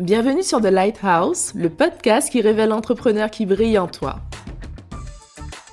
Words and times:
Bienvenue 0.00 0.42
sur 0.42 0.62
The 0.62 0.70
Lighthouse, 0.70 1.52
le 1.54 1.68
podcast 1.68 2.30
qui 2.30 2.40
révèle 2.40 2.70
l'entrepreneur 2.70 3.30
qui 3.30 3.44
brille 3.44 3.78
en 3.78 3.86
toi. 3.86 4.16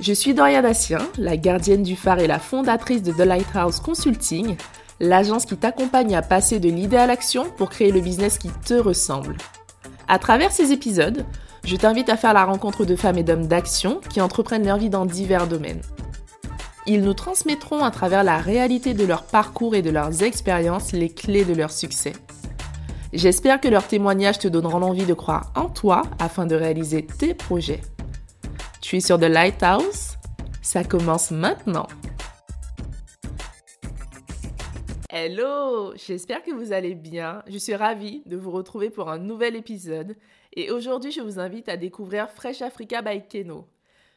Je 0.01 0.11
suis 0.11 0.33
Doria 0.33 0.61
Dassien, 0.61 0.99
la 1.17 1.37
gardienne 1.37 1.81
du 1.81 1.95
phare 1.95 2.19
et 2.19 2.27
la 2.27 2.37
fondatrice 2.37 3.01
de 3.03 3.13
The 3.13 3.25
Lighthouse 3.25 3.79
Consulting, 3.79 4.57
l'agence 4.99 5.45
qui 5.45 5.55
t'accompagne 5.55 6.13
à 6.13 6.21
passer 6.21 6.59
de 6.59 6.67
l'idée 6.67 6.97
à 6.97 7.07
l'action 7.07 7.45
pour 7.55 7.69
créer 7.69 7.93
le 7.93 8.01
business 8.01 8.37
qui 8.37 8.49
te 8.49 8.73
ressemble. 8.73 9.37
À 10.09 10.19
travers 10.19 10.51
ces 10.51 10.73
épisodes, 10.73 11.25
je 11.63 11.77
t'invite 11.77 12.09
à 12.09 12.17
faire 12.17 12.33
la 12.33 12.43
rencontre 12.43 12.83
de 12.83 12.97
femmes 12.97 13.19
et 13.19 13.23
d'hommes 13.23 13.47
d'action 13.47 14.01
qui 14.09 14.19
entreprennent 14.19 14.65
leur 14.65 14.77
vie 14.77 14.89
dans 14.89 15.05
divers 15.05 15.47
domaines. 15.47 15.81
Ils 16.85 17.01
nous 17.01 17.13
transmettront 17.13 17.81
à 17.81 17.91
travers 17.91 18.25
la 18.25 18.39
réalité 18.39 18.93
de 18.93 19.05
leur 19.05 19.23
parcours 19.23 19.73
et 19.73 19.81
de 19.81 19.89
leurs 19.89 20.21
expériences 20.21 20.91
les 20.91 21.07
clés 21.07 21.45
de 21.45 21.53
leur 21.53 21.71
succès. 21.71 22.11
J'espère 23.13 23.61
que 23.61 23.69
leurs 23.69 23.87
témoignages 23.87 24.37
te 24.37 24.49
donneront 24.49 24.79
l'envie 24.79 25.05
de 25.05 25.13
croire 25.13 25.53
en 25.55 25.69
toi 25.69 26.01
afin 26.19 26.45
de 26.45 26.55
réaliser 26.55 27.05
tes 27.05 27.33
projets. 27.33 27.79
Tu 28.81 28.97
es 28.97 28.99
sur 28.99 29.17
The 29.17 29.23
Lighthouse? 29.23 30.17
Ça 30.61 30.83
commence 30.83 31.31
maintenant. 31.31 31.87
Hello, 35.09 35.95
j'espère 35.95 36.43
que 36.43 36.51
vous 36.51 36.73
allez 36.73 36.95
bien. 36.95 37.43
Je 37.47 37.57
suis 37.57 37.75
ravie 37.75 38.23
de 38.25 38.35
vous 38.35 38.51
retrouver 38.51 38.89
pour 38.89 39.09
un 39.09 39.17
nouvel 39.17 39.55
épisode. 39.55 40.17
Et 40.53 40.69
aujourd'hui, 40.69 41.11
je 41.11 41.21
vous 41.21 41.39
invite 41.39 41.69
à 41.69 41.77
découvrir 41.77 42.29
Fresh 42.29 42.61
Africa 42.61 43.01
by 43.01 43.21
Keno. 43.25 43.67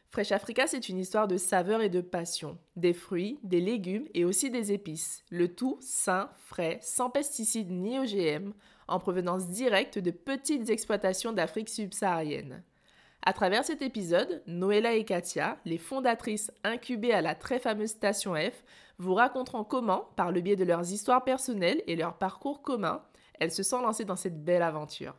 Fresh 0.09 0.33
Africa, 0.33 0.67
c'est 0.67 0.89
une 0.89 0.99
histoire 0.99 1.29
de 1.29 1.37
saveur 1.37 1.81
et 1.81 1.87
de 1.87 2.01
passion. 2.01 2.57
Des 2.75 2.91
fruits, 2.91 3.39
des 3.43 3.61
légumes 3.61 4.09
et 4.13 4.25
aussi 4.25 4.49
des 4.49 4.73
épices. 4.73 5.23
Le 5.29 5.47
tout 5.47 5.77
sain, 5.79 6.29
frais, 6.35 6.79
sans 6.81 7.09
pesticides 7.09 7.71
ni 7.71 7.97
OGM, 7.97 8.51
en 8.91 8.99
provenance 8.99 9.47
directe 9.47 9.97
de 9.97 10.11
petites 10.11 10.69
exploitations 10.69 11.33
d'Afrique 11.33 11.69
subsaharienne. 11.69 12.63
À 13.23 13.33
travers 13.33 13.63
cet 13.63 13.81
épisode, 13.81 14.41
Noëlla 14.47 14.93
et 14.93 15.05
Katia, 15.05 15.57
les 15.65 15.77
fondatrices 15.77 16.51
incubées 16.63 17.13
à 17.13 17.21
la 17.21 17.35
très 17.35 17.59
fameuse 17.59 17.91
Station 17.91 18.33
F, 18.35 18.63
vous 18.97 19.13
raconteront 19.13 19.63
comment, 19.63 20.09
par 20.15 20.31
le 20.31 20.41
biais 20.41 20.55
de 20.55 20.63
leurs 20.63 20.91
histoires 20.91 21.23
personnelles 21.23 21.83
et 21.87 21.95
leurs 21.95 22.17
parcours 22.17 22.61
communs, 22.61 23.03
elles 23.39 23.51
se 23.51 23.63
sont 23.63 23.81
lancées 23.81 24.05
dans 24.05 24.15
cette 24.15 24.43
belle 24.43 24.63
aventure. 24.63 25.15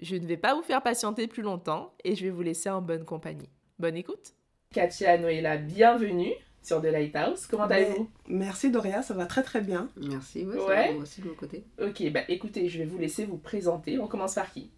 Je 0.00 0.16
ne 0.16 0.26
vais 0.26 0.36
pas 0.36 0.54
vous 0.54 0.62
faire 0.62 0.82
patienter 0.82 1.26
plus 1.26 1.42
longtemps 1.42 1.92
et 2.04 2.14
je 2.16 2.24
vais 2.24 2.30
vous 2.30 2.42
laisser 2.42 2.70
en 2.70 2.82
bonne 2.82 3.04
compagnie. 3.04 3.50
Bonne 3.78 3.96
écoute 3.96 4.34
Katia, 4.72 5.18
Noëlla, 5.18 5.56
bienvenue 5.56 6.32
sur 6.62 6.80
The 6.80 6.86
Lighthouse. 6.86 7.46
Comment 7.46 7.64
allez-vous? 7.64 8.08
Merci 8.28 8.70
Doria, 8.70 9.02
ça 9.02 9.14
va 9.14 9.26
très 9.26 9.42
très 9.42 9.60
bien. 9.60 9.88
Merci, 9.96 10.44
ouais, 10.44 10.56
ouais. 10.56 10.94
moi 10.94 11.02
aussi 11.02 11.20
de 11.20 11.28
mon 11.28 11.34
côté. 11.34 11.64
Ok, 11.80 12.02
bah 12.12 12.20
écoutez, 12.28 12.68
je 12.68 12.78
vais 12.78 12.84
vous 12.84 12.98
laisser 12.98 13.24
vous 13.24 13.38
présenter. 13.38 13.98
On 13.98 14.06
commence 14.06 14.34
par 14.34 14.50
qui? 14.52 14.70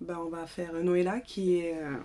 Bah, 0.00 0.20
On 0.24 0.28
va 0.28 0.46
faire 0.46 0.72
Noëlla 0.74 1.20
qui 1.20 1.58
est... 1.58 1.74
Euh, 1.74 1.96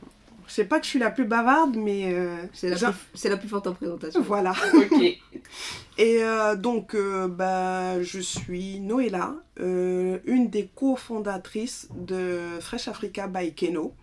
je 0.48 0.54
sais 0.54 0.66
pas 0.66 0.80
que 0.80 0.86
je 0.86 0.90
suis 0.90 1.00
la 1.00 1.12
plus 1.12 1.26
bavarde, 1.26 1.76
mais... 1.76 2.14
Euh, 2.14 2.44
c'est 2.52 2.70
la, 2.70 2.94
la, 3.24 3.38
plus 3.38 3.48
forte 3.48 3.68
en 3.68 3.74
présentation. 3.74 4.22
Voilà. 4.22 4.54
ok. 4.74 5.02
Et 5.98 6.24
euh, 6.24 6.56
donc, 6.56 6.96
bah, 7.30 8.02
je 8.02 8.20
suis 8.20 8.80
Noëlla, 8.80 9.36
une 9.58 10.50
des 10.50 10.68
cofondatrices 10.68 11.90
de 11.96 12.40
Fresh 12.60 12.88
Africa 12.88 13.28
by 13.28 13.54
Keno. 13.54 13.94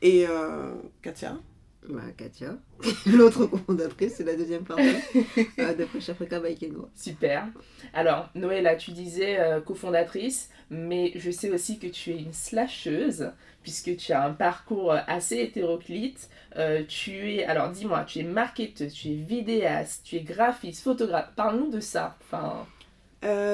Et 0.00 0.26
Katia 1.02 1.36
bah, 1.86 2.02
Katia. 2.16 2.56
L'autre 3.06 3.46
cofondatrice, 3.46 4.14
c'est 4.16 4.24
la 4.24 4.36
deuxième 4.36 4.64
partie 4.64 4.96
euh, 5.58 5.74
de 5.74 5.84
Fresh 5.86 6.10
Africa 6.10 6.40
by. 6.40 6.56
Super. 6.94 7.46
Alors, 7.94 8.28
Noëlla, 8.34 8.76
tu 8.76 8.90
disais 8.90 9.38
euh, 9.38 9.60
cofondatrice, 9.60 10.50
mais 10.70 11.12
je 11.14 11.30
sais 11.30 11.50
aussi 11.50 11.78
que 11.78 11.86
tu 11.86 12.10
es 12.10 12.18
une 12.18 12.32
slasheuse, 12.32 13.30
puisque 13.62 13.96
tu 13.96 14.12
as 14.12 14.24
un 14.24 14.32
parcours 14.32 14.92
assez 15.06 15.36
hétéroclite. 15.36 16.28
Euh, 16.56 16.82
tu 16.86 17.34
es, 17.34 17.44
alors 17.44 17.70
dis-moi, 17.70 18.04
tu 18.04 18.18
es 18.18 18.24
marketeuse, 18.24 18.92
tu 18.92 19.08
es 19.08 19.14
vidéaste, 19.14 20.02
tu 20.04 20.16
es 20.16 20.20
graphiste, 20.20 20.82
photographe. 20.82 21.30
Parle-nous 21.36 21.70
de 21.70 21.80
ça. 21.80 22.16
Enfin... 22.20 22.66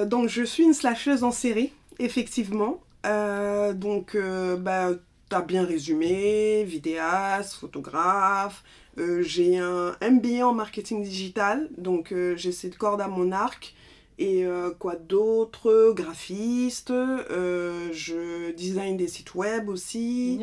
donc, 0.07 0.29
je 0.29 0.43
suis 0.43 0.65
une 0.65 0.75
slasheuse 0.75 1.23
en 1.25 1.31
série, 1.31 1.73
effectivement. 1.99 2.81
donc, 3.05 4.17
bah 4.59 4.91
T'as 5.35 5.43
bien 5.43 5.65
résumé, 5.65 6.63
vidéaste, 6.63 7.55
photographe. 7.55 8.63
Euh, 8.99 9.21
j'ai 9.23 9.59
un 9.59 9.97
MBA 10.01 10.47
en 10.47 10.55
marketing 10.55 11.03
digital, 11.03 11.69
donc 11.77 12.13
euh, 12.13 12.37
j'ai 12.37 12.53
cette 12.53 12.79
corde 12.79 13.01
à 13.01 13.09
mon 13.09 13.33
arc. 13.33 13.75
Et 14.21 14.47
euh, 14.47 14.71
quoi 14.71 14.95
d'autre? 14.95 15.93
Graphiste, 15.93 16.91
je 16.91 18.53
design 18.53 18.97
des 18.97 19.09
sites 19.09 19.35
web 19.35 19.69
aussi. 19.69 20.39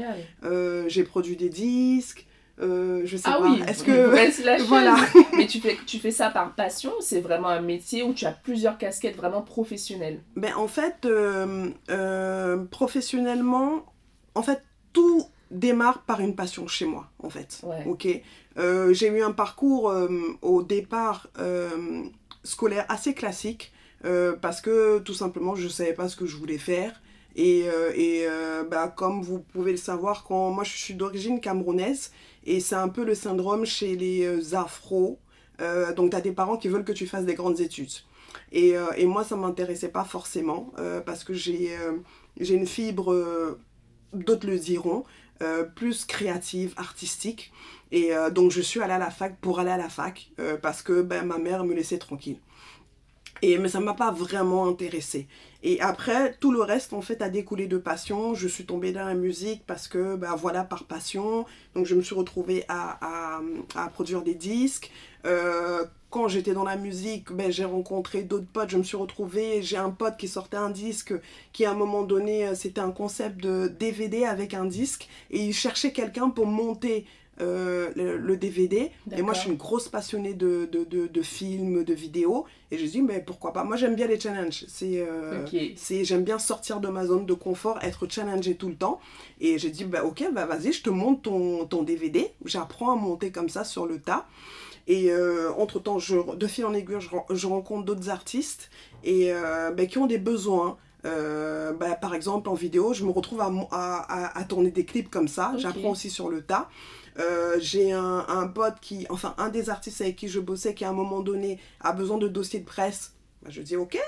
j'ai 0.87 1.03
produit 1.05 1.37
des 1.37 1.47
disques. 1.47 2.27
je 2.59 3.15
sais 3.15 3.29
ah 3.29 3.37
pas. 3.39 3.43
oui, 3.43 3.61
est-ce 3.69 3.85
que 3.85 4.63
voilà. 4.67 4.97
Mais 5.37 5.47
tu 5.47 5.61
fais 5.61 5.77
tu 5.87 5.99
fais 5.99 6.11
ça 6.11 6.29
par 6.31 6.53
passion 6.53 6.91
C'est 6.99 7.21
vraiment 7.21 7.47
un 7.47 7.61
métier 7.61 8.03
où 8.03 8.13
tu 8.13 8.25
as 8.25 8.33
plusieurs 8.33 8.77
casquettes 8.77 9.15
vraiment 9.15 9.41
professionnelles? 9.41 10.19
Ben 10.35 10.53
en 10.57 10.67
fait, 10.67 11.07
professionnellement, 12.69 13.85
en 14.35 14.43
fait 14.43 14.61
tout 14.93 15.25
démarre 15.51 16.03
par 16.03 16.21
une 16.21 16.35
passion 16.35 16.67
chez 16.67 16.85
moi, 16.85 17.09
en 17.19 17.29
fait. 17.29 17.61
Ok? 17.85 18.07
Euh, 18.57 18.93
j'ai 18.93 19.07
eu 19.07 19.21
un 19.21 19.31
parcours 19.31 19.89
euh, 19.89 20.09
au 20.41 20.63
départ 20.63 21.27
euh, 21.39 22.03
scolaire 22.43 22.85
assez 22.89 23.13
classique 23.13 23.71
parce 24.41 24.61
que 24.61 24.97
tout 24.97 25.13
simplement 25.13 25.53
je 25.53 25.65
ne 25.65 25.69
savais 25.69 25.93
pas 25.93 26.09
ce 26.09 26.15
que 26.15 26.25
je 26.25 26.35
voulais 26.35 26.57
faire. 26.57 26.99
Et, 27.35 27.65
et 27.93 28.25
bah, 28.67 28.87
comme 28.87 29.21
vous 29.21 29.37
pouvez 29.37 29.69
le 29.69 29.77
savoir, 29.77 30.23
quand 30.23 30.49
moi 30.49 30.63
je 30.63 30.75
suis 30.75 30.95
d'origine 30.95 31.39
camerounaise 31.39 32.11
et 32.43 32.59
c'est 32.61 32.73
un 32.73 32.89
peu 32.89 33.05
le 33.05 33.13
syndrome 33.13 33.63
chez 33.63 33.95
les 33.95 34.55
afros. 34.55 35.19
donc 35.95 36.09
tu 36.09 36.17
as 36.17 36.21
des 36.21 36.31
parents 36.31 36.57
qui 36.57 36.67
veulent 36.67 36.83
que 36.83 36.91
tu 36.91 37.05
fasses 37.05 37.25
des 37.25 37.35
grandes 37.35 37.59
études. 37.59 37.93
Et, 38.51 38.73
et 38.97 39.05
moi 39.05 39.23
ça 39.23 39.35
m'intéressait 39.35 39.89
pas 39.89 40.03
forcément 40.03 40.73
parce 41.05 41.23
que 41.23 41.35
j'ai 41.35 41.69
j'ai 42.39 42.55
une 42.55 42.65
fibre 42.65 43.55
d'autres 44.13 44.47
le 44.47 44.57
diront, 44.57 45.03
euh, 45.41 45.63
plus 45.63 46.05
créative, 46.05 46.73
artistique. 46.77 47.51
Et 47.91 48.15
euh, 48.15 48.29
donc 48.29 48.51
je 48.51 48.61
suis 48.61 48.81
allée 48.81 48.93
à 48.93 48.99
la 48.99 49.11
fac 49.11 49.37
pour 49.41 49.59
aller 49.59 49.71
à 49.71 49.77
la 49.77 49.89
fac 49.89 50.31
euh, 50.39 50.57
parce 50.57 50.81
que 50.81 51.01
ben, 51.01 51.25
ma 51.25 51.37
mère 51.37 51.63
me 51.63 51.73
laissait 51.73 51.97
tranquille. 51.97 52.37
Et, 53.41 53.57
mais 53.57 53.69
ça 53.69 53.79
ne 53.79 53.85
m'a 53.85 53.95
pas 53.95 54.11
vraiment 54.11 54.67
intéressée. 54.67 55.27
Et 55.63 55.81
après, 55.81 56.35
tout 56.39 56.51
le 56.51 56.61
reste, 56.61 56.93
en 56.93 57.01
fait, 57.01 57.23
a 57.23 57.29
découlé 57.29 57.65
de 57.65 57.79
passion. 57.79 58.35
Je 58.35 58.47
suis 58.47 58.65
tombée 58.65 58.91
dans 58.91 59.05
la 59.05 59.15
musique 59.15 59.63
parce 59.65 59.87
que, 59.87 60.15
ben 60.15 60.35
voilà, 60.35 60.63
par 60.63 60.83
passion. 60.83 61.45
Donc, 61.73 61.87
je 61.87 61.95
me 61.95 62.03
suis 62.03 62.13
retrouvée 62.13 62.65
à, 62.67 62.99
à, 63.01 63.41
à 63.75 63.87
produire 63.89 64.21
des 64.21 64.35
disques 64.35 64.91
quand 66.11 66.27
j'étais 66.27 66.53
dans 66.53 66.65
la 66.65 66.75
musique, 66.75 67.31
ben, 67.31 67.51
j'ai 67.51 67.65
rencontré 67.65 68.21
d'autres 68.21 68.45
potes, 68.45 68.69
je 68.69 68.77
me 68.77 68.83
suis 68.83 68.97
retrouvée, 68.97 69.63
j'ai 69.63 69.77
un 69.77 69.89
pote 69.89 70.17
qui 70.17 70.27
sortait 70.27 70.57
un 70.57 70.69
disque 70.69 71.13
qui 71.53 71.65
à 71.65 71.71
un 71.71 71.73
moment 71.73 72.03
donné, 72.03 72.47
euh, 72.47 72.53
c'était 72.53 72.81
un 72.81 72.91
concept 72.91 73.41
de 73.41 73.67
DVD 73.67 74.25
avec 74.25 74.53
un 74.53 74.65
disque 74.65 75.07
et 75.31 75.39
il 75.39 75.53
cherchait 75.53 75.93
quelqu'un 75.93 76.29
pour 76.29 76.45
monter 76.45 77.05
euh, 77.39 77.89
le, 77.95 78.37
DVD. 78.37 78.91
Et 79.15 79.21
moi, 79.21 79.33
je 79.33 79.39
suis 79.39 79.49
une 79.49 79.57
grosse 79.57 79.87
passionnée 79.87 80.33
de, 80.33 80.69
de, 80.71 80.83
de, 80.83 81.21
films, 81.21 81.83
de 81.83 81.93
vidéos. 81.93 82.45
Et 82.69 82.77
je 82.77 82.85
dis, 82.85 83.01
mais 83.01 83.19
pourquoi 83.19 83.51
pas? 83.53 83.63
Moi, 83.63 83.77
j'aime 83.77 83.95
bien 83.95 84.05
les 84.05 84.19
challenges. 84.19 84.65
C'est, 84.67 84.99
euh, 84.99 85.45
c'est, 85.75 86.03
j'aime 86.03 86.23
bien 86.23 86.37
sortir 86.37 86.79
de 86.79 86.87
ma 86.87 87.05
zone 87.05 87.25
de 87.25 87.33
confort, 87.33 87.79
être 87.81 88.07
challengée 88.09 88.55
tout 88.55 88.67
le 88.67 88.75
temps. 88.75 88.99
Et 89.39 89.57
j'ai 89.57 89.69
dit, 89.69 89.85
bah, 89.85 90.03
ok, 90.03 90.25
bah, 90.33 90.45
vas-y, 90.45 90.71
je 90.71 90.83
te 90.83 90.89
monte 90.89 91.23
ton, 91.23 91.65
ton 91.65 91.83
DVD. 91.83 92.31
J'apprends 92.45 92.91
à 92.91 92.95
monter 92.95 93.31
comme 93.31 93.49
ça 93.49 93.63
sur 93.63 93.87
le 93.87 93.99
tas. 93.99 94.27
Et 94.87 95.11
euh, 95.11 95.51
entre-temps, 95.57 95.97
de 95.97 96.47
fil 96.47 96.65
en 96.65 96.73
aiguille, 96.73 96.97
je, 96.99 97.47
rencontre 97.47 97.85
d'autres 97.85 98.09
artistes 98.09 98.69
et, 99.03 99.31
euh, 99.31 99.71
ben, 99.71 99.87
qui 99.87 99.97
ont 99.97 100.07
des 100.07 100.17
besoins. 100.17 100.77
Euh, 101.05 101.73
ben, 101.73 101.95
par 101.95 102.13
exemple, 102.13 102.49
en 102.49 102.53
vidéo, 102.53 102.93
je 102.93 103.03
me 103.03 103.11
retrouve 103.11 103.41
à, 103.41 104.37
à, 104.37 104.43
tourner 104.43 104.71
des 104.71 104.85
clips 104.85 105.09
comme 105.09 105.27
ça. 105.27 105.53
J'apprends 105.57 105.91
aussi 105.91 106.09
sur 106.09 106.29
le 106.29 106.41
tas. 106.41 106.69
j'ai 107.59 107.91
un, 107.91 108.25
un, 108.27 108.47
pote 108.47 108.75
qui, 108.81 109.05
enfin 109.09 109.35
un 109.37 109.49
des 109.49 109.69
artistes 109.69 110.01
avec 110.01 110.15
qui 110.15 110.27
je 110.27 110.39
bossais 110.39 110.73
qui 110.73 110.85
à 110.85 110.89
un 110.89 110.93
moment 110.93 111.21
donné 111.21 111.59
a 111.81 111.91
besoin 111.91 112.17
de 112.17 112.27
dossiers 112.27 112.59
de 112.59 112.65
presse. 112.65 113.13
Ben, 113.43 113.51
je 113.51 113.61
dis 113.61 113.75
ok. 113.75 113.99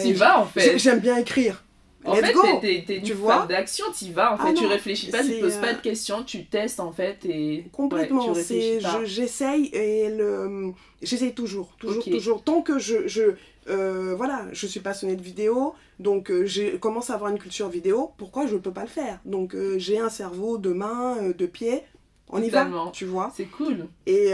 tu 0.00 0.12
vas 0.14 0.40
en 0.40 0.46
fait. 0.46 0.78
J'aime 0.78 1.00
bien 1.00 1.16
écrire. 1.16 1.62
En 2.04 2.14
fait, 2.14 2.84
t'es 2.84 2.96
une 2.96 3.02
tu 3.02 3.12
vois 3.12 3.46
d'action, 3.46 3.84
t'y 3.92 4.12
vas. 4.12 4.32
En 4.32 4.36
fait, 4.36 4.48
ah 4.50 4.52
tu 4.54 4.66
réfléchis 4.66 5.10
pas, 5.10 5.22
tu 5.22 5.30
te 5.30 5.40
poses 5.40 5.56
pas 5.56 5.72
de 5.72 5.78
euh, 5.78 5.82
questions, 5.82 6.22
tu 6.22 6.44
testes 6.44 6.80
en 6.80 6.92
fait 6.92 7.24
et. 7.24 7.66
Complètement. 7.72 8.32
Ouais, 8.32 8.42
J'essaye 9.04 9.66
et 9.72 10.08
le. 10.10 10.72
J'essaye 11.02 11.34
toujours, 11.34 11.74
toujours, 11.78 12.04
toujours. 12.04 12.42
Tant 12.42 12.62
que 12.62 12.78
je. 12.78 13.06
je 13.06 13.34
euh, 13.68 14.14
voilà, 14.16 14.46
je 14.52 14.66
suis 14.66 14.80
passionnée 14.80 15.16
de 15.16 15.22
vidéo, 15.22 15.74
donc 15.98 16.30
euh, 16.30 16.46
je 16.46 16.76
commence 16.76 17.10
à 17.10 17.14
avoir 17.14 17.30
une 17.30 17.38
culture 17.38 17.68
vidéo. 17.68 18.12
Pourquoi 18.16 18.46
je 18.46 18.54
ne 18.54 18.60
peux 18.60 18.72
pas 18.72 18.82
le 18.82 18.88
faire? 18.88 19.18
Donc 19.24 19.54
j'ai 19.76 19.98
un 19.98 20.08
cerveau 20.08 20.56
de 20.56 20.72
main, 20.72 21.16
de 21.36 21.46
pied. 21.46 21.82
On 22.30 22.42
y 22.42 22.50
va, 22.50 22.68
tu 22.92 23.06
vois. 23.06 23.32
C'est 23.34 23.46
cool. 23.46 23.86
Et, 24.06 24.32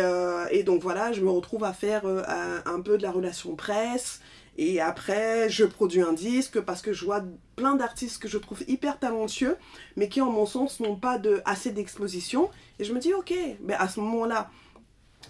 et, 0.50 0.62
donc 0.64 0.82
voilà, 0.82 1.12
je 1.12 1.22
me 1.22 1.30
retrouve 1.30 1.64
à 1.64 1.72
faire 1.72 2.04
un 2.06 2.80
peu 2.80 2.98
de 2.98 3.02
la 3.02 3.10
relation 3.10 3.56
presse. 3.56 4.20
Et 4.56 4.80
après, 4.80 5.48
je 5.48 5.64
produis 5.64 6.02
un 6.02 6.12
disque 6.12 6.60
parce 6.60 6.82
que 6.82 6.92
je 6.92 7.04
vois 7.04 7.22
plein 7.56 7.74
d'artistes 7.74 8.22
que 8.22 8.28
je 8.28 8.38
trouve 8.38 8.62
hyper 8.68 8.98
talentueux, 8.98 9.56
mais 9.96 10.08
qui, 10.08 10.20
en 10.20 10.30
mon 10.30 10.46
sens, 10.46 10.80
n'ont 10.80 10.96
pas 10.96 11.18
de, 11.18 11.42
assez 11.44 11.72
d'exposition. 11.72 12.50
Et 12.78 12.84
je 12.84 12.92
me 12.92 13.00
dis, 13.00 13.12
ok, 13.12 13.34
mais 13.62 13.74
à 13.74 13.88
ce 13.88 14.00
moment-là, 14.00 14.50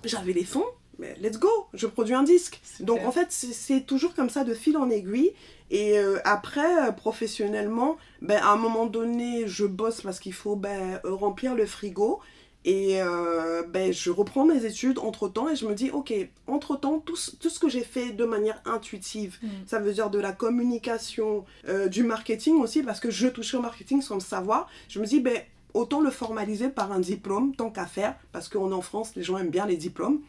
j'avais 0.05 0.32
les 0.32 0.44
fonds, 0.44 0.67
mais 0.99 1.17
let's 1.21 1.38
go, 1.38 1.49
je 1.73 1.87
produis 1.87 2.15
un 2.15 2.23
disque. 2.23 2.61
Donc 2.81 3.00
en 3.05 3.12
fait, 3.12 3.29
c'est 3.31 3.87
toujours 3.87 4.15
comme 4.15 4.31
ça 4.31 4.44
de 4.44 4.55
fil 4.55 4.76
en 4.76 4.91
aiguille. 4.91 5.32
Et 5.70 5.99
euh, 5.99 6.19
après, 6.25 6.88
euh, 6.88 6.93
professionnellement, 6.93 7.97
ben, 8.20 8.41
à 8.43 8.50
un 8.50 8.56
moment 8.56 8.87
donné, 8.87 9.47
je 9.47 9.65
bosse 9.65 10.03
parce 10.03 10.20
qu'il 10.20 10.35
faut 10.35 10.56
ben, 10.56 11.00
remplir 11.05 11.55
le 11.55 11.67
frigo. 11.67 12.20
Et 12.65 13.03
euh, 13.03 13.63
ben, 13.63 13.93
je 13.93 14.11
reprends 14.11 14.47
mes 14.47 14.65
études 14.65 14.99
entre-temps 14.99 15.51
et 15.51 15.57
je 15.57 15.67
me 15.67 15.75
dis, 15.75 15.91
ok, 15.91 16.15
entre-temps, 16.47 16.99
tout, 16.99 17.17
tout, 17.39 17.51
ce 17.51 17.59
que 17.59 17.69
j'ai 17.69 17.85
fait 17.85 18.13
de 18.13 18.25
manière 18.25 18.61
intuitive, 18.65 19.39
mm. 19.43 19.49
ça 19.67 19.79
veut 19.81 19.93
dire 19.93 20.09
de 20.09 20.19
la 20.19 20.33
communication, 20.33 21.45
du 21.91 22.05
marketing 22.05 22.57
aussi, 22.57 22.83
parce 22.83 23.01
que 23.01 23.11
je 23.11 23.29
touche 23.29 23.55
au 23.55 23.61
marketing 23.61 24.01
sans 24.01 24.15
le 24.15 24.21
savoir, 24.21 24.69
je 24.89 24.99
me 24.99 25.07
dis, 25.07 25.21
ben, 25.21 25.39
autant 25.75 26.01
le 26.01 26.11
formaliser 26.11 26.69
par 26.69 26.93
un 26.93 27.01
diplôme, 27.01 27.55
tant 27.55 27.71
qu'à 27.71 27.87
faire, 27.87 28.17
parce 28.33 28.49
qu'on 28.49 28.71
est 28.71 28.75
en 28.75 28.81
France, 28.81 29.15
les 29.17 29.23
gens 29.23 29.37
aiment 29.37 29.51
bien 29.51 29.67
les 29.67 29.77
diplômes. 29.77 30.21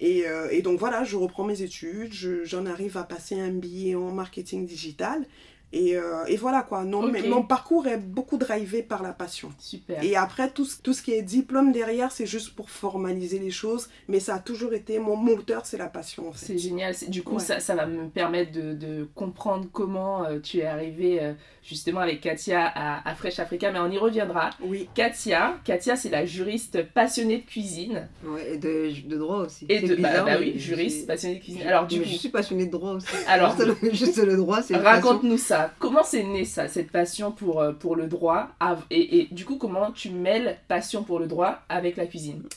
Et, 0.00 0.26
euh, 0.26 0.48
et, 0.50 0.62
donc 0.62 0.78
voilà, 0.78 1.04
je 1.04 1.16
reprends 1.16 1.44
mes 1.44 1.62
études, 1.62 2.12
j'en 2.44 2.66
arrive 2.66 2.96
à 2.96 3.04
passer 3.04 3.38
un 3.38 3.50
billet 3.50 3.94
en 3.94 4.12
marketing 4.12 4.66
digital. 4.66 5.26
Et, 5.72 5.96
euh, 5.96 6.24
et, 6.26 6.36
voilà 6.36 6.62
quoi. 6.62 6.84
Non, 6.84 7.02
mais 7.06 7.22
mon 7.22 7.42
parcours 7.42 7.86
est 7.86 7.98
beaucoup 7.98 8.38
drivé 8.38 8.82
par 8.82 9.02
la 9.02 9.12
passion. 9.12 9.52
Super. 9.58 10.02
Et 10.02 10.16
après, 10.16 10.50
tout, 10.50 10.66
tout 10.82 10.92
ce 10.92 11.02
qui 11.02 11.12
est 11.12 11.22
diplôme 11.22 11.70
derrière, 11.70 12.10
c'est 12.10 12.26
juste 12.26 12.56
pour 12.56 12.70
formaliser 12.70 13.38
les 13.38 13.52
choses. 13.52 13.88
Mais 14.08 14.18
ça 14.18 14.34
a 14.36 14.38
toujours 14.40 14.72
été 14.72 14.98
mon 14.98 15.16
moteur, 15.16 15.66
c'est 15.66 15.78
la 15.78 15.86
passion. 15.86 16.28
En 16.28 16.32
fait. 16.32 16.46
C'est 16.46 16.58
génial. 16.58 16.94
Du 17.08 17.22
coup, 17.22 17.38
ça, 17.38 17.60
ça, 17.60 17.76
va 17.76 17.86
me 17.86 18.08
permettre 18.08 18.50
de, 18.50 18.74
de 18.74 19.08
comprendre 19.14 19.66
comment 19.72 20.24
euh, 20.24 20.40
tu 20.40 20.58
es 20.58 20.66
arrivé 20.66 21.22
euh, 21.22 21.34
justement 21.62 22.00
avec 22.00 22.20
Katia 22.20 22.66
à, 22.66 23.08
à, 23.08 23.14
Fresh 23.14 23.38
Africa. 23.38 23.70
Mais 23.70 23.78
on 23.78 23.90
y 23.90 23.98
reviendra. 23.98 24.50
Oui. 24.62 24.88
Katia, 24.94 25.58
Katia 25.64 25.94
c'est 25.94 26.10
la 26.10 26.26
juriste 26.26 26.82
passionnée 26.92 27.38
de 27.38 27.46
cuisine. 27.46 28.08
Ouais, 28.24 28.54
et 28.54 28.58
de, 28.58 29.08
de 29.08 29.16
droit 29.16 29.38
aussi. 29.38 29.66
Et 29.68 29.80
de, 29.80 29.94
bah, 29.94 30.24
bah, 30.24 30.36
oui, 30.40 30.58
juriste 30.58 31.06
passionnée 31.06 31.36
de 31.36 31.42
cuisine. 31.42 31.62
Alors, 31.62 31.86
du 31.86 32.00
coup, 32.00 32.08
je 32.08 32.16
suis 32.16 32.28
passionnée 32.28 32.66
de 32.66 32.72
droit 32.72 32.94
aussi. 32.94 33.06
Alors, 33.28 33.56
juste 33.92 34.18
le 34.18 34.36
droit, 34.36 34.62
c'est 34.62 34.76
Raconte-nous 34.76 35.38
ça. 35.38 35.59
Comment 35.78 36.02
c'est 36.02 36.22
né 36.22 36.44
ça, 36.44 36.68
cette 36.68 36.90
passion 36.90 37.32
pour, 37.32 37.60
euh, 37.60 37.72
pour 37.72 37.96
le 37.96 38.06
droit 38.06 38.48
et, 38.90 39.20
et, 39.20 39.28
du 39.30 39.44
coup, 39.44 39.56
comment 39.56 39.90
tu 39.90 40.10
mêles 40.10 40.58
passion 40.68 41.02
pour 41.02 41.18
le 41.18 41.26
droit 41.26 41.60
avec 41.68 41.96
la 41.96 42.06
cuisine? 42.06 42.42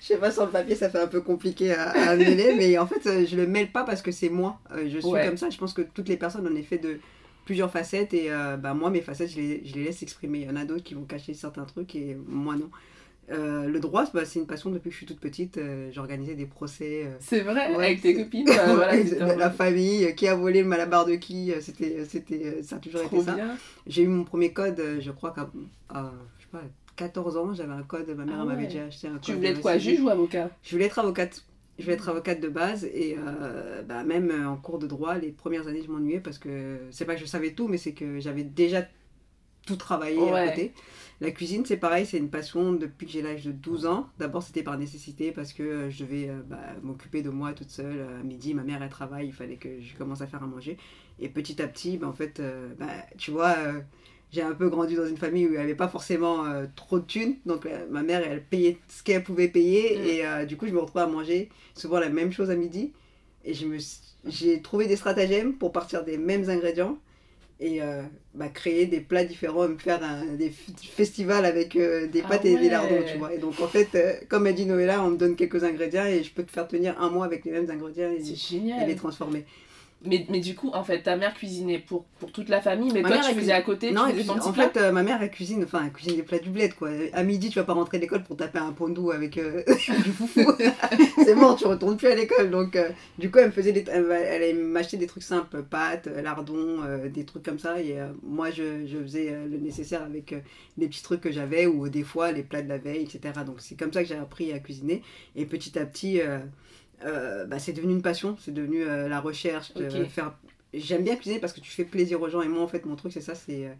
Je 0.00 0.06
sais 0.06 0.16
pas, 0.16 0.30
sur 0.30 0.44
le 0.44 0.50
papier, 0.50 0.74
ça 0.74 0.90
fait 0.90 1.00
un 1.00 1.06
peu 1.06 1.20
compliqué 1.20 1.72
à, 1.74 2.16
mêler, 2.16 2.54
mais 2.56 2.78
en 2.78 2.86
fait, 2.86 3.06
euh, 3.06 3.26
je 3.26 3.36
le 3.36 3.46
mêle 3.46 3.70
pas 3.70 3.84
parce 3.84 4.00
que 4.00 4.12
c'est 4.12 4.28
moi. 4.28 4.58
Euh, 4.72 4.88
je 4.88 4.98
suis 4.98 5.10
comme 5.10 5.36
ça. 5.36 5.50
Je 5.50 5.58
pense 5.58 5.72
que 5.72 5.82
toutes 5.82 6.08
les 6.08 6.16
personnes 6.16 6.46
en 6.46 6.54
effet 6.54 6.78
de 6.78 6.98
plusieurs 7.44 7.70
facettes 7.70 8.14
et 8.14 8.30
bah, 8.58 8.74
moi, 8.74 8.90
mes 8.90 9.00
facettes, 9.00 9.30
je 9.30 9.36
les, 9.36 9.62
je 9.66 9.74
les 9.74 9.84
laisse 9.84 10.02
exprimer. 10.02 10.40
Il 10.40 10.46
y 10.46 10.50
en 10.50 10.56
a 10.56 10.64
d'autres 10.64 10.84
qui 10.84 10.94
vont 10.94 11.04
cacher 11.04 11.34
certains 11.34 11.64
trucs 11.64 11.94
et 11.94 12.16
moi 12.26 12.56
non. 12.56 12.70
Euh, 13.30 13.68
le 13.68 13.80
droit, 13.80 14.04
bah, 14.14 14.24
c'est 14.24 14.38
une 14.38 14.46
passion 14.46 14.70
depuis 14.70 14.88
que 14.88 14.92
je 14.92 14.98
suis 14.98 15.06
toute 15.06 15.20
petite. 15.20 15.58
Euh, 15.58 15.90
j'organisais 15.92 16.34
des 16.34 16.46
procès. 16.46 17.04
Euh, 17.04 17.16
c'est 17.20 17.40
vrai, 17.40 17.74
avec 17.74 18.00
tes 18.00 18.14
copines. 18.14 18.46
voilà, 18.46 18.94
la 19.36 19.50
famille, 19.50 20.14
qui 20.14 20.26
a 20.26 20.34
volé 20.34 20.62
le 20.62 20.68
malabar 20.68 21.04
de 21.04 21.14
qui, 21.14 21.52
c'était, 21.60 22.04
c'était, 22.06 22.62
ça 22.62 22.76
a 22.76 22.78
toujours 22.78 23.02
été 23.02 23.20
ça. 23.20 23.36
J'ai 23.86 24.02
eu 24.02 24.08
mon 24.08 24.24
premier 24.24 24.52
code, 24.52 24.82
je 25.00 25.10
crois 25.10 25.32
qu'à 25.32 25.50
je 25.92 26.42
sais 26.42 26.48
pas, 26.50 26.62
14 26.96 27.36
ans, 27.36 27.54
j'avais 27.54 27.72
un 27.72 27.82
code, 27.82 28.08
ma 28.16 28.24
mère 28.24 28.38
ah 28.40 28.44
m'avait 28.44 28.66
déjà 28.66 28.84
acheté 28.84 29.08
un 29.08 29.12
code. 29.12 29.22
Tu 29.22 29.34
voulais 29.34 29.50
être 29.50 29.60
quoi, 29.60 29.78
juge 29.78 30.00
ou 30.00 30.08
avocat? 30.08 30.50
Je 30.62 30.72
voulais 30.72 30.86
être 30.86 30.98
avocate. 30.98 31.44
Je 31.78 31.84
voulais 31.84 31.94
être 31.94 32.08
avocate 32.08 32.40
de 32.40 32.48
base 32.48 32.84
et 32.84 33.16
bah, 33.86 34.04
même 34.04 34.32
en 34.46 34.56
cours 34.56 34.78
de 34.78 34.86
droit, 34.86 35.16
les 35.18 35.32
premières 35.32 35.68
années, 35.68 35.82
je 35.84 35.90
m'ennuyais 35.90 36.20
parce 36.20 36.38
que 36.38 36.78
c'est 36.90 37.04
pas 37.04 37.14
que 37.14 37.20
je 37.20 37.26
savais 37.26 37.52
tout, 37.52 37.68
mais 37.68 37.76
c'est 37.76 37.92
que 37.92 38.20
j'avais 38.20 38.42
déjà 38.42 38.82
tout 39.68 39.76
travaillé 39.76 40.18
à 40.32 40.48
côté. 40.48 40.72
La 41.20 41.32
cuisine, 41.32 41.64
c'est 41.66 41.76
pareil, 41.76 42.06
c'est 42.06 42.18
une 42.18 42.30
passion 42.30 42.72
depuis 42.72 43.06
que 43.06 43.12
j'ai 43.12 43.22
l'âge 43.22 43.44
de 43.44 43.50
12 43.50 43.86
ans. 43.86 44.08
D'abord, 44.18 44.42
c'était 44.42 44.62
par 44.62 44.78
nécessité 44.78 45.32
parce 45.32 45.52
que 45.52 45.64
euh, 45.64 45.90
je 45.90 46.04
devais 46.04 46.28
euh, 46.28 46.38
bah, 46.46 46.58
m'occuper 46.82 47.22
de 47.22 47.30
moi 47.30 47.52
toute 47.54 47.70
seule. 47.70 48.06
À 48.20 48.22
midi, 48.22 48.54
ma 48.54 48.62
mère, 48.62 48.80
elle 48.82 48.88
travaille, 48.88 49.26
il 49.26 49.32
fallait 49.32 49.56
que 49.56 49.80
je 49.80 49.96
commence 49.96 50.20
à 50.20 50.28
faire 50.28 50.44
à 50.44 50.46
manger. 50.46 50.76
Et 51.18 51.28
petit 51.28 51.60
à 51.60 51.66
petit, 51.66 51.96
bah, 51.96 52.06
en 52.06 52.12
fait, 52.12 52.38
euh, 52.38 52.68
bah, 52.78 52.86
tu 53.16 53.32
vois, 53.32 53.56
j'ai 54.30 54.42
un 54.42 54.52
peu 54.52 54.68
grandi 54.68 54.94
dans 54.94 55.08
une 55.08 55.16
famille 55.16 55.46
où 55.46 55.48
il 55.48 55.56
n'y 55.56 55.58
avait 55.58 55.74
pas 55.74 55.88
forcément 55.88 56.44
trop 56.76 57.00
de 57.00 57.04
thunes. 57.04 57.34
Donc, 57.46 57.66
ma 57.90 58.04
mère, 58.04 58.22
elle 58.24 58.44
payait 58.44 58.78
ce 58.86 59.02
qu'elle 59.02 59.24
pouvait 59.24 59.48
payer. 59.48 59.98
Mm. 59.98 60.42
Et 60.42 60.46
du 60.46 60.56
coup, 60.56 60.68
je 60.68 60.72
me 60.72 60.78
retrouvais 60.78 61.04
à 61.04 61.08
manger 61.08 61.48
souvent 61.74 61.98
la 61.98 62.10
même 62.10 62.30
chose 62.30 62.50
à 62.50 62.54
midi. 62.54 62.92
Et 63.44 63.54
j'ai 64.24 64.62
trouvé 64.62 64.86
des 64.86 64.96
stratagèmes 64.96 65.54
pour 65.54 65.72
partir 65.72 66.04
des 66.04 66.16
mêmes 66.16 66.48
ingrédients 66.48 66.96
et 67.60 67.82
euh, 67.82 68.02
bah, 68.34 68.48
créer 68.48 68.86
des 68.86 69.00
plats 69.00 69.24
différents, 69.24 69.68
me 69.68 69.78
faire 69.78 70.00
des 70.38 70.50
festivals 70.50 71.44
avec 71.44 71.74
euh, 71.74 72.06
des 72.06 72.22
ah 72.24 72.28
pâtes 72.28 72.44
et 72.44 72.56
des 72.56 72.70
lardons, 72.70 73.02
tu 73.10 73.18
vois. 73.18 73.34
Et 73.34 73.38
donc 73.38 73.60
en 73.60 73.66
fait, 73.66 73.88
euh, 73.94 74.12
comme 74.28 74.46
a 74.46 74.52
dit 74.52 74.64
Noëlla, 74.64 75.02
on 75.02 75.10
me 75.10 75.16
donne 75.16 75.34
quelques 75.34 75.64
ingrédients 75.64 76.06
et 76.06 76.22
je 76.22 76.32
peux 76.32 76.44
te 76.44 76.52
faire 76.52 76.68
tenir 76.68 77.00
un 77.00 77.10
mois 77.10 77.24
avec 77.24 77.44
les 77.44 77.50
mêmes 77.50 77.68
ingrédients 77.70 78.10
et, 78.12 78.22
et 78.22 78.86
les 78.86 78.96
transformer. 78.96 79.44
Mais, 80.04 80.24
mais 80.28 80.38
du 80.38 80.54
coup, 80.54 80.70
en 80.74 80.84
fait, 80.84 81.02
ta 81.02 81.16
mère 81.16 81.34
cuisinait 81.34 81.80
pour, 81.80 82.04
pour 82.20 82.30
toute 82.30 82.48
la 82.48 82.60
famille, 82.60 82.92
mais 82.92 83.02
toi, 83.02 83.18
tu 83.18 83.34
faisais 83.34 83.52
à 83.52 83.62
côté 83.62 83.90
Non, 83.90 84.02
en 84.02 84.52
fait, 84.52 84.76
euh, 84.76 84.92
ma 84.92 85.02
mère, 85.02 85.20
elle 85.20 85.30
cuisine, 85.30 85.64
enfin, 85.64 85.82
elle 85.84 85.92
cuisine 85.92 86.14
des 86.14 86.22
plats 86.22 86.38
du 86.38 86.50
bled, 86.50 86.74
quoi. 86.74 86.90
À 87.12 87.24
midi, 87.24 87.50
tu 87.50 87.58
vas 87.58 87.64
pas 87.64 87.72
rentrer 87.72 87.96
à 87.96 88.00
l'école 88.00 88.22
pour 88.22 88.36
taper 88.36 88.60
un 88.60 88.70
pondou 88.70 89.10
avec 89.10 89.38
euh, 89.38 89.64
du 90.04 90.12
foufou. 90.12 90.52
c'est 91.24 91.34
mort, 91.34 91.56
tu 91.56 91.66
retournes 91.66 91.96
plus 91.96 92.06
à 92.06 92.14
l'école. 92.14 92.50
Donc, 92.50 92.76
euh, 92.76 92.90
du 93.18 93.28
coup, 93.28 93.40
elle 93.40 93.46
me 93.46 93.52
faisait 93.52 93.72
des... 93.72 93.84
elle, 93.90 94.56
m'acheter 94.56 94.98
des 94.98 95.08
trucs 95.08 95.24
simples, 95.24 95.64
pâtes, 95.64 96.06
lardons, 96.06 96.78
des 97.12 97.24
trucs 97.24 97.42
comme 97.42 97.58
ça. 97.58 97.80
Et 97.80 97.96
moi, 98.22 98.52
je, 98.52 98.86
je 98.86 98.98
faisais 98.98 99.36
le 99.50 99.58
nécessaire 99.58 100.04
avec 100.04 100.32
des 100.76 100.86
petits 100.86 101.02
trucs 101.02 101.22
que 101.22 101.32
j'avais, 101.32 101.66
ou 101.66 101.88
des 101.88 102.04
fois, 102.04 102.30
les 102.30 102.44
plats 102.44 102.62
de 102.62 102.68
la 102.68 102.78
veille, 102.78 103.02
etc. 103.02 103.40
Donc, 103.44 103.56
c'est 103.58 103.76
comme 103.76 103.92
ça 103.92 104.02
que 104.02 104.08
j'ai 104.08 104.16
appris 104.16 104.52
à 104.52 104.60
cuisiner. 104.60 105.02
Et 105.34 105.44
petit 105.44 105.76
à 105.76 105.84
petit... 105.84 106.20
Euh, 107.04 107.46
bah, 107.46 107.58
c'est 107.58 107.72
devenu 107.72 107.92
une 107.92 108.02
passion, 108.02 108.36
c'est 108.40 108.52
devenu 108.52 108.82
euh, 108.82 109.08
la 109.08 109.20
recherche. 109.20 109.72
faire... 110.08 110.36
J'aime 110.74 111.02
bien 111.02 111.16
cuisiner 111.16 111.38
parce 111.38 111.52
que 111.52 111.60
tu 111.60 111.70
fais 111.70 111.84
plaisir 111.84 112.20
aux 112.20 112.28
gens. 112.28 112.42
Et 112.42 112.48
moi, 112.48 112.62
en 112.62 112.68
fait, 112.68 112.84
mon 112.84 112.96
truc, 112.96 113.12
c'est 113.12 113.20
ça 113.20 113.34
c'est 113.34 113.66
euh, 113.66 113.72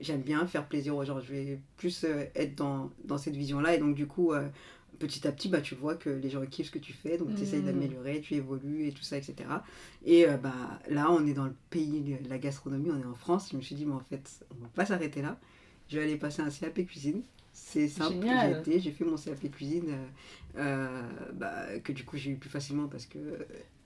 j'aime 0.00 0.22
bien 0.22 0.46
faire 0.46 0.66
plaisir 0.66 0.96
aux 0.96 1.04
gens. 1.04 1.20
Je 1.20 1.32
vais 1.32 1.58
plus 1.76 2.06
être 2.34 2.54
dans, 2.54 2.90
dans 3.04 3.18
cette 3.18 3.36
vision-là. 3.36 3.74
Et 3.74 3.78
donc, 3.78 3.94
du 3.94 4.06
coup, 4.06 4.32
petit 4.98 5.26
à 5.26 5.32
petit, 5.32 5.48
bah, 5.48 5.60
tu 5.60 5.74
vois 5.74 5.94
que 5.96 6.08
les 6.08 6.30
gens 6.30 6.44
kiffent 6.46 6.68
ce 6.68 6.72
que 6.72 6.78
tu 6.78 6.94
fais. 6.94 7.18
Donc, 7.18 7.34
tu 7.34 7.42
essayes 7.42 7.60
mmh. 7.60 7.66
d'améliorer, 7.66 8.20
tu 8.22 8.34
évolues 8.34 8.86
et 8.86 8.92
tout 8.92 9.02
ça, 9.02 9.18
etc. 9.18 9.34
Et 10.06 10.24
bah, 10.42 10.54
là, 10.88 11.10
on 11.10 11.26
est 11.26 11.34
dans 11.34 11.44
le 11.44 11.54
pays 11.68 12.00
de 12.00 12.30
la 12.30 12.38
gastronomie, 12.38 12.90
on 12.90 12.98
est 12.98 13.04
en 13.04 13.14
France. 13.14 13.48
Je 13.52 13.58
me 13.58 13.62
suis 13.62 13.74
dit, 13.74 13.84
mais 13.84 13.94
en 13.94 14.00
fait, 14.00 14.46
on 14.50 14.62
va 14.62 14.68
pas 14.74 14.86
s'arrêter 14.86 15.20
là. 15.20 15.38
Je 15.88 15.98
vais 15.98 16.04
aller 16.04 16.16
passer 16.16 16.40
un 16.40 16.48
CAP 16.48 16.86
cuisine. 16.86 17.22
C'est 17.52 17.88
simple, 17.88 18.26
j'ai 18.66 18.80
j'ai 18.80 18.90
fait 18.90 19.04
mon 19.04 19.16
CAP 19.16 19.50
cuisine, 19.52 19.90
euh, 20.56 20.58
euh, 20.58 21.02
bah, 21.34 21.78
que 21.84 21.92
du 21.92 22.04
coup 22.04 22.16
j'ai 22.16 22.30
eu 22.30 22.36
plus 22.36 22.50
facilement 22.50 22.88
parce 22.88 23.06
que... 23.06 23.18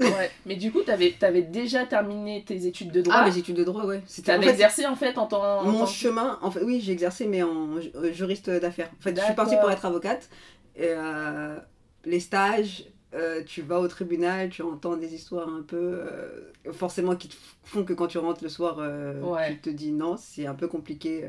ouais, 0.00 0.30
mais 0.46 0.56
du 0.56 0.72
coup 0.72 0.80
tu 0.82 0.90
avais, 0.90 1.42
déjà 1.42 1.84
terminé 1.84 2.44
tes 2.46 2.66
études 2.66 2.92
de 2.92 3.02
droit 3.02 3.16
Ah, 3.18 3.28
mes 3.28 3.36
études 3.36 3.56
de 3.56 3.64
droit, 3.64 3.84
ouais. 3.84 4.02
Tu 4.06 4.30
avais 4.30 4.48
exercé 4.48 4.86
en 4.86 4.96
fait 4.96 5.18
en 5.18 5.26
tant... 5.26 5.64
Mon 5.64 5.86
chemin, 5.86 6.38
en 6.42 6.50
fait, 6.50 6.62
oui 6.62 6.80
j'ai 6.80 6.92
exercé 6.92 7.26
mais 7.26 7.42
en 7.42 7.76
euh, 7.76 8.12
juriste 8.12 8.48
d'affaires. 8.48 8.90
En 8.98 9.02
fait 9.02 9.18
je 9.18 9.24
suis 9.24 9.34
partie 9.34 9.56
pour 9.56 9.70
être 9.70 9.84
avocate. 9.84 10.28
Et, 10.76 10.92
les 12.06 12.20
stages, 12.20 12.84
tu 13.46 13.62
vas 13.62 13.80
au 13.80 13.88
tribunal, 13.88 14.50
tu 14.50 14.62
entends 14.62 14.96
des 14.96 15.14
histoires 15.14 15.48
un 15.48 15.62
peu 15.62 16.02
forcément 16.72 17.16
qui 17.16 17.28
te 17.28 17.34
font 17.64 17.84
que 17.84 17.92
quand 17.92 18.08
tu 18.08 18.18
rentres 18.18 18.42
le 18.42 18.50
soir, 18.50 18.80
tu 19.48 19.58
te 19.58 19.70
dis 19.70 19.92
non, 19.92 20.16
c'est 20.16 20.46
un 20.46 20.54
peu 20.54 20.68
compliqué 20.68 21.28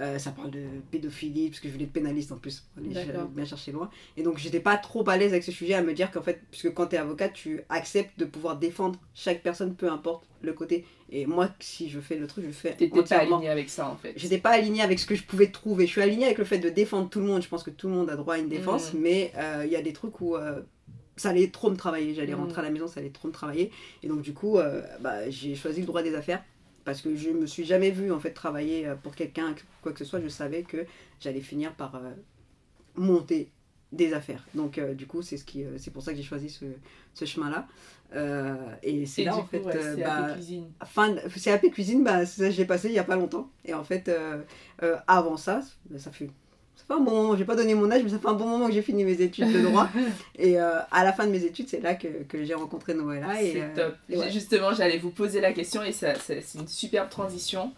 euh, 0.00 0.18
ça 0.18 0.32
parle 0.32 0.50
de 0.50 0.64
pédophilie, 0.90 1.50
parce 1.50 1.60
que 1.60 1.68
je 1.68 1.72
voulais 1.72 1.84
être 1.84 1.92
pénaliste 1.92 2.32
en 2.32 2.36
plus, 2.36 2.66
pour 2.74 2.84
aller 2.84 3.12
bien 3.30 3.44
chercher 3.44 3.72
loin. 3.72 3.90
Et 4.16 4.22
donc, 4.22 4.38
j'étais 4.38 4.60
pas 4.60 4.76
trop 4.76 5.08
à 5.08 5.16
l'aise 5.16 5.32
avec 5.32 5.44
ce 5.44 5.52
sujet 5.52 5.74
à 5.74 5.82
me 5.82 5.92
dire 5.92 6.10
qu'en 6.10 6.22
fait, 6.22 6.40
puisque 6.50 6.72
quand 6.74 6.88
tu 6.88 6.96
es 6.96 6.98
avocat, 6.98 7.28
tu 7.28 7.60
acceptes 7.68 8.18
de 8.18 8.24
pouvoir 8.24 8.58
défendre 8.58 8.98
chaque 9.14 9.42
personne, 9.42 9.74
peu 9.74 9.90
importe 9.90 10.26
le 10.42 10.52
côté. 10.52 10.84
Et 11.10 11.26
moi, 11.26 11.48
si 11.60 11.88
je 11.88 12.00
fais 12.00 12.16
le 12.16 12.26
truc, 12.26 12.44
je 12.46 12.50
fais. 12.50 12.74
T'étais 12.74 13.02
pas 13.02 13.16
aligné 13.16 13.48
avec 13.48 13.70
ça 13.70 13.88
en 13.88 13.96
fait. 13.96 14.12
J'étais 14.16 14.38
pas 14.38 14.50
aligné 14.50 14.82
avec 14.82 14.98
ce 14.98 15.06
que 15.06 15.14
je 15.14 15.22
pouvais 15.22 15.46
trouver. 15.46 15.86
Je 15.86 15.92
suis 15.92 16.02
aligné 16.02 16.26
avec 16.26 16.38
le 16.38 16.44
fait 16.44 16.58
de 16.58 16.68
défendre 16.68 17.08
tout 17.08 17.20
le 17.20 17.26
monde. 17.26 17.42
Je 17.42 17.48
pense 17.48 17.62
que 17.62 17.70
tout 17.70 17.88
le 17.88 17.94
monde 17.94 18.10
a 18.10 18.16
droit 18.16 18.34
à 18.34 18.38
une 18.38 18.48
défense, 18.48 18.92
mm. 18.92 18.98
mais 18.98 19.32
euh, 19.36 19.62
il 19.64 19.72
y 19.72 19.76
a 19.76 19.82
des 19.82 19.92
trucs 19.92 20.20
où. 20.20 20.36
Euh, 20.36 20.60
ça 21.16 21.28
allait 21.28 21.46
trop 21.50 21.70
me 21.70 21.76
travailler, 21.76 22.12
j'allais 22.12 22.34
mm. 22.34 22.40
rentrer 22.40 22.60
à 22.60 22.64
la 22.64 22.70
maison, 22.70 22.88
ça 22.88 22.98
allait 22.98 23.10
trop 23.10 23.28
me 23.28 23.32
travailler. 23.32 23.70
Et 24.02 24.08
donc, 24.08 24.20
du 24.22 24.34
coup, 24.34 24.58
bah, 25.00 25.30
j'ai 25.30 25.54
choisi 25.54 25.78
le 25.78 25.86
droit 25.86 26.02
des 26.02 26.16
affaires 26.16 26.42
parce 26.84 27.00
que 27.00 27.16
je 27.16 27.30
me 27.30 27.46
suis 27.46 27.64
jamais 27.64 27.90
vue 27.90 28.12
en 28.12 28.20
fait 28.20 28.30
travailler 28.32 28.86
euh, 28.86 28.94
pour 28.94 29.14
quelqu'un 29.14 29.54
quoi 29.82 29.92
que 29.92 29.98
ce 29.98 30.04
soit. 30.04 30.20
Je 30.20 30.28
savais 30.28 30.62
que 30.62 30.86
j'allais 31.20 31.40
finir 31.40 31.72
par 31.72 31.96
euh, 31.96 32.12
monter 32.96 33.50
des 33.92 34.12
affaires. 34.12 34.44
Donc 34.54 34.78
euh, 34.78 34.94
du 34.94 35.06
coup 35.06 35.22
c'est 35.22 35.36
ce 35.36 35.44
qui 35.44 35.64
c'est 35.78 35.90
pour 35.90 36.02
ça 36.02 36.12
que 36.12 36.16
j'ai 36.16 36.22
choisi 36.24 36.50
ce, 36.50 36.66
ce 37.14 37.24
chemin 37.24 37.50
là 37.50 37.66
et 38.82 39.06
c'est 39.06 39.24
là 39.24 39.36
en 39.36 39.44
fait 39.44 39.62
c'est 39.72 40.02
bah, 40.02 40.30
cuisine. 40.34 40.70
fin 40.84 41.16
c'est 41.36 41.50
AP 41.50 41.70
cuisine 41.72 42.04
bah 42.04 42.24
ça 42.26 42.48
j'ai 42.48 42.64
passé 42.64 42.88
il 42.88 42.94
y 42.94 42.98
a 42.98 43.04
pas 43.04 43.16
longtemps. 43.16 43.50
Et 43.64 43.74
en 43.74 43.82
fait 43.82 44.10
avant 45.06 45.36
ça 45.36 45.62
ça 45.96 46.12
fait 46.12 46.30
ça 46.76 46.84
fait 46.88 47.00
un 47.00 47.02
bon 47.02 47.12
moment, 47.12 47.36
j'ai 47.36 47.44
pas 47.44 47.56
donné 47.56 47.74
mon 47.74 47.90
âge, 47.90 48.02
mais 48.02 48.10
ça 48.10 48.18
fait 48.18 48.28
un 48.28 48.34
bon 48.34 48.46
moment 48.46 48.66
que 48.66 48.72
j'ai 48.72 48.82
fini 48.82 49.04
mes 49.04 49.20
études 49.20 49.52
de 49.52 49.60
droit. 49.60 49.88
et 50.38 50.60
euh, 50.60 50.80
à 50.90 51.04
la 51.04 51.12
fin 51.12 51.26
de 51.26 51.30
mes 51.30 51.44
études, 51.44 51.68
c'est 51.68 51.80
là 51.80 51.94
que, 51.94 52.08
que 52.28 52.44
j'ai 52.44 52.54
rencontré 52.54 52.94
Noëlla. 52.94 53.28
C'est 53.40 53.62
euh, 53.62 53.74
top. 53.74 54.30
Justement, 54.30 54.72
j'allais 54.74 54.98
vous 54.98 55.10
poser 55.10 55.40
la 55.40 55.52
question 55.52 55.82
et 55.82 55.92
ça, 55.92 56.14
c'est 56.14 56.42
une 56.54 56.68
superbe 56.68 57.08
transition. 57.08 57.72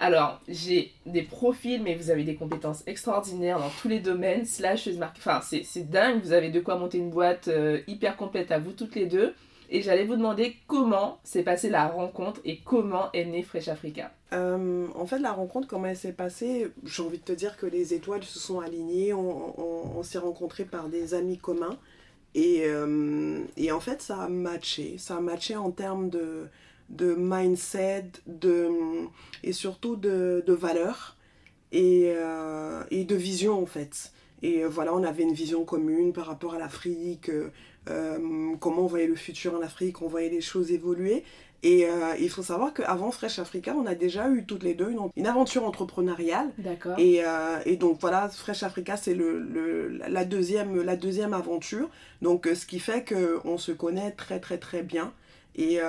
Alors, 0.00 0.40
j'ai 0.48 0.92
des 1.06 1.22
profils, 1.22 1.82
mais 1.82 1.96
vous 1.96 2.10
avez 2.10 2.22
des 2.22 2.36
compétences 2.36 2.84
extraordinaires 2.86 3.58
dans 3.58 3.70
tous 3.82 3.88
les 3.88 3.98
domaines. 3.98 4.44
Slash, 4.46 4.88
enfin, 5.16 5.40
c'est 5.42 5.90
dingue. 5.90 6.20
Vous 6.22 6.32
avez 6.32 6.50
de 6.50 6.60
quoi 6.60 6.76
monter 6.76 6.98
une 6.98 7.10
boîte 7.10 7.48
euh, 7.48 7.80
hyper 7.88 8.16
complète 8.16 8.52
à 8.52 8.58
vous 8.58 8.72
toutes 8.72 8.94
les 8.94 9.06
deux. 9.06 9.34
Et 9.70 9.82
j'allais 9.82 10.04
vous 10.04 10.16
demander 10.16 10.56
comment 10.66 11.18
s'est 11.24 11.42
passée 11.42 11.68
la 11.68 11.88
rencontre 11.88 12.40
et 12.44 12.58
comment 12.64 13.12
est 13.12 13.26
née 13.26 13.42
Fresh 13.42 13.68
Africa. 13.68 14.12
Euh, 14.32 14.86
en 14.94 15.06
fait, 15.06 15.18
la 15.18 15.32
rencontre, 15.32 15.68
comment 15.68 15.86
elle 15.86 15.96
s'est 15.96 16.12
passée 16.12 16.68
J'ai 16.84 17.02
envie 17.02 17.18
de 17.18 17.24
te 17.24 17.32
dire 17.32 17.56
que 17.58 17.66
les 17.66 17.92
étoiles 17.92 18.24
se 18.24 18.38
sont 18.38 18.60
alignées. 18.60 19.12
On, 19.12 20.02
s'est 20.02 20.18
rencontrés 20.18 20.64
par 20.64 20.88
des 20.88 21.12
amis 21.12 21.36
communs. 21.36 21.76
Et, 22.34 22.62
euh, 22.64 23.40
et, 23.58 23.70
en 23.72 23.80
fait, 23.80 24.00
ça 24.00 24.22
a 24.22 24.28
matché. 24.28 24.96
Ça 24.96 25.16
a 25.16 25.20
matché 25.20 25.56
en 25.56 25.70
termes 25.70 26.08
de, 26.08 26.46
de 26.88 27.14
mindset 27.14 28.06
de, 28.26 28.68
et 29.42 29.52
surtout 29.52 29.96
de, 29.96 30.42
de 30.46 30.52
valeurs 30.54 31.16
et, 31.72 32.04
euh, 32.06 32.84
et, 32.90 33.04
de 33.04 33.16
vision, 33.16 33.62
en 33.62 33.66
fait. 33.66 34.12
Et 34.40 34.64
voilà, 34.64 34.94
on 34.94 35.02
avait 35.02 35.24
une 35.24 35.34
vision 35.34 35.64
commune 35.64 36.12
par 36.12 36.26
rapport 36.26 36.54
à 36.54 36.58
l'Afrique, 36.58 37.30
euh, 37.88 38.18
comment 38.60 38.82
on 38.82 38.86
voyait 38.86 39.06
le 39.06 39.16
futur 39.16 39.54
en 39.54 39.62
Afrique, 39.62 40.02
on 40.02 40.08
voyait 40.08 40.30
les 40.30 40.40
choses 40.40 40.70
évoluer. 40.72 41.24
Et 41.64 41.86
euh, 41.86 42.14
il 42.20 42.30
faut 42.30 42.42
savoir 42.42 42.72
qu'avant 42.72 43.10
Fresh 43.10 43.40
Africa, 43.40 43.74
on 43.76 43.86
a 43.86 43.96
déjà 43.96 44.30
eu 44.30 44.44
toutes 44.44 44.62
les 44.62 44.74
deux 44.74 44.94
une, 45.16 45.26
aventure 45.26 45.64
entrepreneuriale. 45.64 46.50
D'accord. 46.58 46.96
Et, 46.98 47.24
euh, 47.24 47.58
et, 47.66 47.76
donc 47.76 47.98
voilà, 48.00 48.28
Fresh 48.28 48.62
Africa, 48.62 48.96
c'est 48.96 49.14
le, 49.14 49.40
le, 49.40 49.88
la, 49.88 50.24
deuxième, 50.24 50.80
la 50.80 50.94
deuxième 50.94 51.34
aventure. 51.34 51.90
Donc 52.22 52.48
ce 52.54 52.64
qui 52.64 52.78
fait 52.78 53.04
qu'on 53.04 53.58
se 53.58 53.72
connaît 53.72 54.12
très 54.12 54.38
très 54.38 54.58
très 54.58 54.82
bien. 54.82 55.12
Et, 55.60 55.80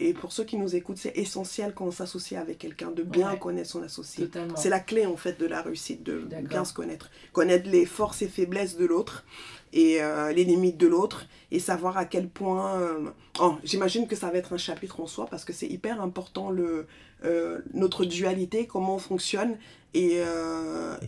et, 0.00 0.12
pour 0.12 0.32
ceux 0.32 0.44
qui 0.44 0.58
nous 0.58 0.76
écoutent, 0.76 0.98
c'est 0.98 1.16
essentiel 1.16 1.72
quand 1.74 1.86
on 1.86 1.90
s'associe 1.90 2.38
avec 2.38 2.58
quelqu'un 2.58 2.90
de 2.90 3.02
bien 3.02 3.36
connaître 3.36 3.70
son 3.70 3.82
associé. 3.82 4.28
C'est 4.54 4.68
la 4.68 4.80
clé 4.80 5.06
en 5.06 5.16
fait 5.16 5.40
de 5.40 5.46
la 5.46 5.62
réussite, 5.62 6.02
de 6.02 6.28
bien 6.42 6.64
se 6.64 6.74
connaître. 6.74 7.10
Connaître 7.32 7.70
les 7.70 7.86
forces 7.86 8.20
et 8.20 8.28
faiblesses 8.28 8.76
de 8.76 8.84
l'autre 8.84 9.24
et 9.72 10.02
euh, 10.02 10.32
les 10.32 10.44
limites 10.44 10.76
de 10.76 10.86
l'autre 10.86 11.26
et 11.50 11.58
savoir 11.58 11.96
à 11.96 12.04
quel 12.04 12.28
point... 12.28 12.80
Euh, 12.80 13.10
oh, 13.40 13.56
J'imagine 13.64 14.06
que 14.06 14.16
ça 14.16 14.30
va 14.30 14.38
être 14.38 14.52
un 14.52 14.58
chapitre 14.58 15.00
en 15.00 15.06
soi 15.06 15.26
parce 15.26 15.44
que 15.44 15.52
c'est 15.52 15.66
hyper 15.66 16.00
important 16.00 16.50
le, 16.50 16.86
euh, 17.24 17.60
notre 17.74 18.04
dualité, 18.04 18.66
comment 18.66 18.96
on 18.96 18.98
fonctionne 18.98 19.56
et, 19.94 20.20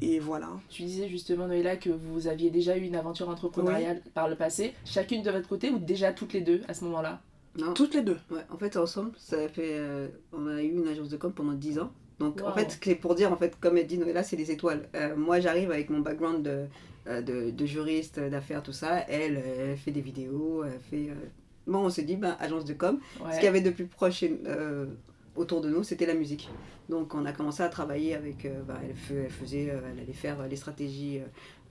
et, 0.01 0.19
voilà. 0.21 0.49
Tu 0.71 0.83
disais 0.83 1.07
justement 1.07 1.47
Noéla 1.47 1.77
que 1.77 1.91
vous 1.91 2.29
aviez 2.29 2.49
déjà 2.49 2.79
eu 2.79 2.81
une 2.81 2.97
aventure 2.97 3.29
entrepreneuriale 3.29 4.01
par 4.15 4.27
le 4.27 4.37
passé, 4.37 4.73
chacune 4.87 5.23
de 5.23 5.31
votre 5.31 5.47
côté 5.47 5.69
ou 5.69 5.79
déjà 5.79 6.15
toutes 6.15 6.33
les 6.33 6.41
deux 6.41 6.63
à 6.67 6.73
ce 6.73 6.85
moment-là? 6.85 7.21
Non. 7.61 7.75
Toutes 7.75 7.95
les 7.95 8.03
deux. 8.03 8.19
Ouais, 8.31 8.45
en 8.51 8.57
fait, 8.57 8.77
ensemble, 8.77 9.13
ça 9.17 9.49
fait, 9.49 9.81
on 10.33 10.47
a 10.47 10.63
eu 10.63 10.69
une 10.71 10.89
agence 10.89 11.09
de 11.09 11.17
com 11.17 11.33
pendant 11.33 11.53
10 11.53 11.79
ans. 11.79 11.93
Donc, 12.19 12.43
en 12.43 12.53
fait, 12.53 12.79
c'est 12.83 12.95
pour 12.95 13.15
dire, 13.15 13.33
en 13.33 13.37
fait, 13.37 13.59
comme 13.61 13.79
elle 13.79 13.87
dit 13.87 13.97
Noéla, 13.97 14.23
c'est 14.23 14.37
les 14.37 14.51
étoiles. 14.51 14.89
moi, 15.17 15.41
j'arrive 15.41 15.71
avec 15.71 15.91
mon 15.91 16.01
background 16.01 16.43
de 16.43 16.67
euh, 17.09 17.23
de, 17.23 17.51
de 17.51 17.67
juriste, 17.67 18.21
d'affaires, 18.21 18.63
tout 18.63 18.73
ça. 18.73 18.99
Elle, 19.09 19.43
elle 19.59 19.77
fait 19.79 19.91
des 19.91 20.03
vidéos, 20.03 20.65
elle 20.65 20.79
fait... 20.91 21.11
Euh, 21.11 21.15
bon, 21.67 21.79
on 21.79 21.89
s'est 21.89 22.03
dit, 22.03 22.17
ben, 22.17 22.37
agence 22.39 22.67
de 22.67 22.75
com. 22.75 23.01
Ce 23.31 23.37
qu'il 23.37 23.45
y 23.45 23.49
avait 23.49 23.63
de 23.63 23.71
plus 23.71 23.87
proche 23.87 24.23
euh, 24.23 24.85
autour 25.37 25.61
de 25.61 25.71
nous, 25.71 25.83
c'était 25.83 26.07
la 26.07 26.15
musique. 26.15 26.49
Donc 26.89 27.15
on 27.15 27.25
a 27.25 27.33
commencé 27.33 27.63
à 27.63 27.69
travailler 27.69 28.15
avec, 28.15 28.49
bah, 28.67 28.81
elle, 28.83 29.31
faisait, 29.31 29.65
elle 29.67 30.01
allait 30.01 30.13
faire 30.13 30.47
les 30.49 30.57
stratégies 30.57 31.21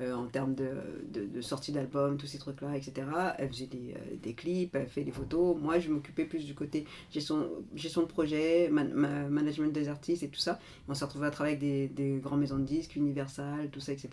en 0.01 0.27
termes 0.27 0.55
de, 0.55 0.69
de, 1.11 1.41
sortie 1.41 1.73
d'albums, 1.73 2.17
tous 2.17 2.25
ces 2.25 2.37
trucs-là, 2.37 2.77
etc. 2.77 3.05
Elle 3.37 3.49
faisait 3.49 3.65
des, 3.65 3.95
des, 4.23 4.33
clips, 4.33 4.73
elle 4.75 4.87
fait 4.87 5.03
des 5.03 5.11
photos. 5.11 5.57
Moi, 5.59 5.79
je 5.79 5.89
m'occupais 5.89 6.23
plus 6.23 6.45
du 6.45 6.55
côté 6.55 6.85
gestion, 7.11 7.49
gestion 7.75 8.01
de 8.01 8.07
projet, 8.07 8.69
management 8.69 9.73
des 9.73 9.89
artistes 9.89 10.23
et 10.23 10.29
tout 10.29 10.39
ça. 10.39 10.57
On 10.87 10.93
s'est 10.93 11.03
retrouvé 11.03 11.27
à 11.27 11.31
travailler 11.31 11.57
avec 11.57 11.67
des, 11.67 11.87
des 11.89 12.19
grandes 12.19 12.39
maisons 12.39 12.59
de 12.59 12.63
disques, 12.63 12.95
Universal, 12.95 13.69
tout 13.71 13.81
ça, 13.81 13.91
etc. 13.91 14.09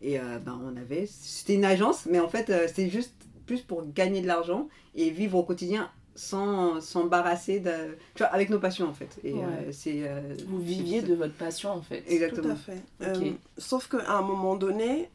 Et 0.00 0.18
ben, 0.18 0.60
on 0.64 0.76
avait, 0.76 1.06
c'était 1.06 1.54
une 1.54 1.64
agence, 1.64 2.06
mais 2.06 2.20
en 2.20 2.28
fait, 2.28 2.52
c'était 2.68 2.88
juste 2.88 3.14
plus 3.46 3.62
pour 3.62 3.90
gagner 3.92 4.20
de 4.20 4.26
l'argent 4.26 4.68
et 4.94 5.10
vivre 5.10 5.38
au 5.38 5.44
quotidien 5.44 5.90
sans 6.16 6.80
s'embarrasser 6.80 7.60
de 7.60 7.70
tu 8.14 8.22
vois 8.22 8.28
avec 8.28 8.48
nos 8.48 8.58
passions 8.58 8.88
en 8.88 8.94
fait. 8.94 9.18
Et 9.22 9.34
euh, 9.34 9.70
c'est 9.70 10.08
euh, 10.08 10.34
vous 10.46 10.60
viviez 10.60 11.02
de 11.02 11.14
votre 11.14 11.34
passion 11.34 11.70
en 11.70 11.82
fait. 11.82 12.02
Exactement. 12.08 12.48
Tout 12.48 12.50
à 12.50 12.56
fait. 12.56 12.82
Euh, 13.02 13.32
sauf 13.58 13.88
qu'à 13.88 14.10
un 14.16 14.22
moment 14.22 14.56
donné 14.56 15.10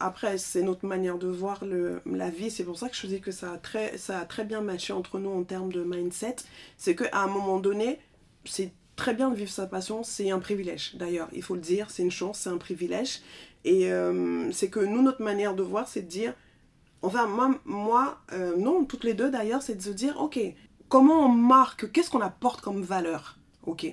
après 0.00 0.36
c'est 0.36 0.62
notre 0.62 0.84
manière 0.84 1.16
de 1.16 1.28
voir 1.28 1.64
le, 1.64 2.02
la 2.04 2.28
vie. 2.28 2.50
C'est 2.50 2.64
pour 2.64 2.78
ça 2.78 2.88
que 2.88 2.96
je 2.96 3.06
dis 3.06 3.20
que 3.20 3.30
ça 3.30 3.52
a 3.52 3.56
très 3.56 3.96
ça 3.96 4.18
a 4.18 4.24
très 4.24 4.44
bien 4.44 4.60
matché 4.60 4.92
entre 4.92 5.18
nous 5.18 5.30
en 5.30 5.44
termes 5.44 5.72
de 5.72 5.84
mindset. 5.84 6.36
C'est 6.76 6.96
qu'à 6.96 7.22
un 7.22 7.28
moment 7.28 7.60
donné 7.60 8.00
c'est 8.44 8.72
très 8.96 9.14
bien 9.14 9.30
de 9.30 9.36
vivre 9.36 9.50
sa 9.50 9.66
passion. 9.66 10.02
C'est 10.02 10.30
un 10.30 10.40
privilège 10.40 10.96
d'ailleurs. 10.96 11.28
Il 11.32 11.42
faut 11.42 11.54
le 11.54 11.60
dire 11.60 11.90
c'est 11.90 12.02
une 12.02 12.10
chance 12.10 12.40
c'est 12.40 12.50
un 12.50 12.58
privilège. 12.58 13.20
Et 13.64 13.90
c'est 14.52 14.70
que 14.70 14.80
nous 14.80 15.02
notre 15.02 15.22
manière 15.22 15.54
de 15.54 15.62
voir 15.62 15.86
c'est 15.86 16.02
de 16.02 16.08
dire 16.08 16.34
Enfin, 17.06 17.28
moi, 17.64 18.18
euh, 18.32 18.56
non, 18.56 18.84
toutes 18.84 19.04
les 19.04 19.14
deux 19.14 19.30
d'ailleurs, 19.30 19.62
c'est 19.62 19.76
de 19.76 19.82
se 19.82 19.90
dire, 19.90 20.20
ok, 20.20 20.40
comment 20.88 21.26
on 21.26 21.28
marque, 21.28 21.92
qu'est-ce 21.92 22.10
qu'on 22.10 22.20
apporte 22.20 22.60
comme 22.62 22.82
valeur 22.82 23.38
Ok, 23.64 23.86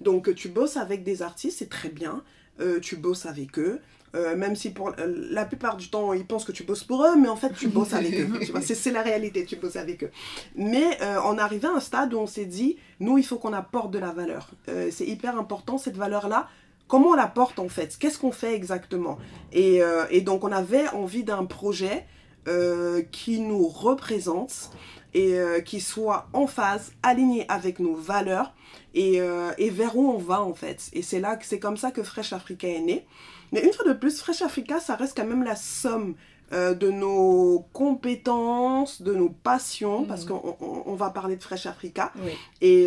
donc 0.00 0.32
tu 0.36 0.48
bosses 0.48 0.76
avec 0.76 1.02
des 1.02 1.22
artistes, 1.22 1.58
c'est 1.58 1.68
très 1.68 1.88
bien, 1.88 2.22
euh, 2.60 2.78
tu 2.78 2.94
bosses 2.94 3.26
avec 3.26 3.58
eux, 3.58 3.80
euh, 4.14 4.36
même 4.36 4.54
si 4.54 4.70
pour 4.70 4.92
la 4.96 5.44
plupart 5.44 5.76
du 5.76 5.90
temps 5.90 6.12
ils 6.12 6.24
pensent 6.24 6.44
que 6.44 6.52
tu 6.52 6.62
bosses 6.62 6.84
pour 6.84 7.04
eux, 7.04 7.16
mais 7.16 7.28
en 7.28 7.34
fait 7.34 7.52
tu 7.54 7.66
bosses 7.66 7.92
avec 7.92 8.20
eux. 8.20 8.28
c'est 8.60 8.92
la 8.92 9.02
réalité, 9.02 9.44
tu 9.44 9.56
bosses 9.56 9.76
avec 9.76 10.04
eux. 10.04 10.10
Mais 10.54 10.98
on 11.24 11.38
arrivé 11.38 11.66
à 11.66 11.72
un 11.72 11.80
stade 11.80 12.14
où 12.14 12.18
on 12.18 12.26
s'est 12.28 12.44
dit, 12.44 12.76
nous 13.00 13.18
il 13.18 13.24
faut 13.24 13.38
qu'on 13.38 13.52
apporte 13.52 13.90
de 13.90 13.98
la 13.98 14.12
valeur. 14.12 14.50
c'est 14.90 15.06
hyper 15.06 15.36
important 15.38 15.76
cette 15.76 15.96
valeur-là. 15.96 16.48
Comment 16.86 17.10
on 17.10 17.14
l'apporte 17.14 17.58
en 17.58 17.68
fait? 17.68 17.96
Qu'est-ce 17.98 18.18
qu'on 18.18 18.32
fait 18.32 18.54
exactement? 18.54 19.18
Et, 19.52 19.80
et, 20.10 20.20
donc 20.20 20.42
on 20.42 20.50
avait 20.50 20.88
envie 20.88 21.22
d'un 21.22 21.44
projet 21.44 22.04
euh, 22.48 23.02
qui 23.12 23.38
nous 23.38 23.68
représente 23.68 24.70
et 25.12 25.34
euh, 25.34 25.60
qui 25.60 25.78
soit 25.78 26.26
en 26.32 26.46
phase, 26.46 26.92
aligné 27.02 27.44
avec 27.50 27.80
nos 27.80 27.94
valeurs 27.94 28.54
et, 28.94 29.20
euh, 29.20 29.50
et, 29.58 29.68
vers 29.68 29.94
où 29.94 30.08
on 30.08 30.16
va 30.16 30.40
en 30.40 30.54
fait. 30.54 30.88
Et 30.94 31.02
c'est 31.02 31.20
là 31.20 31.36
que 31.36 31.44
c'est 31.44 31.58
comme 31.58 31.76
ça 31.76 31.90
que 31.90 32.02
Fresh 32.02 32.32
Africa 32.32 32.66
est 32.66 32.80
né. 32.80 33.06
Mais 33.52 33.62
une 33.62 33.74
fois 33.74 33.84
de 33.84 33.92
plus, 33.92 34.20
Fresh 34.20 34.40
Africa, 34.40 34.80
ça 34.80 34.96
reste 34.96 35.18
quand 35.18 35.26
même 35.26 35.44
la 35.44 35.54
somme 35.54 36.14
de 36.52 36.90
nos 36.90 37.64
compétences, 37.72 39.02
de 39.02 39.14
nos 39.14 39.28
passions, 39.28 40.04
parce 40.04 40.24
mhm. 40.24 40.30
qu'on 40.30 40.82
on, 40.84 40.94
va 40.94 41.10
parler 41.10 41.36
de 41.36 41.42
Fresh 41.44 41.66
Africa. 41.66 42.12
Et, 42.60 42.86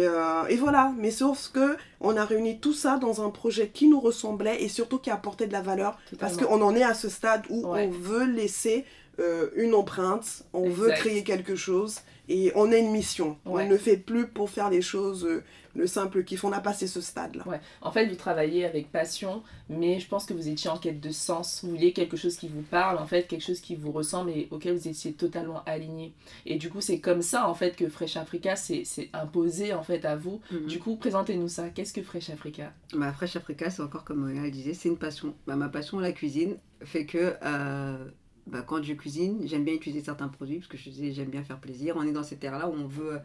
et, 0.49 0.55
voilà, 0.57 0.91
mais 0.97 1.11
sauf 1.11 1.49
que 1.53 1.77
on 2.01 2.17
a 2.17 2.25
réuni 2.25 2.59
tout 2.59 2.73
ça 2.73 2.97
dans 2.97 3.25
un 3.25 3.29
projet 3.29 3.69
qui 3.69 3.87
nous 3.87 4.01
ressemblait 4.01 4.61
et 4.61 4.67
surtout 4.67 4.99
qui 4.99 5.11
apportait 5.11 5.47
de 5.47 5.53
la 5.53 5.61
valeur, 5.61 5.97
parce 6.19 6.35
qu'on 6.35 6.61
en 6.61 6.75
est 6.75 6.83
à 6.83 6.93
ce 6.93 7.07
stade 7.07 7.45
où 7.49 7.65
on 7.65 7.89
veut 7.89 8.25
laisser 8.25 8.83
euh, 9.19 9.49
une 9.55 9.75
empreinte, 9.75 10.43
on 10.53 10.69
veut 10.69 10.89
créer 10.91 11.23
quelque 11.23 11.55
chose 11.55 11.99
et 12.29 12.51
on 12.55 12.71
a 12.71 12.77
une 12.77 12.91
mission. 12.91 13.37
On 13.45 13.63
ne 13.63 13.77
fait 13.77 13.97
plus 13.97 14.27
pour 14.27 14.49
faire 14.49 14.69
les 14.69 14.81
choses 14.81 15.25
euh, 15.25 15.43
le 15.75 15.87
simple 15.87 16.23
kiff. 16.23 16.43
On 16.43 16.51
a 16.51 16.59
passé 16.59 16.87
ce 16.87 17.01
stade-là. 17.01 17.47
Ouais. 17.47 17.59
En 17.81 17.91
fait, 17.91 18.07
vous 18.07 18.15
travaillez 18.15 18.65
avec 18.65 18.91
passion, 18.91 19.43
mais 19.69 19.99
je 19.99 20.07
pense 20.07 20.25
que 20.25 20.33
vous 20.33 20.47
étiez 20.47 20.69
en 20.69 20.77
quête 20.77 20.99
de 20.99 21.11
sens. 21.11 21.61
Vous 21.63 21.71
vouliez 21.71 21.93
quelque 21.93 22.17
chose 22.17 22.37
qui 22.37 22.47
vous 22.47 22.61
parle, 22.61 22.97
en 22.97 23.05
fait, 23.05 23.27
quelque 23.27 23.43
chose 23.43 23.59
qui 23.59 23.75
vous 23.75 23.91
ressemble 23.91 24.31
et 24.31 24.47
auquel 24.51 24.75
vous 24.75 24.87
étiez 24.87 25.13
totalement 25.13 25.63
aligné. 25.65 26.13
Et 26.45 26.55
du 26.55 26.69
coup, 26.69 26.81
c'est 26.81 26.99
comme 26.99 27.21
ça, 27.21 27.49
en 27.49 27.53
fait, 27.53 27.75
que 27.75 27.89
Fresh 27.89 28.17
Africa 28.17 28.55
s'est 28.55 28.83
imposé, 29.13 29.73
en 29.73 29.83
fait, 29.83 30.05
à 30.05 30.15
vous. 30.15 30.41
Mhm. 30.51 30.67
Du 30.67 30.79
coup, 30.79 30.95
présentez-nous 30.95 31.49
ça. 31.49 31.69
Qu'est-ce 31.69 31.93
que 31.93 32.03
Fresh 32.03 32.29
Africa? 32.29 32.71
Bah, 32.93 33.11
Fresh 33.11 33.35
Africa, 33.35 33.69
c'est 33.69 33.81
encore 33.81 34.05
comme 34.05 34.29
elle 34.29 34.51
disait, 34.51 34.73
c'est 34.73 34.89
une 34.89 34.97
passion. 34.97 35.35
Bah, 35.45 35.55
ma 35.55 35.69
passion, 35.69 35.99
la 35.99 36.13
cuisine, 36.13 36.57
fait 36.83 37.05
que... 37.05 37.35
Euh, 37.43 38.05
bah, 38.47 38.61
quand 38.61 38.83
je 38.83 38.93
cuisine, 38.93 39.41
j'aime 39.45 39.63
bien 39.63 39.73
utiliser 39.73 40.03
certains 40.03 40.27
produits 40.27 40.57
parce 40.57 40.67
que 40.67 40.77
je 40.77 40.89
j'aime 41.11 41.29
bien 41.29 41.43
faire 41.43 41.59
plaisir. 41.59 41.95
On 41.97 42.03
est 42.03 42.11
dans 42.11 42.23
cette 42.23 42.43
ère-là 42.43 42.67
où 42.67 42.73
on 42.73 42.87
veut, 42.87 43.19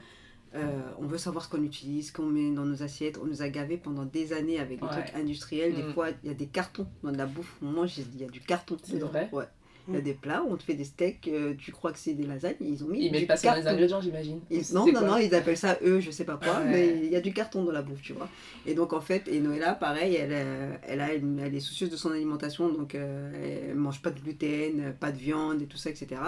euh, 0.54 0.80
on 0.98 1.06
veut 1.06 1.18
savoir 1.18 1.44
ce 1.44 1.50
qu'on 1.50 1.62
utilise, 1.62 2.12
qu'on 2.12 2.26
met 2.26 2.50
dans 2.52 2.64
nos 2.64 2.82
assiettes. 2.82 3.18
On 3.22 3.26
nous 3.26 3.42
a 3.42 3.48
gavé 3.48 3.76
pendant 3.76 4.04
des 4.04 4.32
années 4.32 4.60
avec 4.60 4.80
des 4.80 4.86
trucs 4.86 5.14
industriels. 5.14 5.74
Des 5.74 5.82
mm. 5.82 5.92
fois, 5.92 6.08
il 6.22 6.28
y 6.28 6.32
a 6.32 6.34
des 6.34 6.46
cartons 6.46 6.86
dans 7.02 7.12
de 7.12 7.18
la 7.18 7.26
bouffe. 7.26 7.56
On 7.62 7.66
mange, 7.66 7.98
il 7.98 8.20
y 8.20 8.24
a 8.24 8.28
du 8.28 8.40
carton. 8.40 8.76
C'est 8.82 8.98
vrai? 8.98 9.28
Ouais. 9.32 9.46
Il 9.88 9.94
y 9.94 9.96
a 9.96 10.00
mm. 10.00 10.04
des 10.04 10.14
plats 10.14 10.42
où 10.42 10.52
on 10.52 10.56
te 10.56 10.62
fait 10.62 10.74
des 10.74 10.84
steaks, 10.84 11.28
euh, 11.28 11.54
tu 11.56 11.72
crois 11.72 11.92
que 11.92 11.98
c'est 11.98 12.12
des 12.12 12.26
lasagnes, 12.26 12.56
ils 12.60 12.84
ont 12.84 12.88
mis. 12.88 13.06
Ils 13.06 13.12
mettent 13.12 13.26
pas 13.26 13.36
ça 13.36 13.52
dans 13.52 13.56
les 13.56 13.66
ingrédients, 13.66 14.00
j'imagine. 14.00 14.40
Non, 14.74 14.86
non, 14.92 15.00
non, 15.00 15.16
ils 15.16 15.34
appellent 15.34 15.56
ça 15.56 15.78
eux, 15.82 16.00
je 16.00 16.10
sais 16.10 16.24
pas 16.24 16.36
quoi, 16.36 16.60
mais 16.60 16.88
il 17.04 17.10
y 17.10 17.16
a 17.16 17.20
du 17.20 17.32
carton 17.32 17.64
dans 17.64 17.72
la 17.72 17.80
bouffe, 17.80 18.02
tu 18.02 18.12
vois. 18.12 18.28
Et 18.66 18.74
donc 18.74 18.92
en 18.92 19.00
fait, 19.00 19.26
et 19.28 19.40
Noëlla, 19.40 19.74
pareil, 19.74 20.14
elle, 20.14 20.32
euh, 20.32 20.74
elle, 20.86 21.00
a, 21.00 21.14
elle, 21.14 21.54
est 21.54 21.60
soucieuse 21.60 21.90
de 21.90 21.96
son 21.96 22.12
alimentation, 22.12 22.68
donc 22.68 22.94
euh, 22.94 23.68
elle 23.70 23.76
mange 23.76 24.02
pas 24.02 24.10
de 24.10 24.20
gluten, 24.20 24.92
pas 25.00 25.10
de 25.10 25.16
viande 25.16 25.62
et 25.62 25.66
tout 25.66 25.78
ça, 25.78 25.88
etc. 25.88 26.20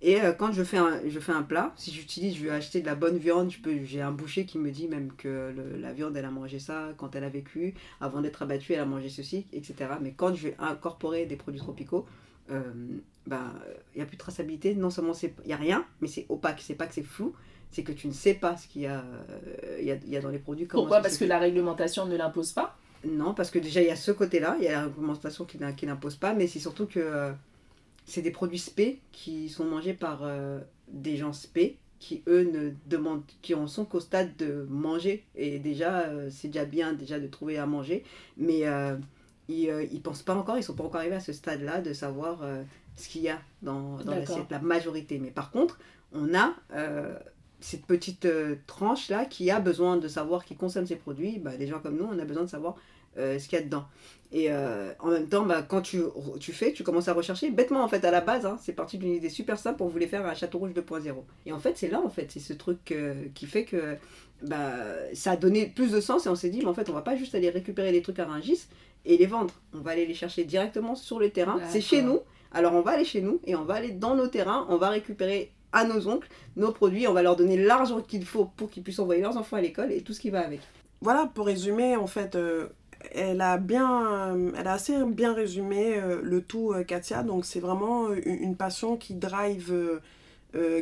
Et 0.00 0.18
quand 0.38 0.52
je 0.52 0.62
fais, 0.64 0.76
un, 0.76 1.00
je 1.06 1.18
fais 1.18 1.32
un 1.32 1.42
plat, 1.42 1.72
si 1.76 1.90
j'utilise, 1.90 2.36
je 2.36 2.44
vais 2.44 2.50
acheter 2.50 2.82
de 2.82 2.86
la 2.86 2.94
bonne 2.94 3.16
viande, 3.16 3.50
j'ai 3.84 4.02
un 4.02 4.10
boucher 4.10 4.44
qui 4.44 4.58
me 4.58 4.70
dit 4.70 4.86
même 4.86 5.10
que 5.16 5.54
la 5.80 5.94
viande, 5.94 6.14
elle 6.14 6.26
a 6.26 6.30
mangé 6.30 6.58
ça 6.58 6.88
quand 6.98 7.16
elle 7.16 7.24
a 7.24 7.30
vécu, 7.30 7.74
avant 8.02 8.20
d'être 8.20 8.42
abattue, 8.42 8.74
elle 8.74 8.80
a 8.80 8.84
mangé 8.84 9.08
ceci, 9.08 9.46
etc. 9.54 9.74
Mais 10.02 10.12
quand 10.14 10.34
je 10.34 10.48
vais 10.48 10.56
incorporer 10.58 11.24
des 11.24 11.36
produits 11.36 11.60
tropicaux, 11.60 12.04
il 12.48 12.54
euh, 12.54 12.62
bah, 13.26 13.52
n'y 13.96 14.02
a 14.02 14.06
plus 14.06 14.16
de 14.16 14.20
traçabilité. 14.20 14.74
Non 14.74 14.90
seulement 14.90 15.12
il 15.22 15.46
n'y 15.46 15.52
a 15.52 15.56
rien, 15.56 15.84
mais 16.00 16.08
c'est 16.08 16.26
opaque. 16.28 16.60
C'est 16.62 16.74
pas 16.74 16.86
que 16.86 16.94
c'est 16.94 17.02
flou, 17.02 17.34
c'est 17.70 17.82
que 17.82 17.92
tu 17.92 18.06
ne 18.06 18.12
sais 18.12 18.34
pas 18.34 18.56
ce 18.56 18.68
qu'il 18.68 18.82
y, 18.82 18.86
a, 18.86 19.04
il 19.78 19.84
y, 19.84 19.92
a, 19.92 19.96
y 20.06 20.16
a 20.16 20.20
dans 20.20 20.30
les 20.30 20.38
produits. 20.38 20.66
Pourquoi? 20.66 21.00
Parce 21.00 21.16
que 21.16 21.24
la 21.24 21.38
réglementation 21.38 22.06
ne 22.06 22.16
l'impose 22.16 22.52
pas? 22.52 22.76
Non, 23.06 23.34
parce 23.34 23.50
que 23.50 23.58
déjà 23.58 23.82
il 23.82 23.88
y 23.88 23.90
a 23.90 23.96
ce 23.96 24.12
côté-là, 24.12 24.56
il 24.58 24.64
y 24.64 24.68
a 24.68 24.72
la 24.72 24.82
réglementation 24.84 25.44
qui, 25.44 25.58
qui 25.76 25.86
n'impose 25.86 26.16
pas, 26.16 26.32
mais 26.32 26.46
c'est 26.46 26.58
surtout 26.58 26.86
que 26.86 27.00
euh, 27.00 27.32
c'est 28.06 28.22
des 28.22 28.30
produits 28.30 28.58
spé 28.58 29.00
qui 29.12 29.48
sont 29.48 29.64
mangés 29.64 29.94
par 29.94 30.20
euh, 30.22 30.60
des 30.88 31.16
gens 31.16 31.32
spé 31.32 31.76
qui 32.00 32.22
eux 32.28 32.44
ne 32.44 32.70
demandent 32.86 33.22
qui 33.40 33.54
en 33.54 33.66
sont 33.66 33.84
qu'au 33.86 34.00
stade 34.00 34.36
de 34.36 34.66
manger 34.68 35.24
et 35.36 35.58
déjà 35.58 36.10
c'est 36.28 36.48
déjà 36.48 36.66
bien 36.66 36.92
déjà 36.92 37.18
de 37.18 37.26
trouver 37.28 37.56
à 37.56 37.64
manger 37.64 38.04
mais 38.36 38.64
ils, 39.48 39.66
ne 39.66 39.72
euh, 39.72 40.00
pensent 40.02 40.22
pas 40.22 40.34
encore, 40.34 40.56
ils 40.56 40.62
sont 40.62 40.74
pas 40.74 40.84
encore 40.84 41.00
arrivés 41.00 41.16
à 41.16 41.20
ce 41.20 41.32
stade-là 41.32 41.80
de 41.80 41.92
savoir 41.92 42.40
euh, 42.42 42.62
ce 42.96 43.08
qu'il 43.08 43.22
y 43.22 43.28
a 43.28 43.38
dans, 43.62 43.98
dans 43.98 44.14
l'assiette, 44.14 44.50
la 44.50 44.58
majorité. 44.58 45.18
Mais 45.18 45.30
par 45.30 45.50
contre, 45.50 45.78
on 46.12 46.34
a 46.34 46.54
euh, 46.74 47.14
cette 47.60 47.86
petite 47.86 48.26
tranche-là 48.66 49.24
qui 49.26 49.50
a 49.50 49.60
besoin 49.60 49.96
de 49.96 50.08
savoir, 50.08 50.44
qui 50.44 50.56
consomme 50.56 50.86
ces 50.86 50.96
produits. 50.96 51.38
Bah, 51.38 51.56
des 51.56 51.66
gens 51.66 51.80
comme 51.80 51.96
nous, 51.96 52.04
on 52.04 52.18
a 52.18 52.24
besoin 52.24 52.44
de 52.44 52.50
savoir 52.50 52.76
ce 53.16 53.48
qu'il 53.48 53.58
y 53.58 53.62
a 53.62 53.64
dedans. 53.64 53.84
Et 54.32 54.52
en 54.52 55.08
même 55.08 55.28
temps, 55.28 55.46
bah, 55.46 55.62
quand 55.62 55.80
tu, 55.80 56.02
tu, 56.40 56.52
fais, 56.52 56.72
tu 56.72 56.82
commences 56.82 57.06
à 57.06 57.12
rechercher. 57.12 57.50
Bêtement, 57.50 57.84
en 57.84 57.88
fait, 57.88 58.04
à 58.04 58.10
la 58.10 58.20
base, 58.20 58.44
hein, 58.44 58.58
c'est 58.60 58.72
parti 58.72 58.98
d'une 58.98 59.14
idée 59.14 59.30
super 59.30 59.56
simple. 59.56 59.84
On 59.84 59.86
voulait 59.86 60.08
faire 60.08 60.26
un 60.26 60.34
Château 60.34 60.58
Rouge 60.58 60.72
2.0. 60.72 61.14
Et 61.46 61.52
en 61.52 61.60
fait, 61.60 61.76
c'est 61.76 61.88
là, 61.88 62.00
en 62.00 62.10
fait, 62.10 62.32
c'est 62.32 62.40
ce 62.40 62.52
truc 62.52 62.92
qui 63.34 63.46
fait 63.46 63.64
que 63.64 63.96
bah, 64.42 64.74
ça 65.14 65.32
a 65.32 65.36
donné 65.36 65.66
plus 65.66 65.92
de 65.92 66.00
sens. 66.00 66.26
Et 66.26 66.28
on 66.28 66.34
s'est 66.34 66.50
dit, 66.50 66.58
mais 66.58 66.66
en 66.66 66.74
fait, 66.74 66.90
on 66.90 66.92
va 66.92 67.02
pas 67.02 67.16
juste 67.16 67.34
aller 67.34 67.50
récupérer 67.50 67.92
des 67.92 68.02
trucs 68.02 68.18
à 68.18 68.26
Rungis, 68.26 68.66
et 69.04 69.16
les 69.16 69.26
vendre. 69.26 69.54
On 69.74 69.80
va 69.80 69.92
aller 69.92 70.06
les 70.06 70.14
chercher 70.14 70.44
directement 70.44 70.94
sur 70.94 71.18
le 71.18 71.30
terrain. 71.30 71.58
C'est 71.68 71.80
chez 71.80 72.02
nous. 72.02 72.20
Alors 72.52 72.74
on 72.74 72.82
va 72.82 72.92
aller 72.92 73.04
chez 73.04 73.20
nous 73.20 73.40
et 73.44 73.54
on 73.56 73.64
va 73.64 73.74
aller 73.74 73.90
dans 73.90 74.14
nos 74.14 74.28
terrains. 74.28 74.66
On 74.68 74.76
va 74.76 74.88
récupérer 74.90 75.52
à 75.72 75.84
nos 75.84 76.08
oncles 76.08 76.28
nos 76.56 76.72
produits. 76.72 77.06
On 77.06 77.12
va 77.12 77.22
leur 77.22 77.36
donner 77.36 77.56
l'argent 77.56 78.00
qu'il 78.00 78.24
faut 78.24 78.46
pour 78.56 78.70
qu'ils 78.70 78.82
puissent 78.82 79.00
envoyer 79.00 79.20
leurs 79.20 79.36
enfants 79.36 79.56
à 79.56 79.60
l'école 79.60 79.92
et 79.92 80.02
tout 80.02 80.12
ce 80.12 80.20
qui 80.20 80.30
va 80.30 80.40
avec. 80.40 80.60
Voilà, 81.00 81.26
pour 81.34 81.46
résumer, 81.46 81.96
en 81.96 82.06
fait, 82.06 82.34
euh, 82.34 82.68
elle 83.12 83.42
a 83.42 83.58
bien, 83.58 84.36
elle 84.56 84.66
a 84.66 84.72
assez 84.72 85.04
bien 85.04 85.34
résumé 85.34 85.98
euh, 85.98 86.20
le 86.22 86.40
tout, 86.40 86.72
euh, 86.72 86.84
Katia. 86.84 87.22
Donc 87.22 87.44
c'est 87.44 87.60
vraiment 87.60 88.10
une, 88.12 88.56
passion 88.56 88.96
qui 88.96 89.14
drive, 89.14 90.00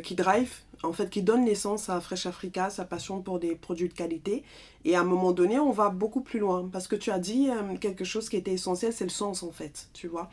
qui 0.03 0.15
drive 0.15 0.49
en 0.83 0.91
fait, 0.91 1.09
qui 1.09 1.23
donne 1.23 1.45
naissance 1.45 1.89
à 1.89 1.99
Fresh 2.01 2.25
Africa, 2.25 2.69
sa 2.69 2.83
passion 2.83 3.21
pour 3.21 3.39
des 3.39 3.55
produits 3.55 3.87
de 3.87 3.93
qualité. 3.93 4.43
Et 4.83 4.95
à 4.95 5.01
un 5.01 5.05
moment 5.05 5.31
donné, 5.31 5.57
on 5.57 5.71
va 5.71 5.89
beaucoup 5.89 6.21
plus 6.21 6.39
loin. 6.39 6.69
Parce 6.71 6.87
que 6.87 6.95
tu 6.95 7.09
as 7.09 7.19
dit 7.19 7.49
euh, 7.49 7.77
quelque 7.77 8.03
chose 8.03 8.29
qui 8.29 8.35
était 8.35 8.51
essentiel, 8.51 8.91
c'est 8.91 9.05
le 9.05 9.09
sens, 9.09 9.43
en 9.43 9.51
fait, 9.51 9.87
tu 9.93 10.07
vois. 10.07 10.29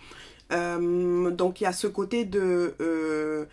Euh, 0.53 1.31
donc, 1.31 1.61
il 1.61 1.65
y 1.65 1.67
a 1.69 1.73
ce 1.73 1.87
côté 1.87 2.25
de 2.25 2.75
euh, 2.81 3.47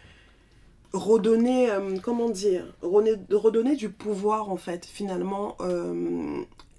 redonner, 0.91 1.70
comment 2.01 2.29
dire, 2.29 2.65
redonner 2.82 3.75
du 3.75 3.89
pouvoir, 3.89 4.50
en 4.50 4.58
fait, 4.58 4.86
finalement. 4.86 5.56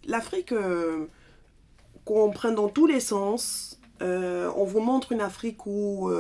L'Afrique, 0.04 0.52
qu'on 2.04 2.30
prenne 2.30 2.56
dans 2.56 2.68
tous 2.68 2.86
les 2.86 3.00
sens, 3.00 3.78
on 4.00 4.64
vous 4.64 4.80
montre 4.80 5.12
une 5.12 5.20
Afrique 5.20 5.64
où 5.66 6.10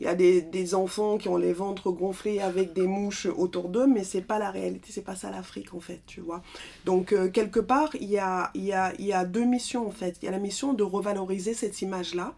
il 0.00 0.06
y 0.06 0.08
a 0.08 0.14
des, 0.14 0.74
enfants 0.74 1.18
qui 1.18 1.28
ont 1.28 1.36
les 1.36 1.52
ventres 1.52 1.90
gonflés 1.90 2.40
avec 2.40 2.72
des 2.72 2.86
mouches 2.86 3.26
autour 3.26 3.68
d'eux, 3.68 3.86
mais 3.86 4.02
c'est 4.02 4.22
pas 4.22 4.38
la 4.38 4.50
réalité, 4.50 4.88
c'est 4.90 5.04
pas 5.04 5.14
ça 5.14 5.30
l'Afrique 5.30 5.74
en 5.74 5.80
fait, 5.80 6.00
tu 6.06 6.20
vois. 6.20 6.42
Donc 6.86 7.12
euh, 7.12 7.28
quelque 7.28 7.60
part, 7.60 7.90
il 8.00 8.08
y 8.08 8.18
a, 8.18 8.50
il, 8.54 8.64
y 8.64 8.72
a, 8.72 8.94
il 8.98 9.04
y 9.04 9.12
a 9.12 9.24
deux 9.26 9.44
missions 9.44 9.86
en 9.86 9.90
fait. 9.90 10.16
Il 10.22 10.24
y 10.24 10.28
a 10.28 10.30
la 10.30 10.38
mission 10.38 10.72
de 10.72 10.82
revaloriser 10.82 11.52
cette 11.52 11.82
image-là 11.82 12.34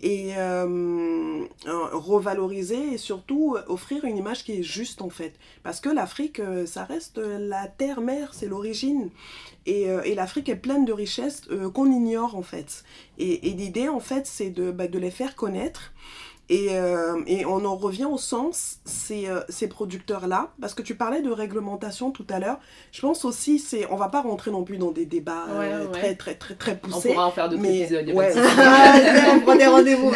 et 0.00 0.36
euh, 0.36 1.44
revaloriser 1.66 2.94
et 2.94 2.98
surtout 2.98 3.56
offrir 3.66 4.04
une 4.04 4.16
image 4.16 4.44
qui 4.44 4.52
est 4.52 4.62
juste 4.62 5.02
en 5.02 5.10
fait. 5.10 5.34
Parce 5.62 5.80
que 5.80 5.90
l'Afrique, 5.90 6.40
euh, 6.40 6.64
ça 6.64 6.84
reste 6.84 7.18
la 7.18 7.66
terre-mère, 7.66 8.32
c'est 8.32 8.46
l'origine. 8.46 9.10
Et, 9.66 9.82
et 9.82 10.14
l'Afrique 10.14 10.48
est 10.48 10.56
pleine 10.56 10.84
de 10.84 10.92
richesses 10.92 11.42
qu'on 11.74 11.90
ignore 11.90 12.36
en 12.36 12.42
fait. 12.42 12.84
Et, 13.18 13.48
et 13.48 13.52
l'idée 13.52 13.88
en 13.88 14.00
fait, 14.00 14.26
c'est 14.26 14.50
de, 14.50 14.70
bah, 14.70 14.86
de 14.86 14.98
les 14.98 15.10
faire 15.10 15.34
connaître 15.34 15.92
et, 16.48 16.68
euh, 16.70 17.22
et, 17.26 17.44
on 17.44 17.64
en 17.64 17.74
revient 17.74 18.04
au 18.04 18.18
sens, 18.18 18.78
ces, 18.84 19.28
euh, 19.28 19.40
ces 19.48 19.66
producteurs-là, 19.66 20.52
parce 20.60 20.74
que 20.74 20.82
tu 20.82 20.94
parlais 20.94 21.20
de 21.20 21.30
réglementation 21.30 22.12
tout 22.12 22.26
à 22.30 22.38
l'heure, 22.38 22.60
je 22.92 23.00
pense 23.00 23.24
aussi, 23.24 23.58
c'est, 23.58 23.90
on 23.90 23.96
va 23.96 24.08
pas 24.08 24.20
rentrer 24.20 24.52
non 24.52 24.62
plus 24.62 24.78
dans 24.78 24.92
des 24.92 25.06
débats 25.06 25.46
euh, 25.50 25.88
très, 25.88 26.14
très, 26.14 26.36
très, 26.36 26.54
très 26.54 26.76
poussés. 26.76 27.10
On 27.10 27.12
pourra 27.14 27.26
en 27.26 27.30
faire 27.32 27.48
d'autres 27.48 27.62
mais, 27.62 27.80
épisodes. 27.80 28.08
Ouais, 28.14 28.32
on 29.34 29.40
prend 29.40 29.56
des 29.56 29.66
rendez-vous. 29.66 30.12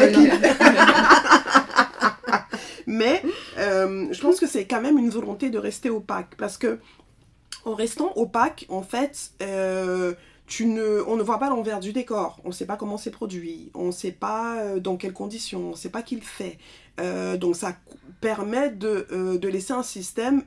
mais 2.86 3.22
je 3.56 4.20
pense 4.20 4.38
que 4.38 4.46
c'est 4.46 4.66
quand 4.66 4.80
même 4.80 4.98
une 4.98 5.10
volonté 5.10 5.50
de 5.50 5.58
rester 5.58 5.90
opaque, 5.90 6.36
parce 6.38 6.56
que 6.56 6.78
en 7.64 7.74
restant 7.74 8.12
opaque, 8.14 8.66
en 8.68 8.82
fait, 8.82 9.32
on 10.60 11.16
ne 11.16 11.22
voit 11.22 11.38
pas 11.38 11.48
l'envers 11.48 11.80
du 11.80 11.92
décor, 11.92 12.40
on 12.44 12.48
ne 12.48 12.52
sait 12.52 12.66
pas 12.66 12.76
comment 12.76 12.96
c'est 12.96 13.10
produit, 13.10 13.70
on 13.74 13.86
ne 13.86 13.92
sait 13.92 14.12
pas 14.12 14.58
euh, 14.58 14.80
dans 14.80 14.96
quelles 14.96 15.12
conditions, 15.12 15.68
on 15.68 15.70
ne 15.70 15.76
sait 15.76 15.90
pas 15.90 16.02
qui 16.02 16.16
le 16.16 16.22
fait. 16.22 16.58
Euh, 17.00 17.36
donc 17.36 17.56
ça 17.56 17.76
permet 18.20 18.70
de, 18.70 19.06
euh, 19.12 19.38
laisser 19.50 19.72
un 19.72 19.82
système 19.82 20.42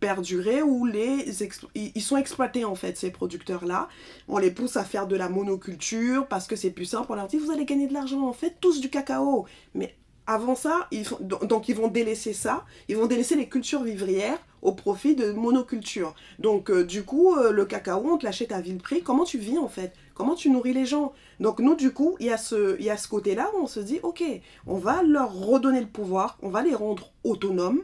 perdurer 0.00 0.62
où 0.62 0.84
les 0.84 1.26
ils 1.74 2.02
sont 2.02 2.16
exploités 2.16 2.64
en 2.64 2.74
fait 2.74 2.96
ces 2.96 3.10
producteurs 3.10 3.64
là. 3.64 3.88
On 4.28 4.38
les 4.38 4.50
pousse 4.50 4.76
à 4.76 4.84
faire 4.84 5.06
de 5.06 5.16
la 5.16 5.28
monoculture 5.28 6.26
parce 6.26 6.46
que 6.46 6.56
c'est 6.56 6.70
plus 6.70 6.86
simple. 6.86 7.06
On 7.10 7.14
leur 7.14 7.28
dit 7.28 7.36
vous 7.36 7.50
allez 7.50 7.66
gagner 7.66 7.86
de 7.86 7.94
l'argent 7.94 8.26
en 8.26 8.32
fait 8.32 8.56
tous 8.60 8.80
du 8.80 8.90
cacao. 8.90 9.46
Mais 9.74 9.94
avant 10.26 10.54
ça, 10.54 10.86
ils 10.90 11.06
donc 11.20 11.68
ils 11.68 11.74
vont 11.74 11.88
délaisser 11.88 12.32
ça, 12.32 12.64
ils 12.88 12.96
vont 12.96 13.06
délaisser 13.06 13.36
les 13.36 13.48
cultures 13.48 13.82
vivrières 13.82 14.38
au 14.62 14.72
profit 14.72 15.16
de 15.16 15.32
monoculture. 15.32 16.14
Donc 16.38 16.70
euh, 16.70 16.84
du 16.84 17.02
coup, 17.02 17.34
euh, 17.34 17.50
le 17.50 17.64
cacao, 17.64 18.02
on 18.04 18.18
te 18.18 18.24
l'achète 18.24 18.52
à 18.52 18.60
vil 18.60 18.78
prix. 18.78 19.02
Comment 19.02 19.24
tu 19.24 19.38
vis 19.38 19.58
en 19.58 19.68
fait? 19.68 19.92
Comment 20.14 20.34
tu 20.34 20.50
nourris 20.50 20.74
les 20.74 20.84
gens? 20.84 21.12
Donc 21.40 21.60
nous, 21.60 21.74
du 21.74 21.92
coup, 21.92 22.16
il 22.20 22.26
y 22.26 22.30
a 22.30 22.36
ce, 22.36 22.76
ce 22.78 23.08
côté-là 23.08 23.50
où 23.54 23.62
on 23.62 23.66
se 23.66 23.80
dit, 23.80 24.00
ok, 24.02 24.22
on 24.66 24.76
va 24.76 25.02
leur 25.02 25.32
redonner 25.32 25.80
le 25.80 25.86
pouvoir, 25.86 26.36
on 26.42 26.50
va 26.50 26.62
les 26.62 26.74
rendre 26.74 27.10
autonomes, 27.24 27.80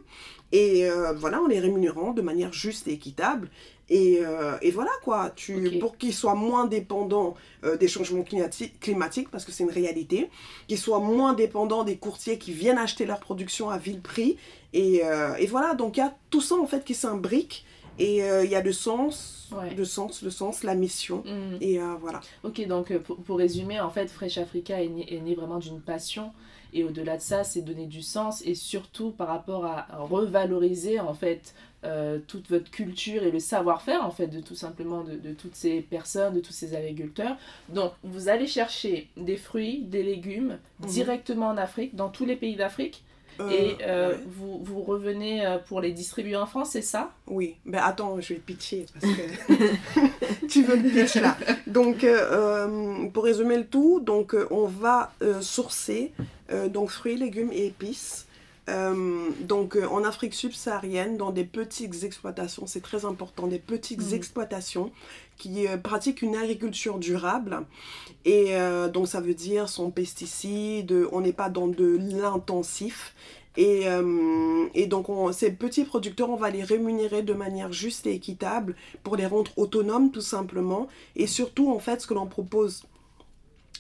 et 0.53 0.89
euh, 0.89 1.15
voilà, 1.15 1.41
en 1.41 1.47
les 1.47 1.59
rémunérant 1.59 2.13
de 2.13 2.21
manière 2.21 2.53
juste 2.53 2.89
et 2.89 2.93
équitable. 2.93 3.49
Et, 3.89 4.19
euh, 4.21 4.57
et, 4.63 4.73
voilà 4.73 4.91
quoi, 5.03 5.31
tu, 5.35 5.79
pour 5.79 5.97
qu'ils 5.97 6.15
soient 6.15 6.35
moins 6.35 6.67
dépendants 6.67 7.35
euh, 7.65 7.77
des 7.77 7.87
changements 7.87 8.25
climatiques, 8.25 9.31
parce 9.31 9.45
que 9.45 9.53
c'est 9.53 9.63
une 9.63 9.71
réalité, 9.71 10.29
qu'ils 10.67 10.79
soient 10.79 10.99
moins 10.99 11.35
dépendants 11.35 11.85
des 11.85 11.97
courtiers 11.97 12.39
qui 12.39 12.53
viennent 12.53 12.79
acheter 12.79 13.07
leur 13.07 13.21
production 13.21 13.71
à 13.71 13.79
vil 13.79 14.01
prix. 14.01 14.39
Et, 14.73 15.03
euh, 15.05 15.37
et 15.37 15.47
voilà, 15.47 15.75
donc 15.75 15.97
il 15.97 16.01
y 16.01 16.03
a 16.03 16.15
tout 16.31 16.41
ça 16.41 16.57
en 16.57 16.67
fait 16.67 16.85
qui 16.85 16.95
s'imbrique. 16.95 17.65
Et 17.99 18.19
il 18.19 18.51
y 18.51 18.55
a 18.55 18.61
le 18.61 18.73
sens, 18.75 19.49
le 19.75 19.85
sens, 19.87 20.21
le 20.21 20.29
sens, 20.29 20.65
la 20.65 20.75
mission. 20.75 21.23
Mm. 21.25 21.57
Et 21.63 21.79
voilà. 21.99 22.21
Ok, 22.45 22.61
donc 22.67 22.95
pour, 22.99 23.17
pour, 23.17 23.39
résumer, 23.39 23.81
en 23.81 23.89
fait, 23.89 24.09
Fresh 24.11 24.37
Africa 24.37 24.83
est 24.83 24.89
né, 24.89 25.15
est 25.15 25.21
né 25.21 25.35
vraiment 25.35 25.59
d'une 25.59 25.81
passion. 25.81 26.31
Et 26.75 26.85
au-delà 26.85 27.17
de 27.17 27.23
ça, 27.23 27.43
c'est 27.43 27.63
donner 27.63 27.87
du 27.87 28.03
sens 28.03 28.43
et 28.45 28.55
surtout 28.55 29.11
par 29.11 29.29
rapport 29.29 29.65
à 29.65 29.87
revaloriser 29.97 31.01
en 31.01 31.15
fait 31.15 31.55
euh, 31.87 32.19
toute 32.27 32.51
votre 32.51 32.71
culture 32.71 33.23
et 33.23 33.31
le 33.31 33.39
savoir-faire 33.39 34.05
en 34.05 34.11
fait 34.11 34.27
de 34.27 34.41
tout 34.41 34.57
simplement 34.57 35.05
de, 35.05 35.15
de, 35.15 35.33
toutes 35.33 35.55
ces 35.55 35.81
personnes, 35.81 36.35
de 36.35 36.41
tous 36.41 36.53
ces 36.53 36.75
agriculteurs. 36.75 37.37
Donc 37.69 37.93
vous 38.03 38.29
allez 38.29 38.49
chercher 38.49 39.09
des 39.17 39.37
fruits, 39.37 39.83
des 39.83 40.03
légumes 40.03 40.59
mhm. 40.81 40.89
directement 40.89 41.49
en 41.49 41.57
Afrique, 41.57 41.95
dans 41.95 42.09
tous 42.09 42.25
les 42.25 42.35
pays 42.35 42.57
d'Afrique. 42.57 43.05
Euh, 43.39 43.51
et 43.51 43.77
euh, 43.83 44.17
vous, 44.27 44.61
vous, 44.65 44.83
revenez 44.83 45.59
pour 45.69 45.83
les 45.83 45.93
distribuer 45.93 46.37
en 46.37 46.47
France, 46.47 46.71
c'est 46.71 46.83
ça? 46.83 47.13
Oui, 47.27 47.57
mais 47.67 47.79
attends, 47.79 48.19
je 48.19 48.33
vais 48.35 48.41
pitcher 48.41 48.87
parce 48.95 49.15
que 49.15 50.47
tu 50.49 50.65
veux 50.65 50.77
le 50.77 50.89
pitch 50.89 51.17
là. 51.17 51.37
Donc, 51.67 52.07
pour 53.13 53.25
résumer 53.25 53.59
le 53.59 53.67
tout, 53.67 54.01
donc 54.01 54.35
on 54.51 54.65
va 54.65 55.13
sourcer 55.43 56.13
donc 56.71 56.89
fruits, 56.89 57.19
légumes 57.19 57.53
et 57.53 57.67
épices 57.67 58.26
Euh, 58.69 59.31
donc 59.41 59.77
en 59.91 60.03
Afrique 60.05 60.35
subsaharienne, 60.35 61.17
dans 61.17 61.31
des 61.31 61.45
petites 61.45 62.03
exploitations, 62.05 62.67
c'est 62.67 62.83
très 62.83 63.05
important, 63.05 63.47
des 63.47 63.59
petites 63.59 64.09
mhm. 64.11 64.15
exploitations 64.15 64.91
qui 65.37 65.67
pratiquent 65.83 66.23
une 66.23 66.35
agriculture 66.35 66.99
durable. 66.99 67.65
Et 68.25 68.55
donc 68.93 69.07
ça 69.07 69.21
veut 69.21 69.35
dire 69.35 69.69
sans 69.69 69.91
pesticides, 69.91 70.95
on 71.13 71.21
n'est 71.21 71.35
pas 71.35 71.51
dans 71.51 71.69
de 71.69 71.99
l'intensif. 72.01 73.15
Et, 73.59 73.87
et, 74.75 74.87
donc, 74.87 75.07
ces 75.33 75.51
petits 75.51 75.85
producteurs, 75.85 76.31
on 76.31 76.37
va 76.37 76.51
les 76.51 76.63
rémunérer 76.65 77.23
de 77.23 77.33
manière 77.33 77.73
juste 77.73 78.07
et 78.07 78.15
équitable 78.15 78.77
pour 79.03 79.17
les 79.17 79.27
rendre 79.27 79.51
autonomes, 79.57 80.11
tout 80.11 80.21
simplement. 80.21 80.89
Et 81.17 81.27
surtout, 81.27 81.71
en 81.71 81.79
fait, 81.79 82.01
ce 82.01 82.07
que 82.07 82.15
l'on 82.15 82.27
propose 82.27 82.85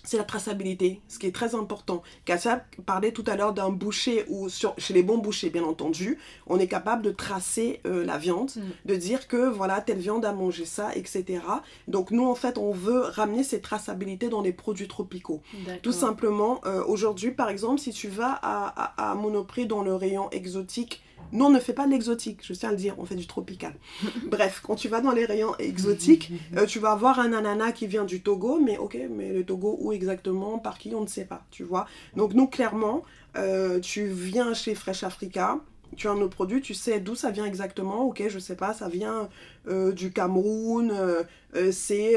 c'est 0.06 0.16
la 0.16 0.24
traçabilité, 0.24 1.00
ce 1.08 1.18
qui 1.18 1.26
est 1.26 1.34
très 1.34 1.54
important. 1.54 2.02
Kassia 2.24 2.64
parlait 2.86 3.12
tout 3.12 3.24
à 3.26 3.36
l'heure 3.36 3.52
d'un 3.52 3.70
boucher, 3.70 4.24
ou 4.28 4.48
chez 4.48 4.94
les 4.94 5.02
bons 5.02 5.18
bouchers, 5.18 5.50
bien 5.50 5.64
entendu, 5.64 6.18
on 6.46 6.58
est 6.58 6.68
capable 6.68 7.02
de 7.02 7.10
tracer 7.10 7.80
euh, 7.86 8.04
la 8.04 8.16
viande, 8.16 8.50
mm. 8.56 8.88
de 8.88 8.94
dire 8.94 9.28
que 9.28 9.48
voilà, 9.48 9.80
telle 9.80 9.98
viande 9.98 10.24
a 10.24 10.32
mangé 10.32 10.64
ça, 10.64 10.94
etc. 10.94 11.40
Donc 11.88 12.10
nous, 12.10 12.24
en 12.24 12.34
fait, 12.34 12.56
on 12.56 12.72
veut 12.72 13.00
ramener 13.00 13.42
cette 13.42 13.62
traçabilité 13.62 14.28
dans 14.28 14.42
les 14.42 14.52
produits 14.52 14.88
tropicaux. 14.88 15.42
Tout 15.82 15.92
simplement, 15.92 16.60
euh, 16.66 16.84
aujourd'hui, 16.84 17.32
par 17.32 17.48
exemple, 17.48 17.80
si 17.80 17.90
tu 17.90 18.08
vas 18.08 18.38
à, 18.42 18.66
à, 19.02 19.10
à 19.10 19.14
Monoprix 19.14 19.66
dans 19.66 19.82
le 19.82 19.94
rayon 19.94 20.30
exotique, 20.30 21.02
nous, 21.32 21.44
on 21.44 21.50
ne 21.50 21.58
fait 21.58 21.72
pas 21.72 21.86
de 21.86 21.90
l'exotique, 21.90 22.40
je 22.42 22.52
tiens 22.54 22.70
à 22.70 22.72
le 22.72 22.78
dire, 22.78 22.94
on 22.98 23.04
fait 23.04 23.16
du 23.16 23.26
tropical. 23.26 23.74
Bref, 24.26 24.60
quand 24.64 24.76
tu 24.76 24.88
vas 24.88 25.00
dans 25.00 25.12
les 25.12 25.24
rayons 25.24 25.56
exotiques, 25.58 26.32
euh, 26.56 26.66
tu 26.66 26.78
vas 26.78 26.94
voir 26.94 27.18
un 27.18 27.32
ananas 27.32 27.72
qui 27.72 27.86
vient 27.86 28.04
du 28.04 28.20
Togo, 28.20 28.60
mais 28.60 28.78
ok, 28.78 28.98
mais 29.10 29.32
le 29.32 29.44
Togo, 29.44 29.76
où 29.80 29.92
exactement, 29.92 30.58
par 30.58 30.78
qui, 30.78 30.94
on 30.94 31.02
ne 31.02 31.08
sait 31.08 31.24
pas, 31.24 31.44
tu 31.50 31.64
vois. 31.64 31.86
Donc 32.16 32.34
nous, 32.34 32.46
clairement, 32.46 33.02
euh, 33.36 33.80
tu 33.80 34.06
viens 34.06 34.54
chez 34.54 34.74
Fresh 34.74 35.02
Africa, 35.02 35.58
tu 35.96 36.08
as 36.08 36.10
un 36.10 36.20
autre 36.20 36.34
produit, 36.34 36.60
tu 36.60 36.74
sais 36.74 37.00
d'où 37.00 37.14
ça 37.14 37.30
vient 37.30 37.44
exactement, 37.44 38.02
ok, 38.02 38.24
je 38.28 38.38
sais 38.38 38.56
pas, 38.56 38.74
ça 38.74 38.88
vient 38.88 39.28
euh, 39.68 39.92
du 39.92 40.12
Cameroun, 40.12 40.90
euh, 40.90 41.22
euh, 41.54 41.72
c'est 41.72 42.16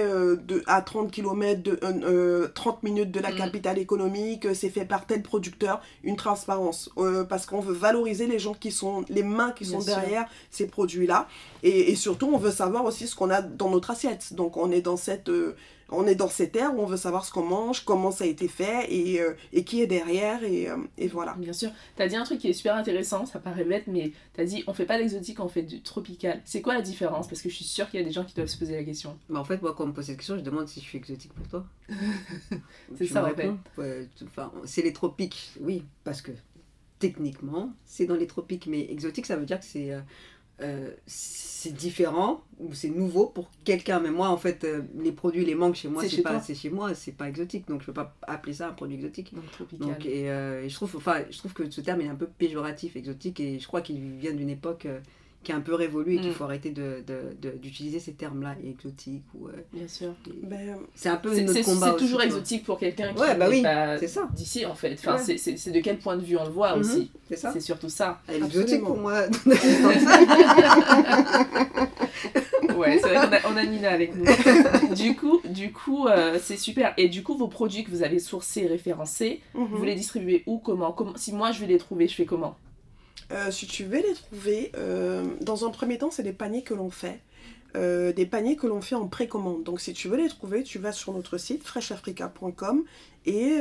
à 0.68 0.82
30 0.82 1.12
km, 1.12 1.64
de, 1.64 2.52
30 2.54 2.84
minutes 2.84 3.12
de 3.12 3.20
la 3.20 3.32
mm. 3.32 3.36
capitale 3.36 3.78
économique, 3.78 4.48
c'est 4.54 4.70
fait 4.70 4.86
par 4.86 5.06
tel 5.06 5.22
producteur, 5.22 5.82
une 6.04 6.16
transparence, 6.16 6.90
parce 7.30 7.46
qu'on 7.46 7.62
veut 7.62 7.74
valoriser 7.74 8.28
les 8.28 8.40
gens 8.40 8.54
qui 8.54 8.72
sont, 8.72 9.06
les 9.10 9.24
mains 9.24 9.52
qui 9.52 9.66
sont 9.66 9.80
derrière 9.80 10.26
ces 10.52 10.68
produits-là, 10.68 11.28
et, 11.64 11.92
et, 11.92 11.96
surtout 11.96 12.30
on 12.34 12.38
veut 12.38 12.52
savoir 12.52 12.86
aussi 12.86 13.08
ce 13.08 13.16
qu'on 13.16 13.30
a 13.30 13.42
dans 13.42 13.70
notre 13.70 13.92
assiette, 13.92 14.34
donc 14.34 14.58
on 14.58 14.72
est 14.72 14.82
dans 14.82 14.98
cette 14.98 15.30
on 15.92 16.08
est 16.08 16.16
dans 16.16 16.30
cette 16.30 16.56
ère 16.56 16.76
où 16.76 16.82
on 16.82 16.86
veut 16.86 16.98
savoir 16.98 17.26
ce 17.26 17.32
qu'on 17.32 17.44
mange, 17.44 17.86
comment 17.86 18.12
ça 18.12 18.24
a 18.24 18.28
été 18.28 18.48
fait 18.48 18.92
et, 18.94 19.22
euh, 19.22 19.34
qui 19.66 19.82
est 19.82 19.88
derrière 19.88 20.44
et, 20.44 20.70
euh, 20.70 20.78
et, 20.98 21.08
voilà. 21.08 21.34
Bien 21.34 21.54
sûr. 21.54 21.72
Tu 21.96 22.02
as 22.02 22.08
dit 22.08 22.16
un 22.16 22.24
truc 22.24 22.40
qui 22.40 22.50
est 22.50 22.54
super 22.54 22.76
intéressant, 22.76 23.26
ça 23.26 23.40
paraît 23.40 23.64
bête, 23.64 23.86
mais 23.88 24.12
tu 24.34 24.42
as 24.42 24.46
dit 24.46 24.64
on 24.68 24.74
fait 24.74 24.86
pas 24.86 24.98
d'exotique, 24.98 25.40
on 25.40 25.50
fait 25.50 25.64
du 25.64 25.82
tropical. 25.82 26.42
C'est 26.46 26.62
quoi 26.62 26.74
la 26.74 26.82
différence? 26.82 27.28
Parce 27.28 27.42
que 27.42 27.50
je 27.50 27.56
suis 27.56 27.66
sûre 27.66 27.90
qu'il 27.90 28.00
y 28.00 28.04
a 28.04 28.06
des 28.06 28.12
gens 28.12 28.24
qui 28.24 28.34
doivent 28.34 28.48
se 28.48 28.58
poser 28.58 28.76
la 28.76 28.84
question. 28.84 29.18
Bah 29.30 29.40
en 29.40 29.44
fait, 29.44 29.62
moi 29.62 29.74
quand 29.76 29.86
on 29.86 29.88
me 29.88 29.94
pose 29.94 30.06
cette 30.06 30.18
question, 30.18 30.38
je 30.38 30.44
demande 30.44 30.68
si 30.68 30.80
je 30.80 30.86
suis 30.86 30.98
exotique 30.98 31.34
pour 31.34 31.48
toi. 31.48 31.66
c'est 32.98 33.08
ça 33.08 33.26
en 33.26 33.30
fait. 33.30 33.52
enfin, 34.26 34.52
c'est 34.66 34.82
les 34.82 34.94
tropiques, 34.94 35.52
oui, 35.62 35.84
parce 36.04 36.22
que 36.22 36.32
techniquement, 37.00 37.72
c'est 37.86 38.06
dans 38.06 38.16
les 38.16 38.28
tropiques, 38.28 38.68
mais 38.68 38.92
exotique, 38.92 39.26
ça 39.26 39.38
veut 39.38 39.46
dire 39.46 39.60
que 39.60 39.66
c'est... 39.66 39.94
Euh, 39.94 40.02
euh, 40.62 40.92
c'est 41.06 41.74
différent 41.74 42.44
ou 42.60 42.74
c'est 42.74 42.90
nouveau 42.90 43.28
pour 43.28 43.50
quelqu'un. 43.64 44.00
Mais 44.00 44.12
moi, 44.12 44.30
en 44.30 44.38
fait, 44.38 44.64
euh, 44.64 44.82
les 44.98 45.12
produits, 45.12 45.46
les 45.46 45.56
mangues 45.56 45.76
chez 45.76 45.88
moi, 45.88 46.04
c'est 46.08 46.22
pas, 46.22 46.40
c'est 46.40 46.56
chez 46.56 46.70
moi, 46.70 46.94
c'est 46.94 47.12
pas 47.12 47.28
exotique, 47.28 47.68
donc 47.68 47.82
je 47.82 47.88
peux 47.88 47.94
pas 47.94 48.16
appeler 48.24 48.54
ça 48.54 48.70
un 48.70 48.74
produit 48.74 48.96
exotique. 48.96 49.34
Donc, 49.78 50.06
euh, 50.06 50.64
et, 50.64 50.70
je 50.70 50.76
trouve, 50.76 50.96
enfin, 50.96 51.22
je 51.30 51.38
trouve 51.38 51.54
que 51.54 51.70
ce 51.70 51.82
terme 51.82 52.02
est 52.02 52.08
un 52.08 52.16
peu 52.16 52.28
péjoratif, 52.28 52.96
exotique, 52.96 53.40
et 53.40 53.60
je 53.60 53.68
crois 53.68 53.82
qu'il 53.82 54.00
vient 54.18 54.34
d'une 54.34 54.50
époque 54.50 54.88
qui 55.44 55.52
est 55.54 55.56
un 55.56 55.62
peu 55.62 55.74
révolu 55.74 56.16
et 56.16 56.20
qu'il 56.20 56.32
mm. 56.32 56.34
faut 56.34 56.44
arrêter 56.44 56.72
d'utiliser 56.72 57.98
de, 57.98 58.00
de, 58.00 58.04
ces 58.04 58.14
termes-là, 58.14 58.56
exotiques 58.64 59.24
ou. 59.34 59.48
Euh, 59.48 59.54
Bien 59.72 59.88
sûr. 59.88 60.14
Ben, 60.44 60.78
c'est 60.96 61.10
un 61.10 61.16
peu 61.16 61.30
notre 61.40 61.62
combat. 61.64 61.92
C'est 61.92 61.98
toujours 61.98 62.22
exotique 62.22 62.66
pour 62.66 62.78
quelqu'un 62.78 63.14
qui 63.14 63.22
ouais, 63.22 63.36
bah 63.36 63.48
oui, 63.50 63.64
d'ici 64.34 64.66
en 64.66 64.76
fait. 64.76 64.94
Enfin, 64.94 65.18
c'est 65.18 65.72
de 65.72 65.80
quel 65.80 65.98
point 65.98 66.18
de 66.18 66.24
vue 66.24 66.36
on 66.38 66.44
le 66.44 66.52
voit 66.52 66.76
mm-hmm. 66.76 66.80
aussi. 66.80 67.12
C'est 67.30 67.38
ça. 67.38 67.52
C'est 67.54 67.62
surtout 67.62 67.90
ça. 67.90 68.22
Elle 68.28 68.44
est 68.44 68.46
exotique 68.46 68.84
pour 68.84 68.98
moi. 68.98 69.22
ouais, 72.76 73.00
c'est 73.02 73.10
vrai 73.10 73.16
qu'on 73.16 73.34
a, 73.34 73.54
on 73.54 73.58
a, 73.58 73.64
Nina 73.66 73.92
avec 73.92 74.16
nous. 74.16 74.26
du 74.96 75.16
coup, 75.16 75.42
du 75.48 75.72
coup 75.72 76.08
euh, 76.08 76.38
c'est 76.42 76.58
super. 76.58 76.94
Et 76.98 77.08
du 77.08 77.24
coup, 77.24 77.38
vos 77.38 77.48
produits 77.48 77.86
que 77.86 77.92
vous 77.92 78.04
avez 78.04 78.20
sourcés, 78.20 78.68
référencés, 78.68 79.40
mm-hmm. 79.56 79.68
vous 79.72 79.84
les 79.86 79.96
distribuez 79.96 80.44
où 80.48 80.58
Comment, 80.58 80.92
comment 80.92 81.14
Si 81.16 81.32
moi 81.32 81.54
je 81.54 81.62
veux 81.62 81.68
les 81.68 81.78
trouver, 81.78 82.10
je 82.10 82.16
fais 82.16 82.26
comment? 82.26 82.58
Euh, 83.32 83.52
si 83.52 83.68
tu 83.68 83.84
veux 83.84 84.02
les 84.02 84.14
trouver, 84.14 84.72
euh, 84.78 85.24
dans 85.42 85.66
un 85.66 85.70
premier 85.70 85.98
temps, 85.98 86.12
c'est 86.12 86.24
des 86.24 86.34
paniers 86.34 86.64
que 86.64 86.74
l'on 86.74 86.90
fait. 86.90 87.20
Euh, 87.76 88.12
des 88.12 88.26
paniers 88.26 88.56
que 88.56 88.66
l'on 88.66 88.82
fait 88.82 88.96
en 88.96 89.08
précommande. 89.08 89.64
Donc 89.64 89.80
si 89.80 89.94
tu 89.94 90.08
veux 90.08 90.18
les 90.18 90.28
trouver, 90.28 90.64
tu 90.64 90.80
vas 90.80 90.92
sur 90.92 91.14
notre 91.14 91.38
site 91.38 91.64
freshafrica.com 91.64 92.84
et 93.28 93.60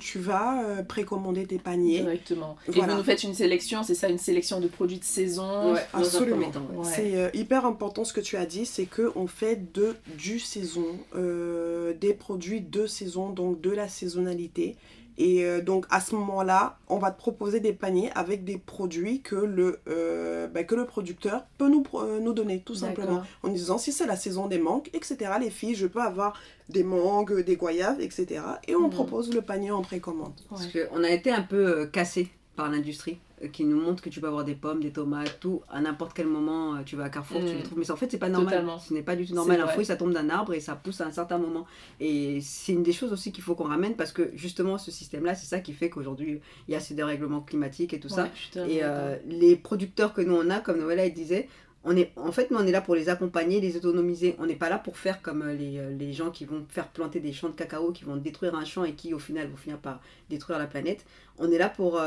tu 0.00 0.18
vas 0.18 0.82
précommander 0.88 1.46
tes 1.46 1.58
paniers. 1.58 2.00
Directement. 2.00 2.56
Et 2.66 2.72
vous 2.72 2.84
nous 2.84 3.04
faites 3.04 3.22
une 3.22 3.34
sélection, 3.34 3.84
c'est 3.84 3.94
ça, 3.94 4.08
une 4.08 4.18
sélection 4.18 4.58
de 4.58 4.66
produits 4.66 4.98
de 4.98 5.04
saison 5.04 5.76
Absolument. 5.92 6.50
C'est 6.82 7.30
hyper 7.32 7.64
important 7.64 8.04
ce 8.04 8.12
que 8.12 8.20
tu 8.20 8.36
as 8.36 8.46
dit, 8.46 8.66
c'est 8.66 8.86
qu'on 8.86 9.28
fait 9.28 9.72
de 9.72 9.94
du 10.18 10.40
saison, 10.40 10.98
des 11.14 12.14
produits 12.14 12.60
de 12.60 12.86
saison, 12.88 13.30
donc 13.30 13.60
de 13.60 13.70
la 13.70 13.86
saisonnalité. 13.86 14.74
Et 15.16 15.44
euh, 15.44 15.60
donc 15.60 15.86
à 15.90 16.00
ce 16.00 16.14
moment-là, 16.16 16.78
on 16.88 16.98
va 16.98 17.10
te 17.10 17.18
proposer 17.18 17.60
des 17.60 17.72
paniers 17.72 18.10
avec 18.14 18.44
des 18.44 18.58
produits 18.58 19.20
que 19.20 19.36
le, 19.36 19.80
euh, 19.88 20.48
bah, 20.48 20.64
que 20.64 20.74
le 20.74 20.86
producteur 20.86 21.44
peut 21.58 21.68
nous, 21.68 21.84
euh, 21.94 22.18
nous 22.20 22.32
donner, 22.32 22.60
tout 22.60 22.74
simplement. 22.74 23.22
En 23.42 23.48
disant 23.48 23.78
si 23.78 23.92
c'est 23.92 24.06
la 24.06 24.16
saison 24.16 24.46
des 24.46 24.58
mangues, 24.58 24.88
etc. 24.92 25.32
Les 25.40 25.50
filles, 25.50 25.74
je 25.74 25.86
peux 25.86 26.02
avoir 26.02 26.34
des 26.68 26.82
mangues, 26.82 27.40
des 27.42 27.56
goyaves, 27.56 28.00
etc. 28.00 28.42
Et 28.66 28.74
on 28.74 28.88
mhm. 28.88 28.90
propose 28.90 29.32
le 29.32 29.42
panier 29.42 29.70
en 29.70 29.82
précommande. 29.82 30.32
Parce 30.48 30.66
qu'on 30.66 31.04
a 31.04 31.10
été 31.10 31.30
un 31.30 31.42
peu 31.42 31.86
cassé 31.86 32.28
par 32.56 32.70
l'industrie 32.70 33.18
qui 33.52 33.64
nous 33.64 33.80
montre 33.80 34.02
que 34.02 34.08
tu 34.08 34.20
peux 34.20 34.28
avoir 34.28 34.44
des 34.44 34.54
pommes, 34.54 34.80
des 34.80 34.92
tomates, 34.92 35.38
tout, 35.40 35.62
à 35.68 35.80
n'importe 35.80 36.14
quel 36.14 36.26
moment, 36.26 36.76
euh, 36.76 36.82
tu 36.84 36.96
vas 36.96 37.04
à 37.04 37.08
Carrefour, 37.08 37.40
tu 37.40 37.46
les 37.46 37.54
mm. 37.56 37.62
trouves. 37.62 37.78
Mais 37.78 37.90
en 37.90 37.96
fait, 37.96 38.10
c'est 38.10 38.18
pas 38.18 38.28
normal. 38.28 38.64
Ce 38.80 38.94
n'est 38.94 39.02
pas 39.02 39.16
du 39.16 39.26
tout 39.26 39.34
normal. 39.34 39.60
Un 39.60 39.66
fruit, 39.66 39.84
ça 39.84 39.96
tombe 39.96 40.12
d'un 40.12 40.30
arbre 40.30 40.54
et 40.54 40.60
ça 40.60 40.76
pousse 40.76 41.00
à 41.00 41.06
un 41.06 41.10
certain 41.10 41.38
moment. 41.38 41.66
Et 42.00 42.40
c'est 42.40 42.72
une 42.72 42.82
des 42.82 42.92
choses 42.92 43.12
aussi 43.12 43.32
qu'il 43.32 43.42
faut 43.42 43.54
qu'on 43.54 43.64
ramène 43.68 43.96
parce 43.96 44.12
que 44.12 44.30
justement, 44.34 44.78
ce 44.78 44.90
système-là, 44.90 45.34
c'est 45.34 45.46
ça 45.46 45.60
qui 45.60 45.72
fait 45.72 45.90
qu'aujourd'hui, 45.90 46.40
il 46.68 46.72
y 46.72 46.76
a 46.76 46.80
ces 46.80 46.94
dérèglements 46.94 47.40
climatiques 47.40 47.92
et 47.92 48.00
tout 48.00 48.08
ça. 48.08 48.28
Et 48.56 48.80
euh, 48.82 49.16
les 49.26 49.56
producteurs 49.56 50.14
que 50.14 50.20
nous, 50.20 50.34
on 50.34 50.48
a, 50.50 50.60
comme 50.60 50.78
Noëlla, 50.78 51.08
disait, 51.08 51.48
on 51.86 51.96
est, 51.96 52.12
en 52.16 52.32
fait, 52.32 52.50
nous, 52.50 52.56
on 52.56 52.66
est 52.66 52.72
là 52.72 52.80
pour 52.80 52.94
les 52.94 53.10
accompagner, 53.10 53.60
les 53.60 53.76
autonomiser. 53.76 54.36
On 54.38 54.46
n'est 54.46 54.54
pas 54.54 54.70
là 54.70 54.78
pour 54.78 54.96
faire 54.96 55.20
comme 55.20 55.42
euh, 55.42 55.54
les, 55.54 55.80
les, 55.98 56.12
gens 56.12 56.30
qui 56.30 56.46
vont 56.46 56.64
faire 56.68 56.88
planter 56.88 57.20
des 57.20 57.32
champs 57.32 57.50
de 57.50 57.54
cacao, 57.54 57.92
qui 57.92 58.04
vont 58.04 58.16
détruire 58.16 58.54
un 58.54 58.64
champ 58.64 58.84
et 58.84 58.94
qui, 58.94 59.12
au 59.12 59.18
final, 59.18 59.48
vont 59.48 59.56
finir 59.56 59.78
par 59.78 60.00
détruire 60.30 60.58
la 60.58 60.66
planète. 60.66 61.04
On 61.38 61.50
est 61.50 61.58
là 61.58 61.68
pour 61.68 62.00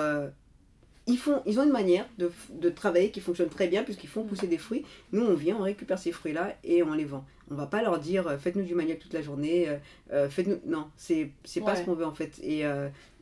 ils, 1.08 1.17
font, 1.17 1.41
ils 1.46 1.60
ont 1.60 1.63
une 1.63 1.72
manière 1.72 2.06
de, 2.17 2.32
de 2.52 2.70
travailler 2.70 3.12
qui 3.12 3.22
fonctionne 3.22 3.50
très 3.50 3.67
bien 3.67 3.84
puisqu'ils 3.84 4.10
font 4.10 4.24
pousser 4.24 4.48
des 4.48 4.58
fruits. 4.58 4.86
Nous, 5.13 5.26
on 5.26 5.34
vient, 5.34 5.56
on 5.58 5.63
récupère 5.63 5.98
ces 5.98 6.12
fruits-là 6.12 6.56
et 6.63 6.84
on 6.84 6.93
les 6.93 7.06
vend. 7.06 7.26
On 7.50 7.56
va 7.56 7.65
pas 7.65 7.82
leur 7.82 7.98
dire 8.00 8.28
euh, 8.28 8.38
faites-nous 8.38 8.63
du 8.63 8.76
manioc 8.76 9.00
toute 9.00 9.13
la 9.13 9.22
journée, 9.22 9.70
euh, 9.70 9.78
euh, 10.12 10.30
faites-nous. 10.30 10.60
Non, 10.65 10.89
c'est 10.98 11.32
pas 11.63 11.76
ce 11.76 11.84
qu'on 11.84 11.93
veut 11.93 12.06
en 12.06 12.13
fait. 12.13 12.39
Et, 12.43 12.63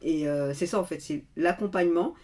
et 0.02 0.26
c'est 0.54 0.66
ça 0.68 0.80
en 0.80 0.84
fait, 0.84 1.00
c'est 1.00 1.24
l'accompagnement 1.38 2.16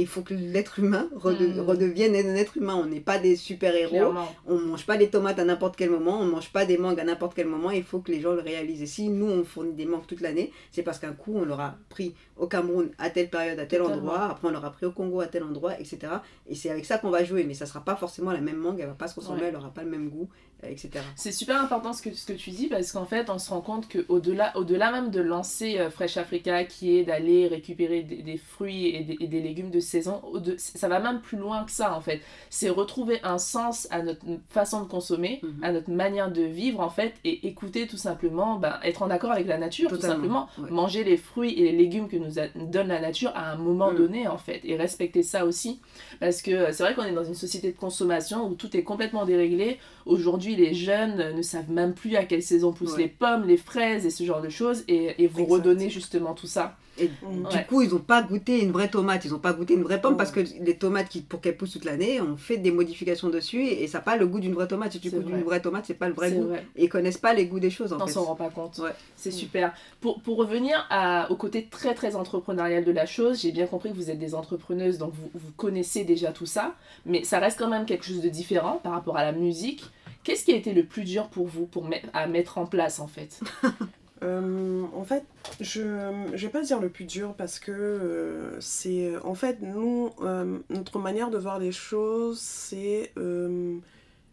il 0.00 0.06
faut 0.06 0.22
que 0.22 0.34
l'être 0.34 0.78
humain 0.78 1.08
hmm. 1.14 1.60
redevienne 1.60 2.14
un 2.14 2.34
être 2.34 2.56
humain. 2.56 2.74
On 2.74 2.86
n'est 2.86 3.00
pas 3.00 3.18
des 3.18 3.36
super-héros. 3.36 4.14
On 4.46 4.54
ne 4.54 4.64
mange 4.64 4.86
pas 4.86 4.96
des 4.96 5.08
tomates 5.08 5.38
à 5.38 5.44
n'importe 5.44 5.76
quel 5.76 5.90
moment. 5.90 6.20
On 6.20 6.24
ne 6.24 6.30
mange 6.30 6.50
pas 6.52 6.66
des 6.66 6.78
mangues 6.78 7.00
à 7.00 7.04
n'importe 7.04 7.34
quel 7.34 7.46
moment. 7.46 7.70
Il 7.70 7.84
faut 7.84 8.00
que 8.00 8.12
les 8.12 8.20
gens 8.20 8.32
le 8.32 8.40
réalisent. 8.40 8.82
Et 8.82 8.86
si 8.86 9.08
nous, 9.08 9.26
on 9.26 9.44
fournit 9.44 9.72
des 9.72 9.86
mangues 9.86 10.06
toute 10.06 10.20
l'année, 10.20 10.52
c'est 10.70 10.82
parce 10.82 10.98
qu'un 10.98 11.12
coup, 11.12 11.34
on 11.36 11.44
leur 11.44 11.60
a 11.60 11.76
pris 11.88 12.14
au 12.36 12.46
Cameroun 12.46 12.90
à 12.98 13.10
telle 13.10 13.30
période, 13.30 13.58
à 13.58 13.66
tel 13.66 13.82
endroit. 13.82 14.24
Après, 14.24 14.48
on 14.48 14.50
leur 14.50 14.64
a 14.64 14.70
pris 14.70 14.86
au 14.86 14.92
Congo 14.92 15.20
à 15.20 15.26
tel 15.26 15.42
endroit, 15.42 15.78
etc. 15.80 15.98
Et 16.46 16.54
c'est 16.54 16.70
avec 16.70 16.84
ça 16.84 16.98
qu'on 16.98 17.10
va 17.10 17.24
jouer. 17.24 17.44
Mais 17.44 17.54
ça 17.54 17.64
ne 17.64 17.68
sera 17.68 17.80
pas 17.84 17.96
forcément 17.96 18.32
la 18.32 18.40
même 18.40 18.56
mangue. 18.56 18.78
Elle 18.78 18.86
ne 18.86 18.90
va 18.90 18.96
pas 18.96 19.08
se 19.08 19.14
ressembler. 19.14 19.46
Elle 19.46 19.54
n'aura 19.54 19.72
pas 19.72 19.82
le 19.82 19.90
même 19.90 20.08
goût. 20.08 20.28
Euh, 20.64 20.74
c'est 21.16 21.32
super 21.32 21.60
important 21.60 21.92
ce 21.92 22.00
que, 22.00 22.14
ce 22.14 22.26
que 22.26 22.32
tu 22.32 22.50
dis 22.50 22.66
parce 22.68 22.90
qu'en 22.92 23.04
fait, 23.04 23.28
on 23.28 23.38
se 23.38 23.50
rend 23.50 23.60
compte 23.60 23.88
qu'au-delà 23.88 24.56
au 24.56 24.64
-delà 24.64 24.90
même 24.90 25.10
de 25.10 25.20
lancer 25.20 25.78
euh, 25.78 25.90
Fresh 25.90 26.16
Africa, 26.16 26.64
qui 26.64 26.96
est 26.96 27.04
d'aller 27.04 27.46
récupérer 27.46 28.02
des, 28.02 28.36
fruits 28.38 28.86
et 28.86 29.02
des, 29.04 29.40
légumes 29.40 29.70
de 29.70 29.80
saison, 29.86 30.22
ça 30.56 30.88
va 30.88 31.00
même 31.00 31.20
plus 31.20 31.38
loin 31.38 31.64
que 31.64 31.70
ça 31.70 31.96
en 31.96 32.00
fait. 32.00 32.20
C'est 32.50 32.68
retrouver 32.68 33.20
un 33.22 33.38
sens 33.38 33.88
à 33.90 34.02
notre 34.02 34.24
façon 34.48 34.82
de 34.82 34.88
consommer, 34.88 35.40
mhm. 35.42 35.64
à 35.64 35.72
notre 35.72 35.90
manière 35.90 36.30
de 36.30 36.42
vivre 36.42 36.80
en 36.80 36.90
fait, 36.90 37.14
et 37.24 37.46
écouter 37.46 37.86
tout 37.86 37.96
simplement, 37.96 38.58
ben, 38.58 38.78
être 38.82 39.02
en 39.02 39.10
accord 39.10 39.32
avec 39.32 39.46
la 39.46 39.58
nature, 39.58 39.88
tout 39.88 40.00
simplement. 40.00 40.48
Manger 40.70 41.04
les 41.04 41.16
fruits 41.16 41.52
et 41.54 41.64
les 41.64 41.72
légumes 41.72 42.08
que 42.08 42.16
nous, 42.16 42.34
donne 42.66 42.88
la 42.88 43.00
nature 43.00 43.32
à 43.34 43.52
un 43.52 43.56
moment 43.56 43.92
mm. 43.92 43.96
donné 43.96 44.28
en 44.28 44.38
fait, 44.38 44.60
et 44.64 44.76
respecter 44.76 45.22
ça 45.22 45.44
aussi. 45.46 45.80
Parce 46.20 46.42
que 46.42 46.50
euh, 46.50 46.72
c'est 46.72 46.82
vrai 46.82 46.94
qu'on 46.94 47.04
est 47.04 47.12
dans 47.12 47.24
une 47.24 47.34
société 47.34 47.72
de 47.72 47.76
consommation 47.76 48.46
où 48.48 48.54
tout 48.54 48.76
est 48.76 48.82
complètement 48.82 49.24
déréglé. 49.24 49.78
Aujourd'hui, 50.04 50.56
les 50.56 50.74
jeunes 50.74 51.34
ne 51.34 51.42
savent 51.42 51.70
même 51.70 51.94
plus 51.94 52.16
à 52.16 52.24
quelle 52.24 52.42
saison 52.42 52.72
poussent 52.72 52.98
les 52.98 53.08
pommes, 53.08 53.44
les 53.46 53.56
fraises 53.56 54.06
et 54.06 54.10
ce 54.10 54.24
genre 54.24 54.40
de 54.40 54.48
choses, 54.48 54.84
et, 54.88 55.22
et 55.22 55.26
vous 55.26 55.46
redonnez 55.46 55.90
justement 55.90 56.34
tout 56.34 56.46
ça. 56.46 56.76
Et 56.98 57.08
du 57.08 57.66
coup, 57.68 57.82
ils 57.82 57.90
n'ont 57.90 57.98
pas 57.98 58.22
goûté 58.22 58.62
une 58.62 58.72
vraie 58.72 58.88
tomate, 58.88 59.24
ils 59.24 59.32
n'ont 59.32 59.38
pas 59.38 59.52
goûté 59.52 59.74
une 59.74 59.82
vraie 59.82 60.00
pomme 60.00 60.16
parce 60.16 60.30
que 60.30 60.40
les 60.40 60.76
tomates, 60.76 61.08
qui, 61.08 61.20
pour 61.20 61.40
qu'elles 61.40 61.56
poussent 61.56 61.72
toute 61.72 61.84
l'année, 61.84 62.20
on 62.20 62.36
fait 62.36 62.56
des 62.56 62.70
modifications 62.70 63.28
dessus 63.28 63.64
et, 63.64 63.86
ça 63.86 63.98
n'a 63.98 64.04
pas 64.04 64.16
le 64.16 64.26
goût 64.26 64.40
d'une 64.40 64.54
vraie 64.54 64.66
tomate. 64.66 64.92
Si 64.92 65.00
tu 65.00 65.10
goûtes 65.10 65.26
d'une 65.26 65.42
vraie 65.42 65.60
tomate, 65.60 65.84
c'est 65.86 65.94
pas 65.94 66.08
le 66.08 66.14
vrai 66.14 66.32
goût. 66.32 66.52
Et 66.76 66.84
ils 66.84 66.88
connaissent 66.88 67.18
pas 67.18 67.34
les 67.34 67.46
goûts 67.46 67.60
des 67.60 67.70
choses 67.70 67.92
en 67.92 68.00
on 68.00 68.06
s'en 68.06 68.24
rend 68.24 68.36
pas 68.36 68.50
compte. 68.50 68.80
C'est 69.16 69.30
super. 69.30 69.74
Pour, 70.00 70.20
pour 70.20 70.36
revenir 70.36 70.86
à, 70.90 71.30
au 71.30 71.36
côté 71.36 71.66
très 71.70 71.94
très 71.94 72.16
entrepreneurial 72.16 72.84
de 72.84 72.92
la 72.92 73.06
chose, 73.06 73.40
j'ai 73.40 73.52
bien 73.52 73.66
compris 73.66 73.90
que 73.90 73.96
vous 73.96 74.10
êtes 74.10 74.18
des 74.18 74.34
entrepreneuses, 74.34 74.98
donc 74.98 75.12
vous, 75.14 75.30
vous 75.34 75.52
connaissez 75.56 76.04
déjà 76.04 76.32
tout 76.32 76.46
ça, 76.46 76.74
mais 77.04 77.24
ça 77.24 77.38
reste 77.38 77.58
quand 77.58 77.68
même 77.68 77.86
quelque 77.86 78.04
chose 78.04 78.20
de 78.20 78.28
différent 78.28 78.80
par 78.82 78.92
rapport 78.92 79.16
à 79.16 79.24
la 79.24 79.32
musique. 79.32 79.84
Qu'est-ce 80.24 80.44
qui 80.44 80.52
a 80.52 80.56
été 80.56 80.72
le 80.72 80.84
plus 80.84 81.04
dur 81.04 81.28
pour 81.28 81.46
vous 81.46 81.66
pour 81.66 81.88
à 82.12 82.26
mettre 82.26 82.58
en 82.58 82.66
place 82.66 82.98
en 82.98 83.06
fait? 83.06 83.40
Euh, 84.22 84.84
en 84.94 85.04
fait, 85.04 85.24
je 85.60 85.82
ne 85.82 86.36
vais 86.36 86.48
pas 86.48 86.62
dire 86.62 86.80
le 86.80 86.88
plus 86.88 87.04
dur 87.04 87.34
parce 87.34 87.58
que 87.58 87.72
euh, 87.72 88.60
c'est. 88.60 89.12
En 89.24 89.34
fait, 89.34 89.58
nous, 89.60 90.10
euh, 90.22 90.58
notre 90.70 90.98
manière 90.98 91.30
de 91.30 91.38
voir 91.38 91.58
les 91.58 91.72
choses, 91.72 92.38
c'est. 92.40 93.12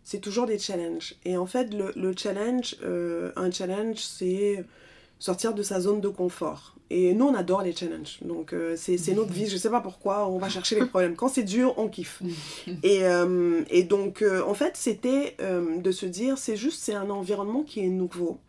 c'est 0.03 0.19
toujours 0.19 0.45
des 0.45 0.59
challenges. 0.59 1.15
Et 1.25 1.37
en 1.37 1.45
fait, 1.45 1.73
le, 1.73 1.91
le 1.95 2.13
challenge, 2.15 2.77
un 2.83 3.51
challenge, 3.51 3.97
c'est 3.97 4.63
sortir 5.19 5.53
de 5.53 5.63
sa 5.63 5.79
zone 5.79 6.01
de 6.01 6.09
confort. 6.09 6.75
Et 6.89 7.13
nous, 7.13 7.25
on 7.25 7.33
adore 7.33 7.63
les 7.63 7.73
challenges. 7.73 8.19
Donc, 8.21 8.53
c'est 8.75 9.13
notre 9.13 9.33
vie. 9.33 9.47
Je 9.47 9.53
ne 9.53 9.59
sais 9.59 9.69
pas 9.69 9.81
pourquoi, 9.81 10.29
on 10.29 10.37
va 10.37 10.47
chercher 10.47 10.79
les 10.79 10.85
problèmes. 10.85 11.15
Quand 11.15 11.27
c'est 11.27 11.43
dur, 11.43 11.73
on 11.77 11.87
kiffe. 11.87 12.21
Et, 12.83 13.01
et 13.69 13.83
donc, 13.83 14.23
en 14.45 14.53
fait, 14.53 14.77
c'était 14.77 15.35
de 15.39 15.91
se 15.91 16.05
dire, 16.05 16.37
c'est 16.37 16.57
juste, 16.57 16.83
c'est 16.83 16.93
un 16.93 17.09
environnement 17.09 17.63
qui 17.63 17.79
est 17.81 17.87
nouveau. 17.89 18.39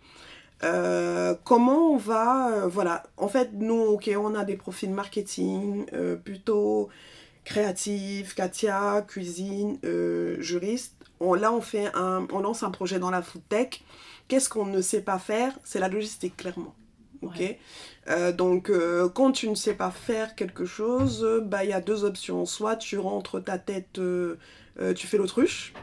Euh, 0.65 1.35
comment 1.45 1.93
on 1.93 1.97
va, 1.97 2.51
euh, 2.53 2.67
voilà, 2.67 3.03
en 3.17 3.29
fait, 3.29 3.51
nous, 3.53 3.81
ok, 3.81 4.11
on 4.17 4.35
a 4.35 4.45
des 4.45 4.57
profils 4.57 4.91
marketing, 4.91 5.85
euh, 5.93 6.17
plutôt 6.17 6.89
créatifs, 7.45 8.35
Katia, 8.35 9.05
cuisine, 9.07 9.79
juriste. 10.39 10.97
On, 11.21 11.35
là, 11.35 11.53
on, 11.53 11.61
fait 11.61 11.91
un, 11.95 12.27
on 12.33 12.41
lance 12.41 12.63
un 12.63 12.71
projet 12.71 12.99
dans 12.99 13.11
la 13.11 13.21
food 13.21 13.43
tech. 13.49 13.83
Qu'est-ce 14.29 14.49
qu'on 14.49 14.65
ne 14.65 14.81
sait 14.81 15.03
pas 15.03 15.19
faire? 15.19 15.53
C'est 15.63 15.79
la 15.79 15.89
logistique, 15.89 16.37
clairement. 16.39 16.75
Ok 17.21 17.43
Donc, 18.37 18.71
quand 19.15 19.33
tu 19.33 19.49
ne 19.49 19.55
sais 19.55 19.75
pas 19.75 19.91
faire 19.91 20.35
quelque 20.35 20.65
chose, 20.65 21.43
bah, 21.45 21.65
il 21.65 21.71
y 21.71 21.75
a 21.75 21.83
deux 21.83 22.05
options. 22.05 22.47
Soit 22.47 22.77
tu 22.77 22.99
rentres 22.99 23.45
ta 23.45 23.59
tête, 23.59 24.01
tu 24.97 25.07
fais 25.07 25.19
l'autruche 25.19 25.75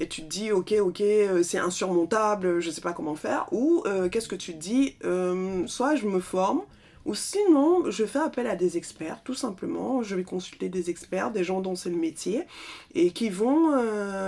et 0.00 0.08
tu 0.08 0.22
te 0.22 0.28
dis 0.28 0.52
ok 0.52 0.74
ok 0.80 1.00
euh, 1.00 1.42
c'est 1.42 1.58
insurmontable 1.58 2.60
je 2.60 2.70
sais 2.70 2.80
pas 2.80 2.92
comment 2.92 3.14
faire 3.14 3.46
ou 3.52 3.82
euh, 3.86 4.08
qu'est-ce 4.08 4.28
que 4.28 4.36
tu 4.36 4.52
te 4.54 4.58
dis 4.58 4.96
euh, 5.04 5.66
soit 5.66 5.96
je 5.96 6.06
me 6.06 6.20
forme 6.20 6.62
ou 7.04 7.14
sinon 7.14 7.90
je 7.90 8.04
fais 8.04 8.18
appel 8.18 8.46
à 8.46 8.54
des 8.54 8.76
experts 8.76 9.22
tout 9.24 9.32
simplement. 9.32 10.02
Je 10.02 10.14
vais 10.14 10.24
consulter 10.24 10.68
des 10.68 10.90
experts 10.90 11.30
des 11.30 11.42
gens 11.42 11.62
dont 11.62 11.74
c'est 11.74 11.88
le 11.88 11.96
métier 11.96 12.42
et 12.94 13.12
qui 13.12 13.30
vont 13.30 13.72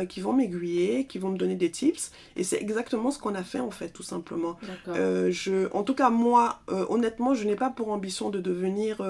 qui 0.08 0.22
vont 0.22 0.32
m'aiguiller 0.32 1.04
qui 1.04 1.18
vont 1.18 1.28
me 1.28 1.36
donner 1.36 1.56
des 1.56 1.70
tips 1.70 2.10
et 2.36 2.44
c'est 2.44 2.56
exactement 2.58 3.10
ce 3.10 3.18
qu'on 3.18 3.34
a 3.34 3.42
fait 3.42 3.60
en 3.60 3.70
fait 3.70 3.90
tout 3.90 4.04
simplement. 4.04 4.56
Je 4.86 5.70
en 5.74 5.82
tout 5.82 5.94
cas 5.94 6.08
moi 6.08 6.62
honnêtement 6.68 7.34
je 7.34 7.44
n'ai 7.44 7.56
pas 7.56 7.68
pour 7.68 7.90
ambition 7.90 8.30
de 8.30 8.40
devenir 8.40 9.02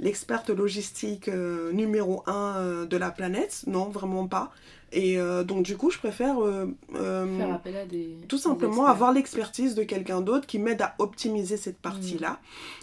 l'experte 0.00 0.50
logistique 0.50 1.28
numéro 1.28 2.24
un 2.26 2.86
de 2.86 2.96
la 2.96 3.12
planète. 3.12 3.62
Non 3.68 3.88
vraiment 3.88 4.26
pas 4.26 4.50
et 4.92 5.18
euh, 5.18 5.42
donc, 5.42 5.62
du 5.64 5.76
coup, 5.76 5.90
je 5.90 5.98
préfère 5.98 6.38
euh, 6.42 6.66
euh, 6.94 7.38
faire 7.38 7.54
appel 7.54 7.76
à 7.76 7.86
des. 7.86 8.18
Tout 8.28 8.36
simplement 8.36 8.86
avoir 8.86 9.12
l'expertise 9.12 9.74
de 9.74 9.84
quelqu'un 9.84 10.20
d'autre 10.20 10.46
qui 10.46 10.58
m'aide 10.58 10.82
à 10.82 10.94
optimiser 10.98 11.56
cette 11.56 11.78
mm. 11.78 11.82
partie-là. 11.82 12.38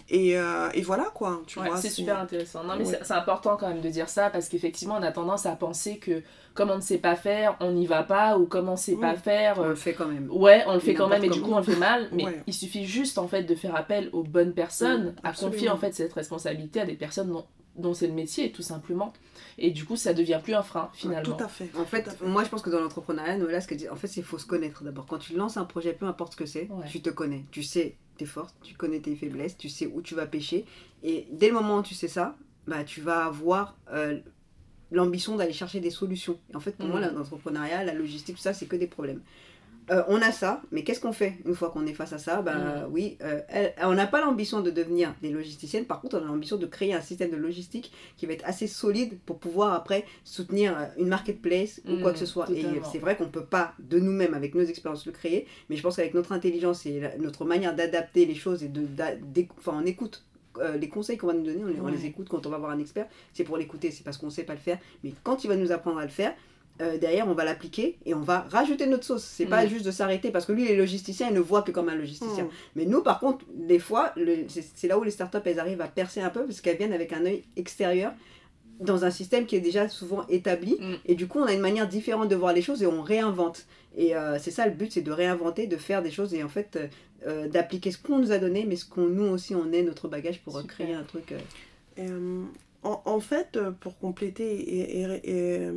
Et, 0.10 0.32
et, 0.32 0.82
voilà, 0.82 1.06
quoi. 1.14 1.42
Tu 1.46 1.60
vois, 1.60 1.78
c'est 1.78 1.90
super 1.90 2.20
intéressant. 2.20 2.64
Non, 2.64 2.74
mais 2.78 2.86
c'est 2.86 3.14
important 3.14 3.58
quand 3.58 3.68
même 3.68 3.82
de 3.82 3.90
dire 3.90 4.10
ça 4.10 4.32
parce 4.32 4.50
qu'effectivement, 4.50 4.98
on 5.00 5.04
a 5.04 5.12
tendance 5.12 5.46
à 5.46 5.52
penser 5.52 5.98
que 5.98 6.24
comme 6.56 6.72
on 6.72 6.78
ne 6.78 6.82
sait 6.82 6.98
pas 6.98 7.16
faire, 7.16 7.56
on 7.60 7.72
n'y 7.72 7.86
va 7.86 8.02
pas, 8.02 8.38
ou 8.38 8.48
comme 8.48 8.70
on 8.70 8.74
ne 8.74 8.78
sait 8.78 8.96
pas 8.96 9.16
faire. 9.16 9.60
On 9.60 9.68
le 9.68 9.76
fait 9.76 9.94
quand 9.94 10.08
même. 10.08 10.28
Ouais, 10.32 10.64
on 10.66 10.74
le 10.74 10.80
fait 10.80 10.96
quand 10.96 11.08
même 11.08 11.24
et 11.24 11.30
du 11.30 11.42
coup, 11.42 11.52
on 11.52 11.58
le 11.58 11.64
fait 11.64 11.76
mal. 11.76 12.10
Mais 12.12 12.26
il 12.48 12.54
suffit 12.54 12.86
juste, 12.86 13.20
en 13.20 13.28
fait, 13.28 13.44
de 13.44 13.54
faire 13.54 13.76
appel 13.76 14.10
aux 14.12 14.24
bonnes 14.24 14.54
personnes, 14.54 15.14
à 15.24 15.32
confier, 15.32 15.70
en 15.70 15.78
fait, 15.78 15.94
cette 15.94 16.14
responsabilité 16.14 16.82
à 16.82 16.86
des 16.86 16.96
personnes 16.96 17.32
dont 17.32 17.46
dont 17.80 17.94
c'est 17.94 18.08
le 18.08 18.14
métier, 18.14 18.52
tout 18.52 18.62
simplement. 18.62 19.14
Et 19.58 19.72
du 19.72 19.86
coup, 19.86 19.96
ça 19.96 20.14
devient 20.14 20.40
plus 20.44 20.54
un 20.54 20.64
frein, 20.64 20.90
finalement. 20.94 21.36
tout 21.36 21.44
à 21.44 21.48
fait. 21.48 21.70
En 21.76 21.86
fait, 21.86 22.22
moi, 22.22 22.44
je 22.44 22.50
pense 22.50 22.62
que 22.62 22.70
dans 22.70 22.80
l'entrepreneuriat, 22.80 23.38
Noëlla, 23.38 23.62
ce 23.62 23.68
que 23.68 23.92
en 23.92 23.96
fait, 23.96 24.08
c'est 24.08 24.22
faut 24.22 24.38
se 24.38 24.46
connaître 24.46 24.84
d'abord. 24.84 25.06
Quand 25.06 25.18
tu 25.18 25.36
lances 25.36 25.58
un 25.58 25.66
projet, 25.66 25.94
peu 25.94 26.06
importe 26.06 26.34
ce 26.34 26.38
que 26.38 26.46
c'est, 26.46 26.70
tu 26.90 27.02
te 27.02 27.10
connais. 27.10 27.46
Tu 27.52 27.64
sais 27.64 27.96
tes 28.18 28.26
forces, 28.26 28.54
tu 28.64 28.76
connais 28.76 29.00
tes 29.00 29.16
faiblesses, 29.16 29.58
tu 29.58 29.70
sais 29.70 29.88
où 29.88 30.02
tu 30.02 30.14
vas 30.14 30.28
pêcher. 30.28 30.66
Et 31.04 31.28
dès 31.32 31.48
le 31.48 31.54
moment 31.54 31.78
où 31.78 31.84
tu 31.84 31.96
sais 31.96 32.10
ça, 32.10 32.36
bah, 32.68 32.84
tu 32.84 33.02
vas 33.02 33.26
avoir 33.26 33.78
euh, 33.92 34.20
l'ambition 34.92 35.36
d'aller 35.38 35.54
chercher 35.54 35.80
des 35.80 35.90
solutions. 35.90 36.38
Et 36.52 36.56
en 36.56 36.60
fait, 36.60 36.74
pour 36.74 36.88
moi, 36.88 37.00
l'entrepreneuriat, 37.00 37.84
la 37.84 37.94
logistique, 37.94 38.36
tout 38.36 38.42
ça, 38.42 38.54
c'est 38.54 38.66
que 38.66 38.76
des 38.76 38.88
problèmes. 38.88 39.22
Euh, 39.92 40.04
on 40.08 40.22
a 40.22 40.32
ça, 40.32 40.62
mais 40.72 40.84
qu'est-ce 40.84 41.00
qu'on 41.00 41.14
fait 41.14 41.38
une 41.46 41.56
fois 41.56 41.70
qu'on 41.70 41.86
est 41.86 41.94
face 41.94 42.14
à 42.14 42.18
ça? 42.18 42.42
Ben 42.42 42.88
oui, 42.92 43.18
euh, 43.22 43.42
on 43.84 43.94
n'a 43.94 44.08
pas 44.08 44.22
l'ambition 44.22 44.62
de 44.62 44.70
devenir 44.70 45.16
des 45.22 45.32
logisticiennes, 45.32 45.86
par 45.86 46.02
contre 46.02 46.20
on 46.20 46.24
a 46.24 46.28
l'ambition 46.28 46.58
de 46.58 46.66
créer 46.66 46.94
un 46.94 47.02
système 47.02 47.32
de 47.32 47.38
logistique 47.38 47.92
qui 48.18 48.26
va 48.26 48.34
être 48.34 48.46
assez 48.46 48.68
solide 48.68 49.18
pour 49.26 49.40
pouvoir 49.40 49.74
après 49.74 50.06
soutenir 50.24 50.78
euh, 50.78 50.86
une 50.98 51.08
marketplace 51.08 51.82
ou 51.88 52.02
quoi 52.02 52.14
que 52.14 52.20
ce 52.20 52.26
soit. 52.26 52.50
Et 52.52 52.66
c'est 52.92 53.00
vrai 53.00 53.18
qu'on 53.18 53.26
ne 53.26 53.30
peut 53.30 53.46
pas 53.46 53.74
de 53.80 54.00
nous-mêmes, 54.00 54.34
avec 54.34 54.54
nos 54.54 54.64
expériences, 54.64 55.06
le 55.06 55.12
créer, 55.12 55.48
mais 55.70 55.76
je 55.76 55.82
pense 55.82 55.96
qu'avec 55.96 56.14
notre 56.14 56.32
intelligence 56.32 56.86
et 56.86 57.02
notre 57.20 57.46
manière 57.46 57.76
d'adapter 57.76 58.26
les 58.26 58.36
choses 58.36 58.64
et 58.64 58.68
de, 58.68 58.86
enfin 59.58 59.80
on 59.82 59.86
écoute 59.86 60.26
les 60.78 60.90
conseils 60.90 61.18
qu'on 61.18 61.28
va 61.28 61.34
nous 61.34 61.44
donner, 61.46 61.64
on 61.82 61.88
les, 61.88 62.06
écoute 62.06 62.28
quand 62.28 62.46
on 62.46 62.50
va 62.50 62.58
voir 62.58 62.72
un 62.72 62.80
expert, 62.80 63.08
c'est 63.34 63.46
pour 63.46 63.56
l'écouter, 63.56 63.92
c'est 63.92 64.04
parce 64.04 64.18
qu'on 64.18 64.26
ne 64.26 64.32
sait 64.32 64.44
pas 64.44 64.54
le 64.54 64.60
faire. 64.60 64.78
Mais 65.04 65.14
quand 65.24 65.46
il 65.46 65.48
va 65.48 65.56
nous 65.56 65.72
apprendre 65.72 66.00
à 66.00 66.04
le 66.04 66.10
faire, 66.10 66.34
euh, 66.82 66.98
derrière, 66.98 67.28
on 67.28 67.34
va 67.34 67.44
l'appliquer 67.44 67.98
et 68.06 68.14
on 68.14 68.22
va 68.22 68.48
rajouter 68.50 68.88
notre 68.88 69.04
sauce. 69.04 69.24
C'est 69.24 69.46
pas 69.46 69.66
mm. 69.66 69.70
juste 69.70 69.86
de 69.86 69.92
s'arrêter 69.92 70.32
parce 70.32 70.46
que 70.46 70.54
lui, 70.54 70.66
les 70.66 70.78
logisticiens, 70.78 71.28
ils 71.28 71.34
ne 71.34 71.42
voient 71.42 71.62
que 71.62 71.72
comme 71.72 71.90
un 71.90 71.96
logisticien. 71.96 72.46
Mm. 72.46 72.50
Mais 72.76 72.86
nous, 72.86 73.02
par 73.02 73.20
contre, 73.20 73.46
des 73.54 73.80
fois, 73.80 74.14
c'est 74.48 74.88
là 74.88 74.98
où 74.98 75.04
les 75.04 75.12
startups, 75.12 75.40
elles 75.44 75.60
arrivent 75.60 75.82
à 75.82 75.88
percer 75.88 76.22
un 76.22 76.30
peu 76.30 76.46
parce 76.46 76.62
qu'elles 76.62 76.78
viennent 76.78 76.94
avec 76.94 77.12
un 77.12 77.26
œil 77.26 77.44
extérieur 77.58 78.14
dans 78.80 79.04
un 79.04 79.12
système 79.12 79.46
qui 79.46 79.58
est 79.58 79.62
déjà 79.62 79.90
souvent 79.90 80.26
établi. 80.28 80.78
Mm. 80.80 80.94
Et 81.06 81.16
du 81.16 81.28
coup, 81.28 81.40
on 81.40 81.46
a 81.46 81.54
une 81.54 81.60
manière 81.60 81.88
différente 81.88 82.30
de 82.30 82.36
voir 82.36 82.54
les 82.54 82.62
choses 82.62 82.82
et 82.82 82.88
on 82.88 83.02
réinvente. 83.02 83.66
Et 83.98 84.16
euh, 84.16 84.40
c'est 84.40 84.52
ça 84.52 84.66
le 84.66 84.72
but, 84.72 84.94
c'est 84.94 85.02
de 85.02 85.12
réinventer, 85.12 85.68
de 85.68 85.76
faire 85.76 86.02
des 86.02 86.12
choses 86.12 86.34
et 86.34 86.44
en 86.44 86.50
fait 86.50 86.80
euh, 87.28 87.50
d'appliquer 87.50 87.92
ce 87.92 87.98
qu'on 87.98 88.20
nous 88.20 88.32
a 88.32 88.38
donné, 88.38 88.66
mais 88.66 88.78
ce 88.78 88.86
qu'on 88.86 89.08
nous 89.08 89.26
aussi 89.26 89.54
on 89.54 89.74
est 89.74 89.82
notre 89.82 90.08
bagage 90.08 90.42
pour 90.44 90.66
créer 90.66 90.94
un 90.94 91.04
truc. 91.04 91.34
En, 92.82 93.20
fait, 93.20 93.60
pour 93.82 94.00
compléter 94.00 94.96
et 94.96 95.70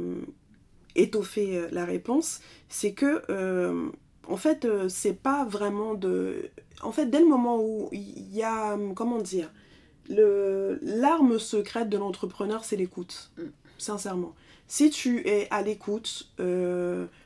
étoffer 0.94 1.57
euh, 1.57 1.68
la 1.72 1.85
réponse, 1.85 2.40
c'est 2.68 2.92
que 2.92 3.22
euh, 3.31 3.90
en 4.28 4.37
fait, 4.37 4.64
euh, 4.64 4.88
c'est 4.88 5.14
pas 5.14 5.44
vraiment 5.44 5.94
de. 5.94 6.50
En 6.83 6.92
fait, 6.92 7.07
dès 7.07 7.20
le 7.20 7.26
moment 7.26 7.61
où 7.61 7.88
il 7.92 8.35
y 8.35 8.42
a. 8.42 8.78
Comment 8.94 9.18
dire 9.18 9.50
L'arme 10.09 11.38
secrète 11.38 11.88
de 11.88 11.96
l'entrepreneur, 11.96 12.64
c'est 12.64 12.76
l'écoute. 12.76 13.31
Mm. 13.38 13.42
Sincèrement. 13.78 14.35
Si 14.68 14.90
tu 14.90 15.26
es 15.26 15.48
à 15.50 15.62
l'écoute, 15.62 16.33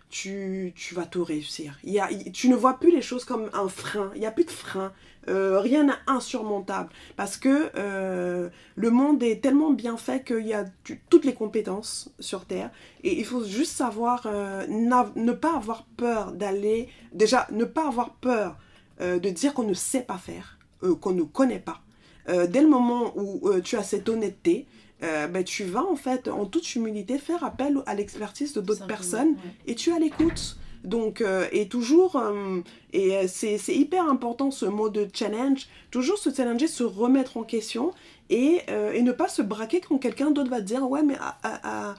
tu, 0.09 0.73
tu, 0.75 0.95
vas 0.95 1.05
tout 1.05 1.23
réussir. 1.23 1.79
Il 1.85 1.93
y 1.93 2.01
a, 2.01 2.09
tu 2.33 2.49
ne 2.49 2.57
vois 2.57 2.79
plus 2.79 2.91
les 2.91 3.03
choses 3.03 3.25
comme 3.25 3.51
un 3.53 3.69
frein. 3.69 4.11
Il 4.15 4.21
n'y 4.21 4.27
a 4.27 4.33
plus 4.33 4.45
de 4.45 4.51
frein. 4.51 4.93
Euh, 5.29 5.61
rien 5.61 5.85
n'est 5.85 5.93
insurmontable. 6.07 6.91
Parce 7.17 7.37
que 7.37 7.71
euh, 7.77 8.49
le 8.77 8.91
monde 8.91 9.23
est 9.23 9.43
tellement 9.43 9.71
bien 9.71 9.97
fait 9.97 10.25
qu'il 10.25 10.47
y 10.47 10.55
a 10.55 10.65
toutes 11.11 11.25
les 11.25 11.35
compétences 11.35 12.11
sur 12.21 12.45
Terre. 12.45 12.71
Et 13.03 13.19
il 13.19 13.25
faut 13.25 13.45
juste 13.45 13.73
savoir 13.73 14.27
euh, 14.27 14.67
ne 14.69 15.33
pas 15.33 15.57
avoir 15.57 15.85
peur 15.97 16.33
d'aller... 16.33 16.89
Déjà, 17.13 17.47
ne 17.51 17.65
pas 17.65 17.89
avoir 17.89 18.15
peur 18.15 18.57
de 19.01 19.29
dire 19.29 19.53
qu'on 19.53 19.65
ne 19.65 19.75
sait 19.75 20.01
pas 20.01 20.17
faire, 20.17 20.59
qu'on 21.03 21.13
ne 21.13 21.23
connaît 21.23 21.59
pas. 21.59 21.83
dès 22.27 22.63
le 22.63 22.67
moment 22.67 23.13
où 23.15 23.51
tu 23.61 23.77
as 23.77 23.83
cette 23.83 24.09
honnêteté, 24.09 24.67
ben, 25.03 25.45
tu 25.45 25.65
vas 25.65 25.85
en 25.85 25.97
fait, 25.97 26.29
en 26.29 26.47
toute 26.47 26.75
humilité, 26.77 27.19
faire 27.19 27.45
appel 27.45 27.77
à 27.85 27.95
l'expertise 27.95 28.55
de 28.55 28.63
d'autres 28.63 28.87
personnes 28.87 29.37
et 29.67 29.75
tu 29.75 29.93
as 29.93 29.99
l'écoute. 29.99 30.57
Donc, 30.87 31.21
euh, 31.21 31.49
et 31.51 31.69
toujours, 31.69 32.15
euh, 32.15 32.61
et 32.93 33.17
euh, 33.17 33.25
c'est 33.27 33.59
hyper 33.75 34.09
important 34.09 34.53
ce 34.53 34.67
mot 34.67 34.89
de 34.89 35.09
challenge, 35.13 35.67
toujours 35.91 36.17
se 36.17 36.33
challenger, 36.33 36.69
se 36.69 36.85
remettre 36.85 37.37
en 37.37 37.43
question 37.43 37.93
et, 38.31 38.61
et 38.95 39.03
ne 39.03 39.13
pas 39.13 39.29
se 39.29 39.43
braquer 39.43 39.81
quand 39.81 39.99
quelqu'un 39.99 40.31
d'autre 40.31 40.51
va 40.51 40.59
te 40.59 40.67
dire 40.67 40.89
Ouais, 40.89 41.03
mais 41.03 41.17
ah, 41.21 41.39
ah, 41.43 41.61
ah, 41.65 41.95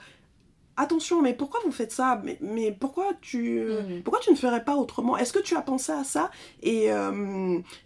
attention, 0.76 1.20
mais 1.20 1.34
pourquoi 1.34 1.60
vous 1.64 1.72
faites 1.72 1.92
ça? 1.92 2.20
Mais, 2.24 2.38
mais, 2.40 2.72
pourquoi, 2.72 3.12
tu, 3.20 3.60
mm. 3.60 4.02
pourquoi 4.04 4.20
tu 4.20 4.30
ne 4.30 4.36
ferais 4.36 4.64
pas 4.64 4.76
autrement? 4.76 5.18
Est-ce 5.18 5.32
que 5.34 5.38
tu 5.38 5.54
as 5.54 5.62
pensé 5.62 5.92
à 5.92 6.04
ça? 6.04 6.30
Et, 6.62 6.88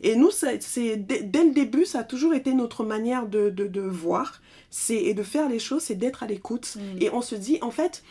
et 0.01 0.17
nous, 0.17 0.31
c'est 0.31 0.97
dès, 0.97 1.23
dès, 1.23 1.45
le 1.45 1.51
début, 1.51 1.85
ça 1.85 2.01
a 2.01 2.05
toujours 2.05 2.35
été 2.35 2.55
notre 2.55 2.85
manière 2.85 3.27
de, 3.27 3.51
de, 3.51 3.67
de 3.67 3.81
voir 3.81 4.41
et 4.89 5.15
de 5.15 5.23
faire 5.23 5.49
les 5.49 5.59
choses, 5.59 5.83
c'est 5.83 5.95
d'être 5.95 6.23
à 6.23 6.27
l'écoute. 6.27 6.77
Mm. 6.77 7.03
Et 7.03 7.11
on 7.11 7.23
se 7.23 7.35
dit, 7.35 7.59
en 7.61 7.71
fait, 7.71 8.03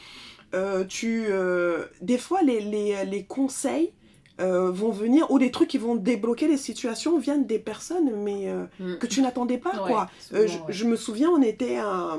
euh, 0.53 0.83
tu, 0.83 1.25
euh, 1.29 1.85
des 2.01 2.17
fois, 2.17 2.41
les, 2.41 2.59
les, 2.59 3.05
les, 3.05 3.23
conseils, 3.23 3.93
euh, 4.39 4.71
vont 4.71 4.91
venir, 4.91 5.29
ou 5.31 5.39
des 5.39 5.51
trucs 5.51 5.69
qui 5.69 5.77
vont 5.77 5.95
débloquer 5.95 6.47
les 6.47 6.57
situations 6.57 7.19
viennent 7.19 7.45
des 7.45 7.59
personnes, 7.59 8.11
mais 8.23 8.47
mm. 8.79 8.97
que 8.97 9.07
tu 9.07 9.21
n'attendais 9.21 9.57
pas, 9.57 9.71
quoi. 9.71 10.09
Euh, 10.33 10.47
je, 10.69 10.85
me 10.85 10.95
souviens, 10.95 11.29
on 11.29 11.41
était 11.41 11.77
à 11.77 12.17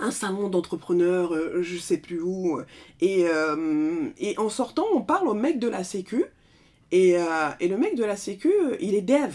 un 0.00 0.10
salon 0.10 0.48
d'entrepreneurs, 0.48 1.32
je 1.60 1.78
sais 1.78 1.98
plus 1.98 2.20
où, 2.20 2.60
et, 3.00 3.26
et, 4.18 4.38
en 4.38 4.48
sortant, 4.48 4.84
on 4.94 5.02
parle 5.02 5.28
au 5.28 5.34
mec 5.34 5.58
de 5.58 5.68
la 5.68 5.84
sécu, 5.84 6.24
et, 6.92 7.16
et 7.60 7.68
le 7.68 7.78
mec 7.78 7.96
de 7.96 8.04
la 8.04 8.16
sécu, 8.16 8.52
il 8.80 8.94
est 8.94 9.02
dev. 9.02 9.32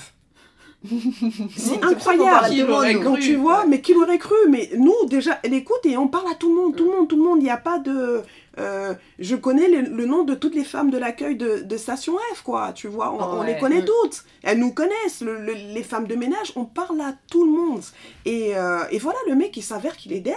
C'est 1.57 1.83
incroyable 1.83 3.03
quand 3.03 3.15
tu 3.15 3.35
vois 3.35 3.65
mais 3.65 3.81
qui 3.81 3.93
l'aurait 3.93 4.17
cru 4.17 4.35
mais 4.49 4.69
nous 4.77 4.95
déjà 5.07 5.37
elle 5.43 5.53
écoute 5.53 5.81
et 5.83 5.97
on 5.97 6.07
parle 6.07 6.31
à 6.31 6.35
tout 6.35 6.47
le 6.47 6.55
monde 6.55 6.75
tout 6.75 6.85
le 6.85 6.91
monde 6.91 7.07
tout 7.09 7.17
le 7.17 7.23
monde 7.23 7.39
il 7.39 7.43
n'y 7.43 7.49
a 7.49 7.57
pas 7.57 7.79
de 7.79 8.21
euh, 8.59 8.93
je 9.19 9.35
connais 9.35 9.67
le, 9.69 10.05
nom 10.05 10.23
de 10.23 10.35
toutes 10.35 10.55
les 10.55 10.63
femmes 10.63 10.89
de 10.89 10.97
l'accueil 10.97 11.35
de, 11.37 11.61
de, 11.63 11.77
Station 11.77 12.17
F, 12.33 12.41
quoi, 12.41 12.73
tu 12.73 12.87
vois, 12.87 13.13
on, 13.13 13.43
les 13.43 13.57
connaît 13.57 13.81
mm. 13.81 13.85
toutes. 13.85 14.23
Elles 14.43 14.59
nous 14.59 14.73
connaissent, 14.73 15.21
les 15.21 15.83
femmes 15.83 16.07
de 16.07 16.15
ménage, 16.15 16.51
on 16.55 16.65
parle 16.65 16.99
à 16.99 17.13
tout 17.29 17.45
le 17.45 17.51
monde. 17.51 17.81
Et, 18.25 18.57
euh, 18.57 18.83
et 18.91 18.99
voilà, 18.99 19.19
le 19.27 19.35
mec, 19.35 19.55
il 19.55 19.63
s'avère 19.63 19.95
qu'il 19.95 20.11
est 20.11 20.19
dev. 20.19 20.33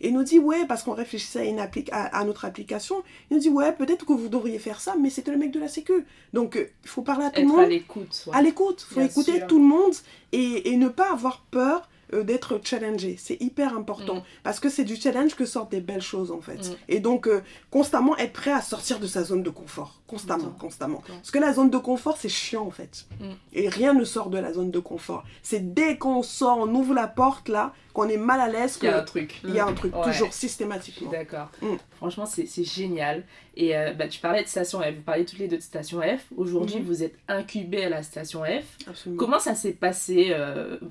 Et 0.00 0.10
nous 0.10 0.22
dit, 0.22 0.38
ouais, 0.38 0.66
parce 0.66 0.82
qu'on 0.82 0.92
réfléchissait 0.92 1.40
à, 1.40 1.44
une 1.44 1.60
à, 1.90 2.24
notre 2.24 2.44
application, 2.44 3.02
il 3.30 3.34
nous 3.36 3.40
dit, 3.40 3.48
ouais, 3.48 3.72
peut-être 3.72 4.04
que 4.04 4.12
vous 4.12 4.28
devriez 4.28 4.58
faire 4.58 4.80
ça, 4.80 4.94
mais 5.00 5.10
c'était 5.10 5.30
le 5.30 5.38
mec 5.38 5.50
de 5.50 5.60
la 5.60 5.68
Sécu. 5.68 6.04
Donc, 6.32 6.56
euh, 6.56 6.70
il 6.84 6.88
faut 6.88 7.02
parler 7.02 7.26
à 7.26 7.30
tout 7.30 7.40
le 7.40 7.48
monde. 7.48 7.60
à 7.60 7.66
l'écoute. 7.66 8.28
À 8.32 8.42
l'écoute, 8.42 8.86
il 8.90 8.94
faut 8.94 9.00
écouter 9.00 9.42
tout 9.48 9.58
le 9.58 9.64
monde 9.64 9.94
et, 10.32 10.70
et 10.70 10.76
ne 10.76 10.88
pas 10.88 11.12
avoir 11.12 11.44
peur 11.50 11.88
euh, 12.14 12.22
d'être 12.22 12.60
challengé. 12.62 13.16
C'est 13.18 13.40
hyper 13.42 13.76
important 13.76 14.16
mm. 14.16 14.22
parce 14.44 14.60
que 14.60 14.68
c'est 14.68 14.84
du 14.84 14.94
challenge 14.94 15.34
que 15.34 15.44
sortent 15.44 15.72
des 15.72 15.80
belles 15.80 16.02
choses 16.02 16.30
en 16.30 16.40
fait. 16.40 16.68
Mm. 16.68 16.76
Et 16.88 17.00
donc 17.00 17.26
euh, 17.26 17.42
constamment 17.68 18.16
être 18.16 18.32
prêt 18.32 18.52
à 18.52 18.62
sortir 18.62 19.00
de 19.00 19.08
sa 19.08 19.24
zone 19.24 19.42
de 19.42 19.50
confort, 19.50 20.00
constamment, 20.06 20.50
constamment. 20.58 21.02
Parce 21.06 21.30
que 21.30 21.38
la 21.38 21.52
zone 21.52 21.70
de 21.70 21.78
confort 21.78 22.16
c'est 22.16 22.28
chiant 22.28 22.66
en 22.66 22.70
fait. 22.70 23.06
Mm. 23.20 23.24
Et 23.52 23.68
rien 23.68 23.94
ne 23.94 24.04
sort 24.04 24.30
de 24.30 24.38
la 24.38 24.52
zone 24.52 24.70
de 24.70 24.78
confort. 24.78 25.24
C'est 25.42 25.74
dès 25.74 25.98
qu'on 25.98 26.22
sort, 26.22 26.58
on 26.58 26.74
ouvre 26.74 26.94
la 26.94 27.06
porte 27.06 27.48
là, 27.48 27.72
qu'on 27.92 28.08
est 28.08 28.16
mal 28.16 28.40
à 28.40 28.48
l'aise. 28.48 28.78
Il 28.82 28.86
y 28.86 28.88
a 28.88 28.98
un 28.98 29.04
truc. 29.04 29.40
Il 29.44 29.54
y 29.54 29.58
a 29.58 29.66
un 29.66 29.72
truc, 29.72 29.92
toujours 30.04 30.32
systématiquement. 30.32 31.10
D'accord. 31.10 31.50
Franchement, 31.96 32.26
c'est 32.26 32.64
génial. 32.64 33.24
Et 33.56 33.76
euh, 33.76 33.94
bah, 33.94 34.06
tu 34.06 34.20
parlais 34.20 34.42
de 34.42 34.48
Station 34.48 34.80
F, 34.80 34.94
vous 34.94 35.02
parlez 35.02 35.24
toutes 35.24 35.38
les 35.38 35.48
deux 35.48 35.56
de 35.56 35.62
Station 35.62 36.00
F. 36.00 36.26
Aujourd'hui, 36.36 36.80
vous 36.80 37.02
êtes 37.02 37.16
incubé 37.26 37.84
à 37.84 37.88
la 37.88 38.02
Station 38.02 38.44
F. 38.44 38.86
Absolument. 38.86 39.18
Comment 39.18 39.38
ça 39.38 39.54
s'est 39.54 39.72
passé, 39.72 40.36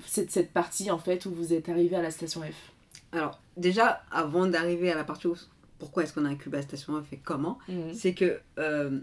cette, 0.06 0.30
cette 0.30 0.52
partie 0.52 0.90
en 0.90 0.98
fait 0.98 1.26
où 1.26 1.30
vous 1.30 1.52
êtes 1.52 1.68
arrivé 1.68 1.96
à 1.96 2.02
la 2.02 2.10
station 2.10 2.42
F? 2.42 2.72
Alors, 3.12 3.40
déjà, 3.56 4.02
avant 4.10 4.46
d'arriver 4.46 4.90
à 4.90 4.96
la 4.96 5.04
partie 5.04 5.26
où 5.26 5.36
pourquoi 5.78 6.02
est-ce 6.02 6.12
qu'on 6.12 6.24
a 6.24 6.28
incubé 6.28 6.56
la 6.56 6.62
station 6.62 7.00
F 7.02 7.12
et 7.12 7.18
comment, 7.18 7.58
mhm. 7.68 7.92
c'est 7.92 8.14
que 8.14 8.40
euh, 8.58 8.98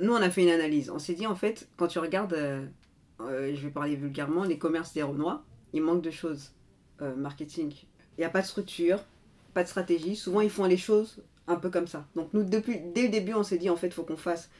nous, 0.00 0.12
on 0.12 0.16
a 0.16 0.30
fait 0.30 0.42
une 0.42 0.50
analyse. 0.50 0.90
On 0.90 0.98
s'est 0.98 1.14
dit, 1.14 1.26
en 1.26 1.36
fait, 1.36 1.68
quand 1.76 1.86
tu 1.86 1.98
regardes, 1.98 2.34
euh, 2.34 2.66
euh, 3.20 3.54
je 3.54 3.60
vais 3.60 3.70
parler 3.70 3.96
vulgairement, 3.96 4.44
les 4.44 4.58
commerces 4.58 4.92
des 4.92 5.02
Renois, 5.02 5.44
il 5.72 5.82
manque 5.82 6.02
de 6.02 6.10
choses. 6.10 6.52
marketing. 7.16 7.72
Il 8.16 8.20
n'y 8.20 8.24
a 8.24 8.30
pas 8.30 8.42
de 8.42 8.46
structure, 8.46 9.00
pas 9.54 9.64
de 9.64 9.68
stratégie. 9.68 10.14
Souvent, 10.14 10.40
ils 10.40 10.50
font 10.50 10.66
les 10.66 10.76
choses 10.76 11.20
un 11.48 11.56
peu 11.56 11.68
comme 11.68 11.88
ça. 11.88 12.06
Donc, 12.14 12.28
nous, 12.32 12.44
depuis, 12.44 12.80
dès 12.94 13.02
le 13.02 13.08
début, 13.08 13.34
on 13.34 13.42
s'est 13.42 13.58
dit, 13.58 13.70
en 13.70 13.76
fait, 13.76 13.88
il 13.88 13.92
faut 13.92 14.04
qu'on 14.04 14.16
fasse, 14.16 14.50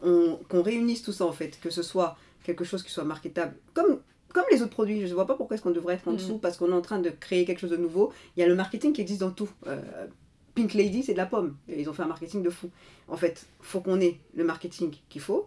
qu'on 0.00 0.62
réunisse 0.62 1.02
tout 1.02 1.12
ça, 1.12 1.24
en 1.26 1.32
fait, 1.32 1.60
que 1.60 1.70
ce 1.70 1.82
soit 1.82 2.16
quelque 2.42 2.64
chose 2.64 2.82
qui 2.82 2.90
soit 2.90 3.04
marketable, 3.04 3.54
comme 3.72 4.00
comme 4.32 4.44
les 4.50 4.62
autres 4.62 4.72
produits, 4.72 5.02
je 5.02 5.06
ne 5.06 5.14
vois 5.14 5.26
pas 5.26 5.34
pourquoi 5.34 5.54
est-ce 5.54 5.62
qu'on 5.62 5.70
devrait 5.70 5.94
être 5.94 6.08
en 6.08 6.12
mm. 6.12 6.16
dessous 6.16 6.38
parce 6.38 6.56
qu'on 6.56 6.70
est 6.70 6.74
en 6.74 6.80
train 6.80 6.98
de 6.98 7.10
créer 7.10 7.44
quelque 7.44 7.60
chose 7.60 7.70
de 7.70 7.76
nouveau. 7.76 8.12
Il 8.36 8.40
y 8.40 8.42
a 8.42 8.46
le 8.46 8.54
marketing 8.54 8.92
qui 8.92 9.00
existe 9.00 9.20
dans 9.20 9.30
tout. 9.30 9.50
Euh, 9.66 9.80
Pink 10.54 10.74
Lady, 10.74 11.02
c'est 11.02 11.12
de 11.12 11.18
la 11.18 11.26
pomme. 11.26 11.56
ils 11.68 11.88
ont 11.88 11.92
fait 11.92 12.02
un 12.02 12.08
marketing 12.08 12.42
de 12.42 12.50
fou. 12.50 12.70
En 13.08 13.16
fait, 13.16 13.46
il 13.60 13.66
faut 13.66 13.80
qu'on 13.80 14.00
ait 14.00 14.18
le 14.34 14.44
marketing 14.44 14.94
qu'il 15.08 15.20
faut. 15.20 15.46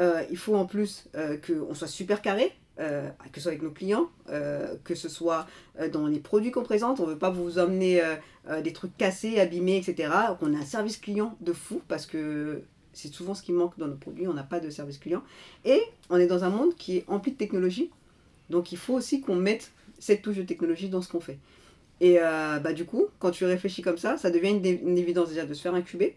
Euh, 0.00 0.24
il 0.30 0.36
faut 0.36 0.54
en 0.54 0.66
plus 0.66 1.06
euh, 1.14 1.38
qu'on 1.38 1.74
soit 1.74 1.88
super 1.88 2.20
carré, 2.20 2.52
que 2.76 3.36
ce 3.36 3.42
soit 3.42 3.52
avec 3.52 3.62
nos 3.62 3.70
clients, 3.70 4.10
que 4.26 4.94
ce 4.96 5.08
soit 5.08 5.46
dans 5.92 6.08
les 6.08 6.18
produits 6.18 6.50
qu'on 6.50 6.64
présente. 6.64 6.98
On 6.98 7.06
ne 7.06 7.12
veut 7.12 7.18
pas 7.18 7.30
vous 7.30 7.60
emmener 7.60 8.02
des 8.64 8.72
trucs 8.72 8.96
cassés, 8.96 9.38
abîmés, 9.38 9.76
etc. 9.76 10.12
Qu'on 10.40 10.52
ait 10.52 10.58
un 10.58 10.64
service 10.64 10.96
client 10.96 11.36
de 11.40 11.52
fou 11.52 11.80
parce 11.86 12.04
que 12.04 12.62
c'est 12.94 13.12
souvent 13.12 13.34
ce 13.34 13.42
qui 13.42 13.52
manque 13.52 13.78
dans 13.78 13.86
nos 13.86 13.96
produits. 13.96 14.26
On 14.26 14.34
n'a 14.34 14.42
pas 14.42 14.60
de 14.60 14.70
service 14.70 14.98
client. 14.98 15.22
Et 15.64 15.80
on 16.10 16.16
est 16.16 16.26
dans 16.26 16.44
un 16.44 16.50
monde 16.50 16.74
qui 16.76 16.96
est 16.96 17.04
empli 17.08 17.32
de 17.32 17.36
technologie. 17.36 17.90
Donc 18.50 18.72
il 18.72 18.78
faut 18.78 18.94
aussi 18.94 19.20
qu'on 19.20 19.36
mette 19.36 19.72
cette 19.98 20.22
touche 20.22 20.36
de 20.36 20.42
technologie 20.42 20.88
dans 20.88 21.02
ce 21.02 21.08
qu'on 21.08 21.20
fait. 21.20 21.38
Et 22.00 22.18
euh, 22.20 22.58
bah, 22.58 22.72
du 22.72 22.84
coup, 22.84 23.06
quand 23.18 23.30
tu 23.30 23.44
réfléchis 23.44 23.82
comme 23.82 23.98
ça, 23.98 24.16
ça 24.16 24.30
devient 24.30 24.50
une, 24.50 24.98
évidence 24.98 25.28
déjà 25.28 25.46
de 25.46 25.54
se 25.54 25.62
faire 25.62 25.74
incuber. 25.74 26.16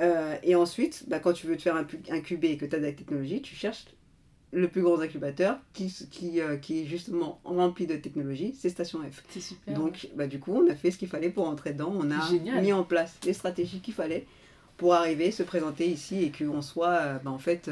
Euh, 0.00 0.36
et 0.42 0.54
ensuite, 0.54 1.04
bah, 1.08 1.18
quand 1.18 1.32
tu 1.32 1.46
veux 1.46 1.56
te 1.56 1.62
faire 1.62 1.76
incuber 2.10 2.50
et 2.50 2.56
que 2.56 2.64
tu 2.64 2.74
as 2.74 2.78
de 2.78 2.84
la 2.84 2.92
technologie, 2.92 3.42
tu 3.42 3.54
cherches 3.54 3.86
le 4.52 4.68
plus 4.68 4.82
grand 4.82 5.00
incubateur 5.00 5.58
qui, 5.72 5.92
qui, 6.10 6.40
euh, 6.40 6.56
qui 6.56 6.80
est 6.80 6.86
justement 6.86 7.40
rempli 7.44 7.86
de 7.86 7.96
technologie, 7.96 8.54
c'est 8.58 8.68
Station 8.68 9.00
F. 9.00 9.22
C'est 9.30 9.40
super. 9.40 9.74
Donc, 9.74 10.08
bah, 10.14 10.26
du 10.26 10.38
coup, 10.38 10.54
on 10.54 10.70
a 10.70 10.74
fait 10.74 10.90
ce 10.90 10.98
qu'il 10.98 11.08
fallait 11.08 11.30
pour 11.30 11.46
entrer 11.48 11.72
dedans. 11.72 11.92
On 11.94 12.10
a 12.10 12.60
mis 12.60 12.72
en 12.72 12.84
place 12.84 13.16
les 13.24 13.32
stratégies 13.32 13.80
qu'il 13.80 13.94
fallait 13.94 14.26
pour 14.76 14.94
arriver, 14.94 15.30
se 15.30 15.42
présenter 15.42 15.86
ici 15.86 16.22
et 16.24 16.32
qu'on 16.32 16.62
soit 16.62 17.20
bah, 17.24 17.30
en 17.30 17.38
fait 17.38 17.70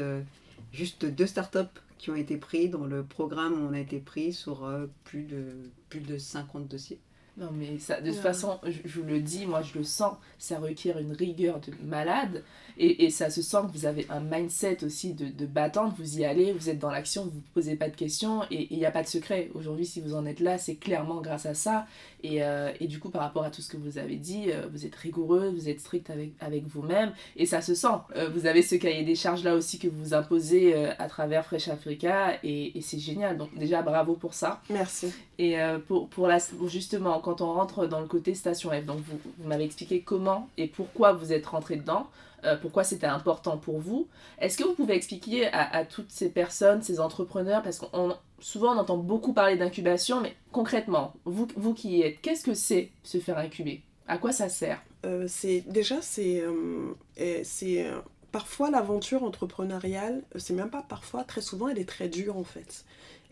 juste 0.71 1.05
deux 1.05 1.27
startups 1.27 1.79
qui 2.01 2.09
ont 2.09 2.15
été 2.15 2.37
pris 2.37 2.67
dans 2.67 2.85
le 2.85 3.03
programme 3.03 3.53
où 3.53 3.69
on 3.69 3.73
a 3.73 3.79
été 3.79 3.99
pris 3.99 4.33
sur 4.33 4.65
euh, 4.65 4.87
plus, 5.03 5.21
de, 5.21 5.45
plus 5.89 5.99
de 5.99 6.17
50 6.17 6.67
dossiers. 6.67 6.99
Non, 7.37 7.49
mais 7.53 7.79
ça, 7.79 8.01
de 8.01 8.11
toute 8.11 8.19
façon, 8.19 8.59
je, 8.65 8.99
vous 8.99 9.07
le 9.07 9.19
dis, 9.21 9.45
moi 9.45 9.61
je 9.61 9.77
le 9.77 9.83
sens, 9.83 10.17
ça 10.37 10.59
requiert 10.59 10.99
une 10.99 11.13
rigueur 11.13 11.59
de 11.59 11.71
malade. 11.83 12.43
Et, 12.77 13.05
et 13.05 13.09
ça 13.09 13.29
se 13.29 13.41
sent 13.41 13.57
que 13.67 13.77
vous 13.77 13.85
avez 13.85 14.05
un 14.09 14.19
mindset 14.19 14.83
aussi 14.83 15.13
de, 15.13 15.25
de 15.27 15.45
battante. 15.45 15.93
Vous 15.97 16.19
y 16.19 16.25
allez, 16.25 16.51
vous 16.51 16.69
êtes 16.69 16.79
dans 16.79 16.89
l'action, 16.91 17.23
vous 17.23 17.37
ne 17.37 17.53
posez 17.53 17.75
pas 17.75 17.89
de 17.89 17.95
questions 17.95 18.43
et 18.49 18.67
il 18.71 18.77
n'y 18.77 18.85
a 18.85 18.91
pas 18.91 19.03
de 19.03 19.07
secret. 19.07 19.49
Aujourd'hui, 19.53 19.85
si 19.85 20.01
vous 20.01 20.15
en 20.15 20.25
êtes 20.25 20.39
là, 20.39 20.57
c'est 20.57 20.75
clairement 20.75 21.21
grâce 21.21 21.45
à 21.45 21.53
ça. 21.53 21.85
Et, 22.23 22.43
euh, 22.43 22.71
et, 22.79 22.87
du 22.87 22.99
coup, 22.99 23.09
par 23.09 23.21
rapport 23.21 23.43
à 23.43 23.49
tout 23.49 23.61
ce 23.61 23.69
que 23.69 23.77
vous 23.77 23.97
avez 23.97 24.15
dit, 24.15 24.45
euh, 24.47 24.67
vous 24.71 24.85
êtes 24.85 24.95
rigoureux, 24.95 25.49
vous 25.49 25.69
êtes 25.69 25.79
strict 25.79 26.09
avec, 26.09 26.31
avec 26.39 26.65
vous-même. 26.65 27.13
Et 27.35 27.45
ça 27.45 27.61
se 27.61 27.73
sent. 27.73 27.87
Euh, 28.15 28.29
vous 28.29 28.45
avez 28.45 28.61
ce 28.61 28.75
cahier 28.75 29.03
des 29.03 29.15
charges 29.15 29.43
là 29.43 29.55
aussi 29.55 29.79
que 29.79 29.87
vous 29.87 30.13
imposez 30.13 30.75
à 30.75 31.07
travers 31.07 31.45
Fresh 31.45 31.67
Africa. 31.67 32.37
Et, 32.43 32.77
et 32.77 32.81
c'est 32.81 32.99
génial. 32.99 33.37
Donc, 33.37 33.55
déjà, 33.57 33.81
bravo 33.81 34.13
pour 34.15 34.33
ça. 34.33 34.61
Merci. 34.69 35.11
Et 35.39 35.55
pour, 35.87 36.07
pour 36.09 36.27
la, 36.27 36.37
justement, 36.67 37.19
quand 37.21 37.41
on 37.41 37.53
rentre 37.53 37.87
dans 37.87 37.99
le 37.99 38.07
côté 38.07 38.33
Station 38.33 38.69
F, 38.69 38.85
donc 38.85 38.99
vous, 38.99 39.47
m'avez 39.47 39.63
expliqué 39.63 40.01
comment 40.01 40.49
et 40.57 40.67
pourquoi 40.67 41.13
vous 41.13 41.33
êtes 41.33 41.45
rentré 41.45 41.75
dedans. 41.75 42.07
pourquoi 42.61 42.83
c'était 42.83 43.07
important 43.07 43.57
pour 43.57 43.79
vous. 43.79 44.07
Est-ce 44.39 44.57
que 44.57 44.63
vous 44.63 44.73
pouvez 44.73 44.95
expliquer 44.95 45.47
à, 45.53 45.85
toutes 45.85 46.09
ces 46.09 46.29
personnes, 46.29 46.81
ces 46.81 46.99
entrepreneurs, 46.99 47.61
parce 47.61 47.77
qu'on 47.77 48.15
souvent 48.39 48.75
on 48.75 48.79
entend 48.79 48.97
beaucoup 48.97 49.33
parler 49.33 49.55
d'incubation, 49.55 50.19
mais 50.19 50.35
concrètement, 50.51 51.13
vous, 51.25 51.47
vous 51.55 51.73
qui 51.73 51.97
y 51.97 52.01
êtes, 52.01 52.19
qu'est-ce 52.21 52.43
que 52.43 52.53
c'est 52.53 52.89
se 53.03 53.19
faire 53.19 53.37
incuber? 53.37 53.81
À 54.07 54.17
quoi 54.17 54.31
ça 54.31 54.49
sert? 54.49 54.81
Euh, 55.05 55.25
c'est 55.27 55.61
Déjà, 55.67 56.01
c'est 56.01 56.41
euh, 56.41 56.93
c'est 57.43 57.85
euh, 57.85 57.99
parfois 58.31 58.69
l'aventure 58.69 59.23
entrepreneuriale, 59.23 60.23
c'est 60.35 60.53
même 60.53 60.69
pas 60.69 60.83
parfois, 60.87 61.23
très 61.23 61.41
souvent, 61.41 61.69
elle 61.69 61.79
est 61.79 61.87
très 61.87 62.09
dure 62.09 62.37
en 62.37 62.43
fait. 62.43 62.85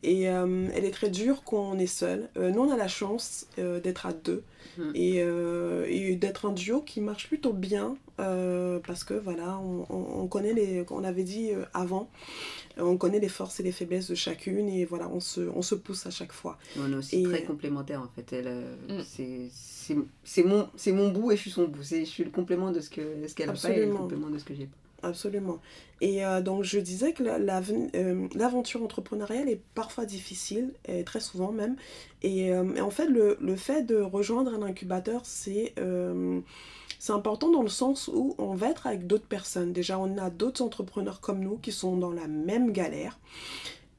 Et 0.03 0.23
elle 0.23 0.85
est 0.85 0.91
très 0.91 1.09
dure 1.09 1.43
quand 1.43 1.71
on 1.71 1.77
est 1.77 1.87
seul. 1.87 2.29
nous, 2.35 2.59
on 2.59 2.71
a 2.71 2.77
la 2.77 2.87
chance 2.87 3.47
d'être 3.57 4.05
à 4.05 4.13
deux 4.13 4.43
mmh. 4.77 4.91
et, 4.95 5.17
et 5.17 6.15
d'être 6.15 6.45
un 6.45 6.51
duo 6.53 6.81
qui 6.81 7.01
marche 7.01 7.27
plutôt 7.27 7.53
bien 7.53 7.97
parce 8.17 9.03
que 9.03 9.13
voilà, 9.13 9.59
on, 9.59 9.85
on, 9.89 10.27
connaît 10.27 10.53
les, 10.53 10.85
on 10.89 11.03
avait 11.03 11.23
dit 11.23 11.51
avant, 11.73 12.09
on 12.77 12.97
connaît 12.97 13.19
les 13.19 13.29
forces 13.29 13.59
et 13.59 13.63
les 13.63 13.71
faiblesses 13.71 14.09
de 14.09 14.15
chacune 14.15 14.69
et 14.69 14.85
voilà, 14.85 15.09
on 15.09 15.19
se, 15.19 15.41
on 15.41 15.61
se 15.61 15.75
pousse 15.75 16.05
à 16.05 16.11
chaque 16.11 16.31
fois. 16.31 16.57
On 16.77 16.91
est 16.91 16.95
aussi 16.95 17.23
très 17.23 17.43
complémentaires 17.43 18.01
en 18.01 18.07
fait. 18.07 18.33
Elle, 18.33 18.47
euh, 18.47 19.01
mm. 19.01 19.49
C'est 20.23 20.43
mon, 20.43 20.69
mon 20.87 21.09
bout 21.09 21.31
et 21.31 21.35
je 21.35 21.41
suis 21.41 21.51
son 21.51 21.67
bout. 21.67 21.83
Je 21.83 22.03
suis 22.03 22.23
le 22.23 22.29
complément 22.31 22.71
de 22.71 22.79
ce 22.79 22.89
qu'elle 22.89 23.27
ce 23.27 23.35
qu'elle 23.35 23.49
a 23.49 23.53
pas 23.53 23.69
et 23.71 23.85
le 23.85 23.93
complément 23.93 24.29
de 24.29 24.37
ce 24.37 24.43
que 24.43 24.53
j'ai 24.53 24.65
pas. 24.65 24.77
Absolument. 25.03 25.59
Et 26.01 26.25
euh, 26.25 26.41
donc 26.41 26.63
je 26.63 26.79
disais 26.79 27.13
que 27.13 27.23
euh, 27.23 28.27
l'aventure 28.35 28.83
entrepreneuriale 28.83 29.49
est 29.49 29.61
parfois 29.75 30.05
difficile, 30.05 30.73
et 30.87 31.03
très 31.03 31.19
souvent 31.19 31.51
même. 31.51 31.75
Et, 32.21 32.53
en 32.53 32.89
fait, 32.89 33.07
le, 33.07 33.55
fait 33.55 33.83
de 33.83 33.97
rejoindre 33.97 34.53
un 34.53 34.61
incubateur, 34.61 35.21
c'est 35.25 35.73
important 37.07 37.49
dans 37.49 37.63
le 37.63 37.69
sens 37.69 38.09
où 38.13 38.35
on 38.37 38.55
va 38.55 38.69
être 38.69 38.87
avec 38.87 39.07
d'autres 39.07 39.27
personnes. 39.27 39.71
Déjà, 39.71 39.97
on 39.97 40.17
a 40.17 40.29
d'autres 40.29 40.61
entrepreneurs 40.61 41.21
comme 41.21 41.39
nous 41.39 41.57
qui 41.57 41.71
sont 41.71 41.95
dans 41.95 42.11
la 42.11 42.27
même 42.27 42.71
galère. 42.71 43.17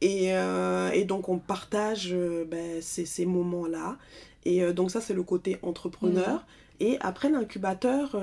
Et, 0.01 0.35
euh, 0.35 1.05
donc, 1.05 1.29
on 1.29 1.39
partage 1.39 2.11
euh, 2.13 2.45
ben, 2.45 2.81
ces, 2.81 3.27
moments-là. 3.27 3.99
Et 4.45 4.63
euh, 4.63 4.73
donc, 4.73 4.91
ça, 4.91 5.01
c'est 5.01 5.15
le 5.15 5.23
côté 5.23 5.59
entrepreneur. 5.63 6.35
Mhm. 6.35 6.41
Et 6.81 6.97
après 7.01 7.29
l'incubateur, 7.29 8.17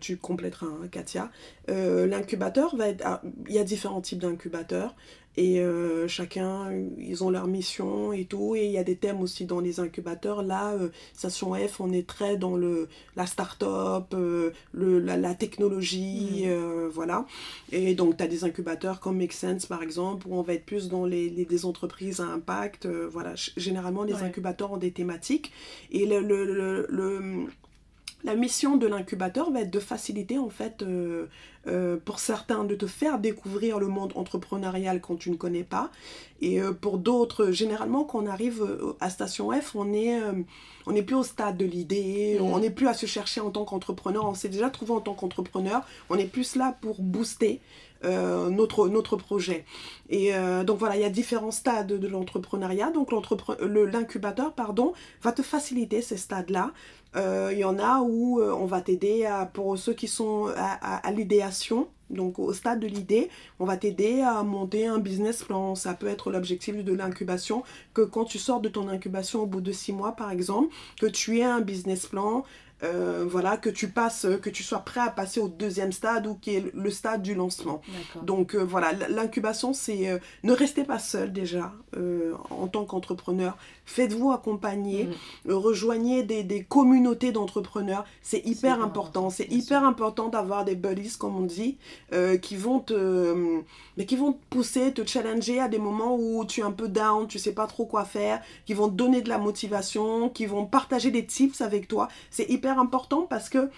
tu 0.00 0.16
compléteras, 0.18 0.66
hein, 0.66 0.88
Katia. 0.90 1.30
l'incubateur 1.66 2.76
va 2.76 2.88
être. 2.88 3.02
Ah, 3.04 3.22
il 3.48 3.54
y 3.54 3.58
a 3.58 3.64
différents 3.64 4.02
types 4.02 4.18
d'incubateurs. 4.20 4.94
Et 5.38 5.60
euh, 5.60 6.08
chacun, 6.08 6.68
ils 6.98 7.22
ont 7.22 7.30
leur 7.30 7.46
mission 7.46 8.12
et 8.12 8.24
tout. 8.24 8.56
Et 8.56 8.64
il 8.64 8.72
y 8.72 8.76
a 8.78 8.82
des 8.82 8.96
thèmes 8.96 9.20
aussi 9.20 9.44
dans 9.44 9.60
les 9.60 9.78
incubateurs. 9.78 10.42
Là, 10.42 10.72
euh, 10.72 10.88
Station 11.14 11.54
F, 11.54 11.80
on 11.80 11.92
est 11.92 12.08
très 12.08 12.36
dans 12.36 12.56
le, 12.56 12.88
la 13.14 13.24
start-up, 13.24 14.06
euh, 14.14 14.50
le, 14.72 14.98
la, 14.98 15.34
technologie, 15.36 16.44
mm. 16.48 16.88
voilà. 16.88 17.24
Et 17.70 17.94
donc, 17.94 18.16
tu 18.16 18.24
as 18.24 18.26
des 18.26 18.42
incubateurs 18.42 18.98
comme 18.98 19.18
Make 19.18 19.32
Sense, 19.32 19.66
par 19.66 19.84
exemple, 19.84 20.26
où 20.26 20.34
on 20.34 20.42
va 20.42 20.54
être 20.54 20.66
plus 20.66 20.88
dans 20.88 21.04
les, 21.04 21.30
les 21.30 21.44
des 21.44 21.64
entreprises 21.64 22.18
à 22.18 22.24
impact. 22.24 22.86
voilà, 22.86 23.34
généralement, 23.56 24.02
les 24.02 24.14
incubateurs 24.14 24.72
ont 24.72 24.76
des 24.76 24.90
thématiques. 24.90 25.52
Et 25.92 26.04
le, 26.04 26.20
le, 26.20 26.84
le 26.88 27.46
la 28.24 28.34
mission 28.34 28.76
de 28.76 28.86
l'incubateur 28.86 29.50
va 29.50 29.60
être 29.60 29.70
de 29.70 29.78
faciliter 29.78 30.38
en 30.38 30.50
fait 30.50 30.82
euh, 30.82 31.26
euh, 31.68 31.96
pour 32.04 32.18
certains 32.18 32.64
de 32.64 32.74
te 32.74 32.86
faire 32.86 33.18
découvrir 33.18 33.78
le 33.78 33.86
monde 33.86 34.12
entrepreneurial 34.16 35.00
quand 35.00 35.16
tu 35.16 35.30
ne 35.30 35.36
connais 35.36 35.62
pas. 35.62 35.90
Et 36.40 36.60
euh, 36.60 36.72
pour 36.72 36.98
d'autres 36.98 37.52
généralement 37.52 38.04
quand 38.04 38.24
on 38.24 38.26
arrive 38.26 38.64
à 39.00 39.10
Station 39.10 39.52
F 39.52 39.76
on 39.76 39.92
est 39.92 40.18
on 40.86 40.92
n'est 40.92 41.02
plus 41.02 41.16
au 41.16 41.22
stade 41.22 41.56
de 41.56 41.64
l'idée. 41.64 42.38
Mm. 42.40 42.42
on 42.42 42.58
n'est 42.58 42.70
plus 42.70 42.88
à 42.88 42.94
se 42.94 43.06
chercher 43.06 43.40
en 43.40 43.50
tant 43.50 43.64
qu'entrepreneur. 43.64 44.24
On 44.24 44.34
s'est 44.34 44.48
déjà 44.48 44.68
trouvé 44.68 44.92
en 44.92 45.00
tant 45.00 45.14
qu'entrepreneur. 45.14 45.82
On 46.10 46.16
est 46.16 46.26
plus 46.26 46.56
là 46.56 46.76
pour 46.80 47.00
booster 47.00 47.60
notre, 48.04 48.88
notre 48.88 49.16
projet. 49.16 49.64
Et 50.08 50.32
donc 50.64 50.78
voilà, 50.78 50.96
il 50.96 51.02
y 51.02 51.04
a 51.04 51.10
différents 51.10 51.50
stades 51.50 51.92
de 51.92 52.08
l'entrepreneuriat. 52.08 52.90
Donc 52.90 53.10
l'incubateur, 53.60 54.52
pardon, 54.52 54.92
va 55.22 55.32
te 55.32 55.42
faciliter 55.42 56.00
ces 56.02 56.16
stades-là 56.16 56.72
il 57.14 57.20
euh, 57.20 57.52
y 57.52 57.64
en 57.64 57.78
a 57.78 58.00
où 58.00 58.40
euh, 58.40 58.52
on 58.52 58.66
va 58.66 58.80
t'aider 58.82 59.28
pour 59.54 59.78
ceux 59.78 59.94
qui 59.94 60.08
sont 60.08 60.52
à, 60.56 61.10
l'idéation, 61.10 61.88
donc 62.10 62.38
au 62.38 62.52
stade 62.52 62.80
de 62.80 62.86
l'idée, 62.86 63.30
on 63.58 63.64
va 63.64 63.76
t'aider 63.78 64.20
à 64.20 64.42
monter 64.42 64.86
un 64.86 64.98
business 64.98 65.42
plan. 65.42 65.74
Ça 65.74 65.94
peut 65.94 66.06
être 66.06 66.30
l'objectif 66.30 66.76
de 66.84 66.92
l'incubation, 66.92 67.64
que 67.94 68.02
quand 68.02 68.24
tu 68.24 68.38
sors 68.38 68.60
de 68.60 68.68
ton 68.68 68.88
incubation 68.88 69.42
au 69.42 69.46
bout 69.46 69.62
de 69.62 69.72
six 69.72 69.92
mois 69.92 70.12
par 70.12 70.30
exemple, 70.30 70.74
que 71.00 71.06
tu 71.06 71.38
aies 71.38 71.44
un 71.44 71.60
business 71.60 72.06
plan, 72.06 72.44
euh, 72.84 73.24
voilà, 73.26 73.56
que 73.56 73.70
tu 73.70 73.88
passes, 73.88 74.26
que 74.40 74.50
tu 74.50 74.62
sois 74.62 74.80
prêt 74.80 75.00
à 75.00 75.10
passer 75.10 75.40
au 75.40 75.48
deuxième 75.48 75.92
stade 75.92 76.26
ou 76.26 76.34
qui 76.34 76.56
est 76.56 76.74
le 76.74 76.90
stade 76.90 77.22
du 77.22 77.34
lancement. 77.34 77.82
Donc 78.22 78.54
euh, 78.54 78.58
voilà, 78.58 78.92
l'incubation, 79.08 79.72
c'est 79.72 80.08
euh, 80.08 80.18
ne 80.44 80.52
restez 80.52 80.84
pas 80.84 80.98
seul 80.98 81.32
déjà 81.32 81.72
en 82.50 82.68
tant 82.68 82.84
qu'entrepreneur. 82.84 83.56
Faites-vous 83.88 84.32
accompagner, 84.32 85.08
mm. 85.46 85.52
rejoignez 85.52 86.22
des, 86.22 86.44
des 86.44 86.62
communautés 86.62 87.32
d'entrepreneurs. 87.32 88.04
C'est 88.22 88.44
hyper 88.46 88.82
important. 88.82 89.30
C'est 89.30 89.50
hyper 89.50 89.84
important 89.84 90.28
d'avoir 90.28 90.64
des 90.64 90.74
buddies, 90.74 91.16
comme 91.18 91.36
on 91.36 91.46
dit, 91.46 91.78
qui 92.42 92.56
vont 92.56 92.80
te, 92.80 93.62
mais 93.96 94.06
qui 94.06 94.16
vont 94.16 94.32
te 94.32 94.44
pousser, 94.50 94.92
te 94.92 95.06
challenger 95.06 95.60
à 95.60 95.68
des 95.68 95.78
moments 95.78 96.16
où 96.16 96.44
tu 96.44 96.60
es 96.60 96.62
un 96.62 96.72
peu 96.72 96.88
down, 96.88 97.26
tu 97.26 97.38
sais 97.38 97.52
pas 97.52 97.66
trop 97.66 97.86
quoi 97.86 98.04
faire, 98.04 98.40
qui 98.66 98.74
vont 98.74 98.88
te 98.88 98.94
donner 98.94 99.22
de 99.22 99.28
la 99.28 99.38
motivation, 99.38 100.28
qui 100.28 100.46
vont 100.46 100.66
partager 100.66 101.10
des 101.10 101.26
tips 101.26 101.60
avec 101.60 101.88
toi. 101.88 102.08
C'est 102.30 102.48
hyper 102.50 102.78
important 102.78 103.22
parce 103.22 103.48
que, 103.48 103.70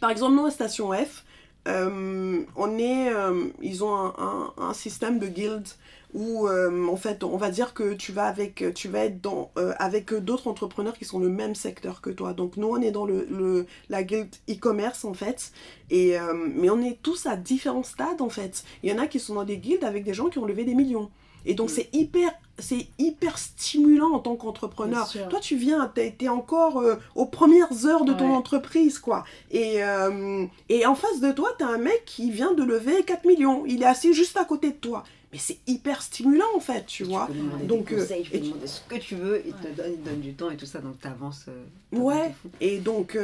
par 0.00 0.10
exemple, 0.10 0.36
nous, 0.36 0.46
à 0.46 0.50
Station 0.50 0.92
F, 0.92 1.24
euh, 1.68 2.44
on 2.54 2.78
est, 2.78 3.12
euh, 3.12 3.48
ils 3.60 3.82
ont 3.82 3.94
un, 3.96 4.52
un, 4.56 4.72
système 4.72 5.18
de 5.18 5.26
guilds 5.26 5.76
où 6.16 6.48
euh, 6.48 6.88
en 6.88 6.96
fait 6.96 7.22
on 7.22 7.36
va 7.36 7.50
dire 7.50 7.74
que 7.74 7.94
tu 7.94 8.10
vas 8.10 8.24
avec 8.24 8.64
tu 8.74 8.88
vas 8.88 9.04
être 9.04 9.20
dans 9.20 9.50
avec 9.78 10.12
d'autres 10.12 10.48
entrepreneurs 10.48 10.98
qui 10.98 11.04
sont 11.04 11.20
le 11.20 11.28
même 11.28 11.54
secteur 11.54 12.00
que 12.00 12.10
toi 12.10 12.32
donc 12.32 12.56
nous 12.56 12.68
on 12.68 12.80
est 12.80 12.90
dans 12.90 13.04
le, 13.04 13.26
le 13.30 13.66
la 13.88 14.02
guild 14.02 14.34
e-commerce 14.50 15.04
en 15.04 15.14
fait 15.14 15.52
et 15.90 16.16
mais 16.54 16.70
on 16.70 16.80
est 16.80 16.98
tous 17.02 17.26
à 17.26 17.36
différents 17.36 17.82
stades 17.82 18.20
en 18.20 18.30
fait 18.30 18.64
il 18.82 18.90
y 18.90 18.92
en 18.92 18.98
a 18.98 19.06
qui 19.06 19.20
sont 19.20 19.34
dans 19.34 19.44
des 19.44 19.58
guildes 19.58 19.84
avec 19.84 20.04
des 20.04 20.14
gens 20.14 20.28
qui 20.28 20.38
ont 20.38 20.46
levé 20.46 20.64
des 20.64 20.74
millions 20.74 21.10
et 21.46 21.54
donc, 21.54 21.70
mm. 21.70 21.72
c'est 21.72 21.88
hyper, 21.94 22.30
c'est 22.58 22.88
hyper 22.98 23.38
stimulant 23.38 24.10
en 24.12 24.18
tant 24.18 24.36
qu'entrepreneur. 24.36 25.08
Toi, 25.30 25.40
tu 25.40 25.56
viens, 25.56 25.90
tu 25.94 26.00
es, 26.02 26.28
encore 26.28 26.78
euh, 26.78 26.96
aux 27.14 27.26
premières 27.26 27.86
heures 27.86 28.04
de 28.04 28.12
ton 28.12 28.34
entreprise, 28.34 28.98
quoi. 28.98 29.24
Et, 29.50 29.82
euh, 29.82 30.44
et 30.68 30.84
en 30.84 30.94
face 30.94 31.20
de 31.20 31.30
toi, 31.32 31.50
tu 31.56 31.64
as 31.64 31.68
un 31.68 31.78
mec 31.78 32.02
qui 32.04 32.30
vient 32.30 32.52
de 32.52 32.64
lever 32.64 33.02
4 33.04 33.24
millions. 33.24 33.64
Il 33.66 33.82
est 33.82 33.86
assis 33.86 34.12
juste 34.12 34.36
à 34.36 34.44
côté 34.44 34.70
de 34.70 34.76
toi. 34.76 35.04
Mais 35.32 35.38
c'est 35.38 35.58
hyper 35.66 36.02
stimulant, 36.02 36.46
en 36.54 36.60
fait, 36.60 36.86
tu 36.86 37.04
vois. 37.04 37.28
donc, 37.64 37.92
euh, 37.92 38.06
tu 38.22 38.30
peux 38.30 38.38
demander 38.38 38.66
ce 38.66 38.80
que 38.88 38.96
tu 38.96 39.16
veux, 39.16 39.42
il 39.44 39.52
te 39.54 39.68
donne, 39.76 39.92
il 39.92 40.02
donne 40.02 40.20
du 40.20 40.34
temps 40.34 40.50
et 40.50 40.56
tout 40.56 40.66
ça, 40.66 40.80
donc 40.80 41.00
tu 41.00 41.06
avances. 41.08 41.46
ouais, 41.92 42.32
et 42.60 42.78
donc, 42.78 43.18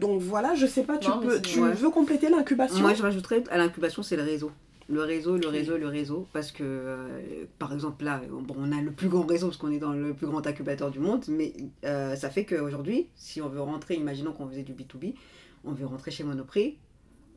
donc 0.00 0.20
voilà, 0.20 0.54
je 0.54 0.66
sais 0.66 0.82
pas, 0.82 0.98
tu, 0.98 1.10
peux, 1.22 1.40
tu 1.40 1.60
veux 1.60 1.90
compléter 1.90 2.28
l'incubation 2.28 2.80
Moi, 2.80 2.94
je 2.94 3.02
rajouterais 3.02 3.44
à 3.50 3.58
l'incubation, 3.58 4.02
c'est 4.02 4.16
le 4.16 4.22
réseau 4.22 4.50
le 4.88 5.02
réseau, 5.02 5.36
le 5.36 5.48
réseau, 5.48 5.78
le 5.78 5.88
réseau, 5.88 6.26
parce 6.32 6.52
que, 6.52 6.62
euh, 6.62 7.44
par 7.58 7.72
exemple, 7.72 8.04
là, 8.04 8.20
bon, 8.30 8.54
on 8.58 8.72
a 8.72 8.80
le 8.80 8.90
plus 8.90 9.08
grand 9.08 9.24
réseau, 9.24 9.48
parce 9.48 9.56
qu'on 9.56 9.72
est 9.72 9.78
dans 9.78 9.92
le 9.92 10.12
plus 10.12 10.26
grand 10.26 10.46
incubateur 10.46 10.90
du 10.90 10.98
monde, 10.98 11.24
mais 11.28 11.54
euh, 11.84 12.16
ça 12.16 12.30
fait 12.30 12.44
qu'aujourd'hui, 12.44 13.08
si 13.16 13.40
on 13.40 13.48
veut 13.48 13.60
rentrer, 13.62 13.94
imaginons 13.94 14.32
qu'on 14.32 14.48
faisait 14.48 14.62
du 14.62 14.72
B2B, 14.72 15.14
on 15.64 15.72
veut 15.72 15.86
rentrer 15.86 16.10
chez 16.10 16.24
Monoprix, 16.24 16.76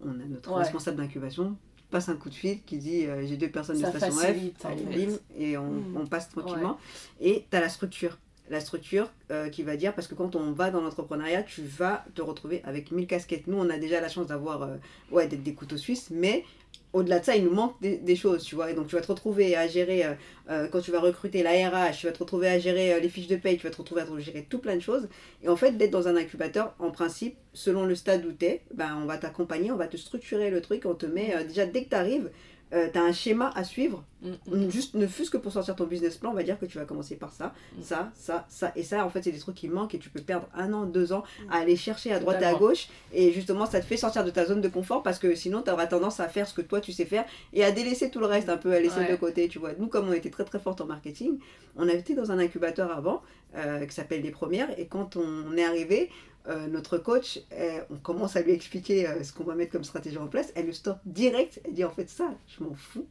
on 0.04 0.12
a 0.12 0.26
notre 0.26 0.54
responsable 0.54 0.98
d'incubation, 0.98 1.56
passe 1.90 2.10
un 2.10 2.16
coup 2.16 2.30
de 2.30 2.36
fil 2.36 2.62
qui 2.64 2.78
dit 2.78 3.06
euh, 3.06 3.26
j'ai 3.26 3.38
deux 3.38 3.50
personnes 3.50 3.80
de 3.80 3.86
station 3.86 4.12
F, 4.12 5.20
et 5.38 5.58
on, 5.58 5.72
mm. 5.72 5.98
on, 5.98 6.06
passe 6.06 6.30
tranquillement. 6.30 6.78
Et 7.22 7.46
tu 7.50 7.58
as 7.58 7.62
la 7.62 7.70
structure. 7.70 8.18
La 8.50 8.62
structure 8.62 9.12
qui 9.52 9.62
va 9.62 9.76
dire, 9.76 9.94
parce 9.94 10.08
que 10.08 10.16
quand 10.16 10.38
on 10.38 10.54
va 10.54 10.72
dans 10.72 10.80
l'entrepreneuriat, 10.80 11.44
tu 11.44 11.64
vas 11.64 12.06
te 12.16 12.22
retrouver 12.22 12.62
avec 12.64 12.94
mille 12.94 13.06
casquettes. 13.06 13.46
Nous, 13.48 13.58
on 13.58 13.70
a 13.70 13.78
déjà 13.78 14.00
la 14.00 14.08
chance 14.08 14.28
d'avoir, 14.28 14.70
ouais, 15.12 15.28
d'être 15.28 15.44
des 15.44 15.54
couteaux 15.54 15.76
suisses, 15.76 16.08
mais 16.12 16.46
au-delà 16.94 17.20
de 17.20 17.26
ça, 17.26 17.36
il 17.36 17.44
nous 17.44 17.54
manque 17.54 17.76
des, 17.82 18.16
choses, 18.16 18.44
tu 18.44 18.56
vois. 18.56 18.72
Et 18.72 18.74
donc, 18.74 18.88
tu 18.88 18.96
vas 18.96 19.02
te 19.02 19.08
retrouver 19.08 19.56
à 19.56 19.68
gérer, 19.68 20.06
euh, 20.06 20.14
euh, 20.50 20.68
quand 20.68 20.82
tu 20.82 20.92
vas 20.92 21.00
recruter 21.00 21.44
la 21.44 21.52
RH, 21.52 21.98
tu 22.00 22.06
vas 22.08 22.14
te 22.14 22.20
retrouver 22.20 22.48
à 22.48 22.60
gérer 22.60 22.94
euh, 22.94 23.00
les 23.00 23.10
fiches 23.10 23.28
de 23.28 23.36
paye, 23.36 23.58
tu 23.58 23.64
vas 23.68 23.72
te 23.72 23.78
retrouver 23.78 24.02
à 24.02 24.20
gérer 24.20 24.46
tout 24.50 24.60
plein 24.60 24.76
de 24.76 24.82
choses. 24.82 25.08
Et 25.44 25.50
en 25.50 25.56
fait, 25.56 25.74
d'être 25.74 25.92
dans 25.92 26.08
un 26.08 26.16
incubateur, 26.16 26.74
en 26.80 26.92
principe, 26.92 27.36
selon 27.54 27.86
le 27.86 27.96
stade 27.96 28.26
où 28.26 28.32
tu 28.32 28.46
es, 28.46 28.62
ben, 28.74 28.98
on 29.02 29.06
va 29.06 29.18
t'accompagner, 29.18 29.72
on 29.72 29.78
va 29.78 29.88
te 29.88 29.98
structurer 29.98 30.50
le 30.50 30.62
truc, 30.62 30.86
on 30.86 30.96
te 30.96 31.06
met, 31.06 31.44
déjà, 31.46 31.66
dès 31.66 31.84
que 31.84 31.90
tu 31.90 31.96
arrives, 31.96 32.32
tu 32.72 32.78
as 32.78 33.04
un 33.04 33.14
schéma 33.14 33.52
à 33.56 33.64
suivre. 33.64 34.04
Mm, 34.22 34.32
mm. 34.48 34.70
Juste, 34.70 34.96
ne 34.96 35.06
fût-ce 35.06 35.30
que 35.30 35.38
pour 35.38 35.52
sortir 35.52 35.76
ton 35.76 35.86
business 35.86 36.18
plan, 36.18 36.32
on 36.32 36.34
va 36.34 36.44
dire 36.44 36.60
que 36.60 36.66
tu 36.66 36.78
vas 36.78 36.86
commencer 36.86 37.16
par 37.16 37.32
ça, 37.32 37.54
mm. 37.78 37.82
ça, 37.84 38.12
ça, 38.16 38.46
ça. 38.50 38.72
Et 38.76 38.84
ça, 38.84 39.06
en 39.06 39.10
fait, 39.10 39.24
c'est 39.24 39.32
des 39.32 39.40
trucs 39.40 39.56
qui 39.56 39.68
manquent 39.68 39.96
et 39.96 40.00
tu 40.00 40.10
peux 40.10 40.22
perdre 40.22 40.48
un 40.56 40.74
an, 40.74 40.86
deux 40.86 41.14
ans 41.14 41.24
à 41.50 41.58
aller 41.58 41.76
chercher 41.76 42.12
à 42.12 42.20
droite 42.20 42.42
et 42.42 42.46
à 42.46 42.56
gauche. 42.56 42.88
Et 43.14 43.32
justement, 43.32 43.66
ça 43.66 43.80
te 43.80 43.86
fait 43.86 43.98
sortir 43.98 44.24
de 44.24 44.32
ta 44.32 44.46
zone 44.46 44.62
de 44.62 44.70
confort 44.70 45.04
parce 45.04 45.20
que 45.20 45.36
sinon, 45.36 45.62
tu 45.62 45.72
auras 45.72 45.88
tendance 45.88 46.20
à 46.20 46.28
faire 46.28 46.48
ce 46.48 46.54
que 46.54 46.62
toi, 46.62 46.82
tu 46.82 46.92
sais 46.92 47.06
faire 47.06 47.26
et 47.54 47.64
à 47.64 47.72
délaisser 47.72 48.10
tout 48.10 48.20
le 48.20 48.26
reste 48.26 48.50
un 48.50 48.58
peu, 48.58 48.74
à 48.74 48.80
laisser 48.80 49.06
de 49.10 49.16
côté, 49.16 49.48
tu 49.48 49.60
vois. 49.60 49.74
Nous, 49.78 49.88
comme 49.88 50.10
on 50.10 50.14
était 50.14 50.32
très 50.32 50.46
très 50.46 50.60
fort 50.60 50.76
en 50.80 50.86
marketing, 50.86 51.38
on 51.76 51.84
avait 51.84 52.00
été 52.00 52.16
dans 52.16 52.32
un 52.32 52.40
incubateur 52.40 52.92
avant 52.92 53.22
euh, 53.56 53.86
qui 53.86 53.94
s'appelle 53.94 54.22
Les 54.22 54.32
Premières. 54.32 54.78
Et 54.80 54.88
quand 54.88 55.16
on 55.16 55.56
est 55.56 55.64
arrivé, 55.64 56.10
euh, 56.48 56.68
notre 56.68 56.98
coach, 56.98 57.42
on 57.90 57.98
commence 57.98 58.36
à 58.36 58.42
lui 58.42 58.52
expliquer 58.52 59.08
euh, 59.08 59.24
ce 59.24 59.34
qu'on 59.34 59.44
va 59.44 59.56
mettre 59.56 59.72
comme 59.72 59.84
stratégie 59.84 60.18
en 60.18 60.28
place, 60.28 60.52
elle 60.56 60.68
le 60.68 60.74
stoppe 60.74 61.00
direct, 61.06 61.60
elle 61.66 61.74
dit 61.74 61.84
en 61.84 61.90
fait 61.90 62.10
ça, 62.10 62.34
je 62.48 62.64
m'en 62.64 62.74
fous. 62.74 63.06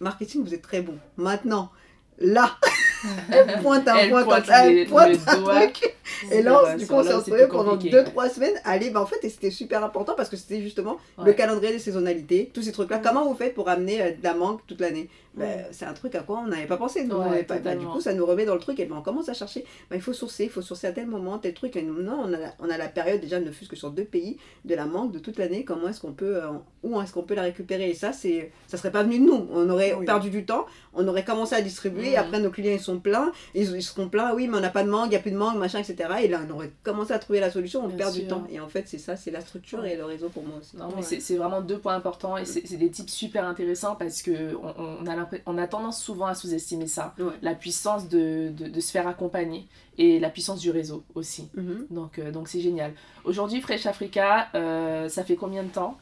Marketing, 0.00 0.44
vous 0.44 0.54
êtes 0.54 0.62
très 0.62 0.82
bon. 0.82 0.98
Maintenant, 1.16 1.70
là, 2.18 2.56
elle 3.32 3.60
pointe 3.60 3.86
un 3.88 4.08
point 4.08 4.24
comme 4.24 4.44
ça, 4.44 4.68
elle 4.68 4.86
pointe 4.86 5.18
un 5.26 5.42
truc. 5.42 5.96
Et 6.30 6.42
là, 6.42 6.76
du 6.76 6.86
coup, 6.86 6.94
on 6.94 7.04
s'est 7.04 7.14
retrouvé 7.14 7.46
pendant 7.48 7.76
2-3 7.76 8.34
semaines. 8.34 8.54
Allez, 8.64 8.90
bah 8.90 9.00
en 9.00 9.06
fait, 9.06 9.22
et 9.22 9.28
c'était 9.28 9.50
super 9.50 9.84
important 9.84 10.14
parce 10.16 10.28
que 10.28 10.36
c'était 10.36 10.62
justement 10.62 10.98
le 11.24 11.32
calendrier 11.32 11.72
des 11.72 11.78
saisonnalités, 11.78 12.50
tous 12.52 12.62
ces 12.62 12.72
trucs-là. 12.72 13.00
Comment 13.02 13.26
vous 13.26 13.34
faites 13.34 13.54
pour 13.54 13.68
amener 13.68 14.02
euh, 14.02 14.10
de 14.10 14.22
la 14.22 14.34
manque 14.34 14.60
toute 14.66 14.80
l'année? 14.80 15.08
Bah, 15.36 15.44
C'est 15.72 15.84
un 15.84 15.92
truc 15.92 16.14
à 16.14 16.20
quoi 16.20 16.40
on 16.40 16.48
n'avait 16.48 16.66
pas 16.66 16.76
pensé. 16.76 17.06
pas, 17.06 17.58
bah, 17.58 17.76
du 17.76 17.86
coup, 17.86 18.00
ça 18.00 18.14
nous 18.14 18.26
remet 18.26 18.44
dans 18.44 18.54
le 18.54 18.60
truc 18.60 18.78
et 18.80 18.86
ben, 18.86 18.96
on 18.96 19.02
commence 19.02 19.28
à 19.28 19.34
chercher. 19.34 19.64
Bah, 19.90 19.96
il 19.96 20.02
faut 20.02 20.12
sourcer, 20.12 20.44
il 20.44 20.50
faut 20.50 20.62
sourcer 20.62 20.86
à 20.86 20.92
tel 20.92 21.06
moment, 21.06 21.38
tel 21.38 21.54
truc. 21.54 21.76
Et 21.76 21.82
non, 21.82 22.20
on 22.24 22.32
a, 22.32 22.38
la, 22.38 22.54
on 22.58 22.70
a 22.70 22.76
la 22.76 22.88
période 22.88 23.20
déjà, 23.20 23.40
ne 23.40 23.50
fût 23.50 23.66
que 23.66 23.76
sur 23.76 23.90
deux 23.90 24.04
pays, 24.04 24.38
de 24.64 24.74
la 24.74 24.86
manque 24.86 25.12
de 25.12 25.18
toute 25.18 25.38
l'année. 25.38 25.64
Comment 25.64 25.88
est-ce 25.88 26.00
qu'on 26.00 26.12
peut, 26.12 26.36
euh, 26.36 26.48
où 26.82 27.00
est-ce 27.00 27.12
qu'on 27.12 27.22
peut 27.22 27.34
la 27.34 27.42
récupérer 27.42 27.90
Et 27.90 27.94
ça, 27.94 28.12
c'est, 28.12 28.52
ça 28.66 28.76
serait 28.76 28.92
pas 28.92 29.02
venu 29.02 29.18
de 29.18 29.24
nous. 29.24 29.48
On 29.52 29.68
aurait 29.70 29.96
perdu 30.04 30.30
du 30.30 30.44
temps, 30.44 30.66
on 30.92 31.06
aurait 31.08 31.24
commencé 31.24 31.54
à 31.54 31.62
distribuer. 31.62 32.16
Après, 32.16 32.40
nos 32.40 32.50
clients 32.50 32.72
ils 32.72 32.80
sont 32.80 33.00
pleins, 33.00 33.32
ils, 33.54 33.70
ils 33.74 33.82
seront 33.82 34.08
pleins. 34.08 34.34
Oui, 34.34 34.48
mais 34.48 34.58
on 34.58 34.60
n'a 34.60 34.70
pas 34.70 34.84
de 34.84 34.90
manque, 34.90 35.06
il 35.06 35.10
n'y 35.10 35.16
a 35.16 35.20
plus 35.20 35.30
de 35.30 35.36
manque, 35.36 35.56
machin, 35.56 35.78
etc. 35.80 36.08
Et 36.22 36.28
là, 36.28 36.40
on 36.48 36.54
aurait 36.54 36.72
commencé 36.82 37.12
à 37.12 37.18
trouver 37.18 37.40
la 37.40 37.50
solution, 37.50 37.84
on 37.84 37.90
perd 37.90 38.14
du 38.14 38.26
temps. 38.26 38.44
Et 38.50 38.60
en 38.60 38.68
fait, 38.68 38.84
c'est 38.86 38.98
ça, 38.98 39.16
c'est 39.16 39.30
la 39.30 39.40
structure 39.40 39.84
et 39.84 39.96
le 39.96 40.04
réseau 40.04 40.28
pour 40.28 40.44
moi 40.44 40.58
aussi. 40.60 40.76
Non, 40.76 40.88
mais 40.96 41.02
c'est 41.02 41.36
vraiment 41.36 41.60
deux 41.60 41.78
points 41.78 41.94
importants 41.94 42.36
et 42.36 42.44
c'est 42.44 42.76
des 42.76 42.90
types 42.90 43.10
super 43.10 43.44
intéressants 43.46 43.96
parce 43.96 44.22
que 44.22 44.54
on, 44.54 45.06
a, 45.06 45.23
on 45.46 45.58
a 45.58 45.66
tendance 45.66 46.02
souvent 46.02 46.26
à 46.26 46.34
sous-estimer 46.34 46.86
ça. 46.86 47.14
La 47.42 47.54
puissance 47.54 48.08
de, 48.08 48.50
de, 48.50 48.80
se 48.80 48.90
faire 48.90 49.06
accompagner 49.06 49.66
et 49.98 50.18
la 50.18 50.30
puissance 50.30 50.60
du 50.60 50.70
réseau 50.70 51.04
aussi. 51.14 51.48
Mm-hmm. 51.56 51.86
Donc 51.94 52.18
euh, 52.18 52.30
donc 52.30 52.48
c'est 52.48 52.60
génial. 52.60 52.92
Aujourd'hui, 53.24 53.60
Fresh 53.60 53.86
Africa, 53.86 54.48
euh, 54.54 55.08
ça 55.08 55.24
fait 55.24 55.36
combien 55.36 55.62
de 55.62 55.68
temps 55.68 55.98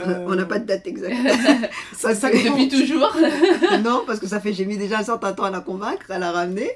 euh, 0.00 0.26
on 0.26 0.34
n'a 0.34 0.44
pas 0.44 0.58
de 0.58 0.64
date 0.64 0.88
exacte. 0.88 1.14
ça, 1.92 2.16
ça 2.16 2.28
depuis 2.28 2.68
toujours 2.68 3.16
Non, 3.84 4.02
parce 4.04 4.18
que 4.18 4.26
ça 4.26 4.40
fait, 4.40 4.52
j'ai 4.52 4.64
mis 4.64 4.76
déjà 4.76 4.98
un 4.98 5.04
certain 5.04 5.32
temps 5.32 5.44
à 5.44 5.50
la 5.50 5.60
convaincre, 5.60 6.10
à 6.10 6.18
la 6.18 6.32
ramener. 6.32 6.68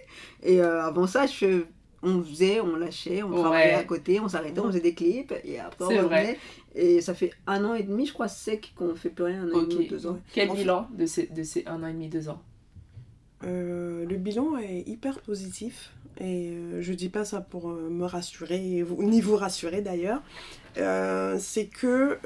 Et 0.44 0.60
avant 0.60 1.08
ça, 1.08 1.26
je 1.26 1.64
on 2.02 2.22
faisait, 2.22 2.60
on 2.60 2.76
lâchait, 2.76 3.22
on 3.22 3.30
travaillait 3.30 3.74
à 3.74 3.84
côté, 3.84 4.20
on 4.20 4.28
s'arrêtait, 4.28 4.60
on 4.60 4.66
faisait 4.68 4.80
des 4.80 4.94
clips 4.94 5.34
et 5.44 5.58
après 5.58 5.84
on 5.84 5.88
revenait. 5.88 6.38
Et 6.74 7.00
ça 7.00 7.14
fait 7.14 7.32
un 7.46 7.64
an 7.64 7.74
et 7.74 7.82
demi, 7.82 8.06
je 8.06 8.12
crois, 8.12 8.28
sec 8.28 8.72
qu'on 8.76 8.94
fait 8.94 9.10
plus 9.10 9.24
rien, 9.24 9.42
un 9.42 9.52
an 9.52 9.62
et 9.62 9.66
demi, 9.66 9.88
deux 9.88 10.06
ans. 10.06 10.18
Quel 10.32 10.50
bilan 10.50 10.88
de 10.96 11.06
ces, 11.06 11.26
de 11.26 11.42
ces 11.42 11.64
un 11.66 11.82
an 11.82 11.88
et 11.88 11.92
demi, 11.92 12.08
deux 12.08 12.28
ans? 12.28 12.40
Euh, 13.44 14.04
Le 14.06 14.16
bilan 14.16 14.58
est 14.58 14.88
hyper 14.88 15.20
positif. 15.20 15.92
Et 16.20 16.50
euh, 16.50 16.82
je 16.82 16.92
dis 16.94 17.08
pas 17.08 17.24
ça 17.24 17.40
pour 17.40 17.70
euh, 17.70 17.88
me 17.90 18.04
rassurer, 18.04 18.84
ni 18.98 19.20
vous 19.20 19.36
rassurer 19.36 19.82
d'ailleurs. 19.82 20.20
c'est 20.74 21.66
que, 21.66 22.18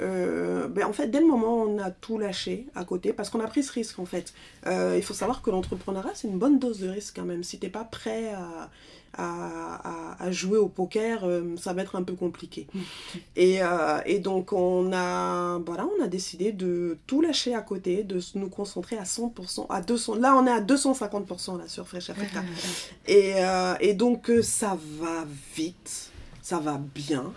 ben, 0.69 0.85
en 0.87 0.93
fait, 0.93 1.09
dès 1.09 1.21
le 1.21 1.27
moment 1.27 1.63
où 1.63 1.69
on 1.69 1.79
a 1.79 1.91
tout 1.91 2.19
lâché 2.19 2.67
à 2.75 2.85
côté, 2.85 3.13
parce 3.13 3.31
qu'on 3.31 3.41
a 3.41 3.47
pris 3.47 3.63
ce 3.63 3.73
risque 3.73 3.99
en 3.99 4.07
fait. 4.07 4.35
il 4.67 5.03
faut 5.03 5.15
savoir 5.15 5.41
que 5.43 5.51
l'entrepreneuriat, 5.51 6.13
c'est 6.15 6.29
une 6.29 6.39
bonne 6.39 6.59
dose 6.59 6.81
de 6.81 6.89
risque 6.89 7.17
quand 7.17 7.25
même. 7.25 7.43
Si 7.43 7.59
t'es 7.59 7.71
pas 7.71 7.85
prêt 7.85 8.33
à 8.35 8.71
à, 9.17 10.17
à, 10.19 10.31
jouer 10.31 10.59
au 10.59 10.69
poker, 10.69 11.25
euh, 11.25 11.55
ça 11.61 11.73
va 11.73 11.83
être 11.83 11.97
un 11.97 12.03
peu 12.03 12.15
compliqué. 12.15 12.67
et, 13.37 13.63
euh, 13.63 14.01
et, 14.07 14.19
donc 14.19 14.53
on 14.53 14.93
a, 14.93 15.59
voilà, 15.59 15.87
on 15.99 16.03
a 16.03 16.09
décidé 16.09 16.53
de 16.53 16.99
tout 17.07 17.21
lâcher 17.21 17.55
à 17.55 17.61
côté, 17.61 18.05
de 18.05 18.21
nous 18.35 18.49
concentrer 18.49 18.97
à 18.97 19.03
100%, 19.03 19.67
à 19.69 19.81
200, 19.81 20.17
là 20.17 20.37
on 20.37 20.47
est 20.47 20.51
à 20.51 20.61
250% 20.61 21.59
là, 21.59 21.65
sur 21.69 21.87
Fresh 21.87 22.11
Africa. 22.11 22.43
et, 23.07 23.35
euh, 23.37 23.75
et, 23.81 23.95
donc 23.95 24.31
ça 24.43 24.79
va 24.99 25.27
vite, 25.55 26.11
ça 26.41 26.59
va 26.59 26.81
bien. 26.95 27.33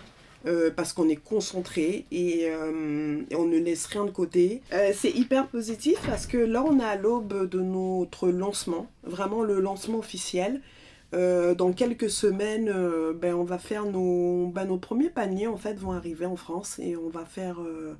parce 0.76 0.92
qu'on 0.92 1.08
est 1.08 1.16
concentré 1.16 2.06
et, 2.12 2.42
et, 2.42 3.36
on 3.36 3.46
ne 3.46 3.58
laisse 3.58 3.86
rien 3.86 4.04
de 4.04 4.10
côté. 4.10 4.62
c'est 4.94 5.10
hyper 5.10 5.48
positif 5.48 5.98
parce 6.06 6.26
que 6.26 6.38
là 6.38 6.62
on 6.64 6.78
est 6.78 6.84
à 6.84 6.96
l'aube 6.96 7.48
de 7.48 7.60
notre 7.60 8.28
lancement, 8.28 8.86
vraiment 9.02 9.42
le 9.42 9.60
lancement 9.60 9.98
officiel. 9.98 10.62
Euh, 11.14 11.54
dans 11.54 11.72
quelques 11.72 12.10
semaines, 12.10 12.68
euh, 12.68 13.12
ben, 13.12 13.34
on 13.34 13.44
va 13.44 13.58
faire 13.58 13.84
nos, 13.84 14.48
ben, 14.48 14.64
nos 14.64 14.78
premiers 14.78 15.10
paniers 15.10 15.46
en 15.46 15.56
fait 15.56 15.74
vont 15.74 15.92
arriver 15.92 16.26
en 16.26 16.36
France 16.36 16.78
et 16.80 16.96
on 16.96 17.08
va 17.08 17.24
faire 17.24 17.60
euh, 17.60 17.94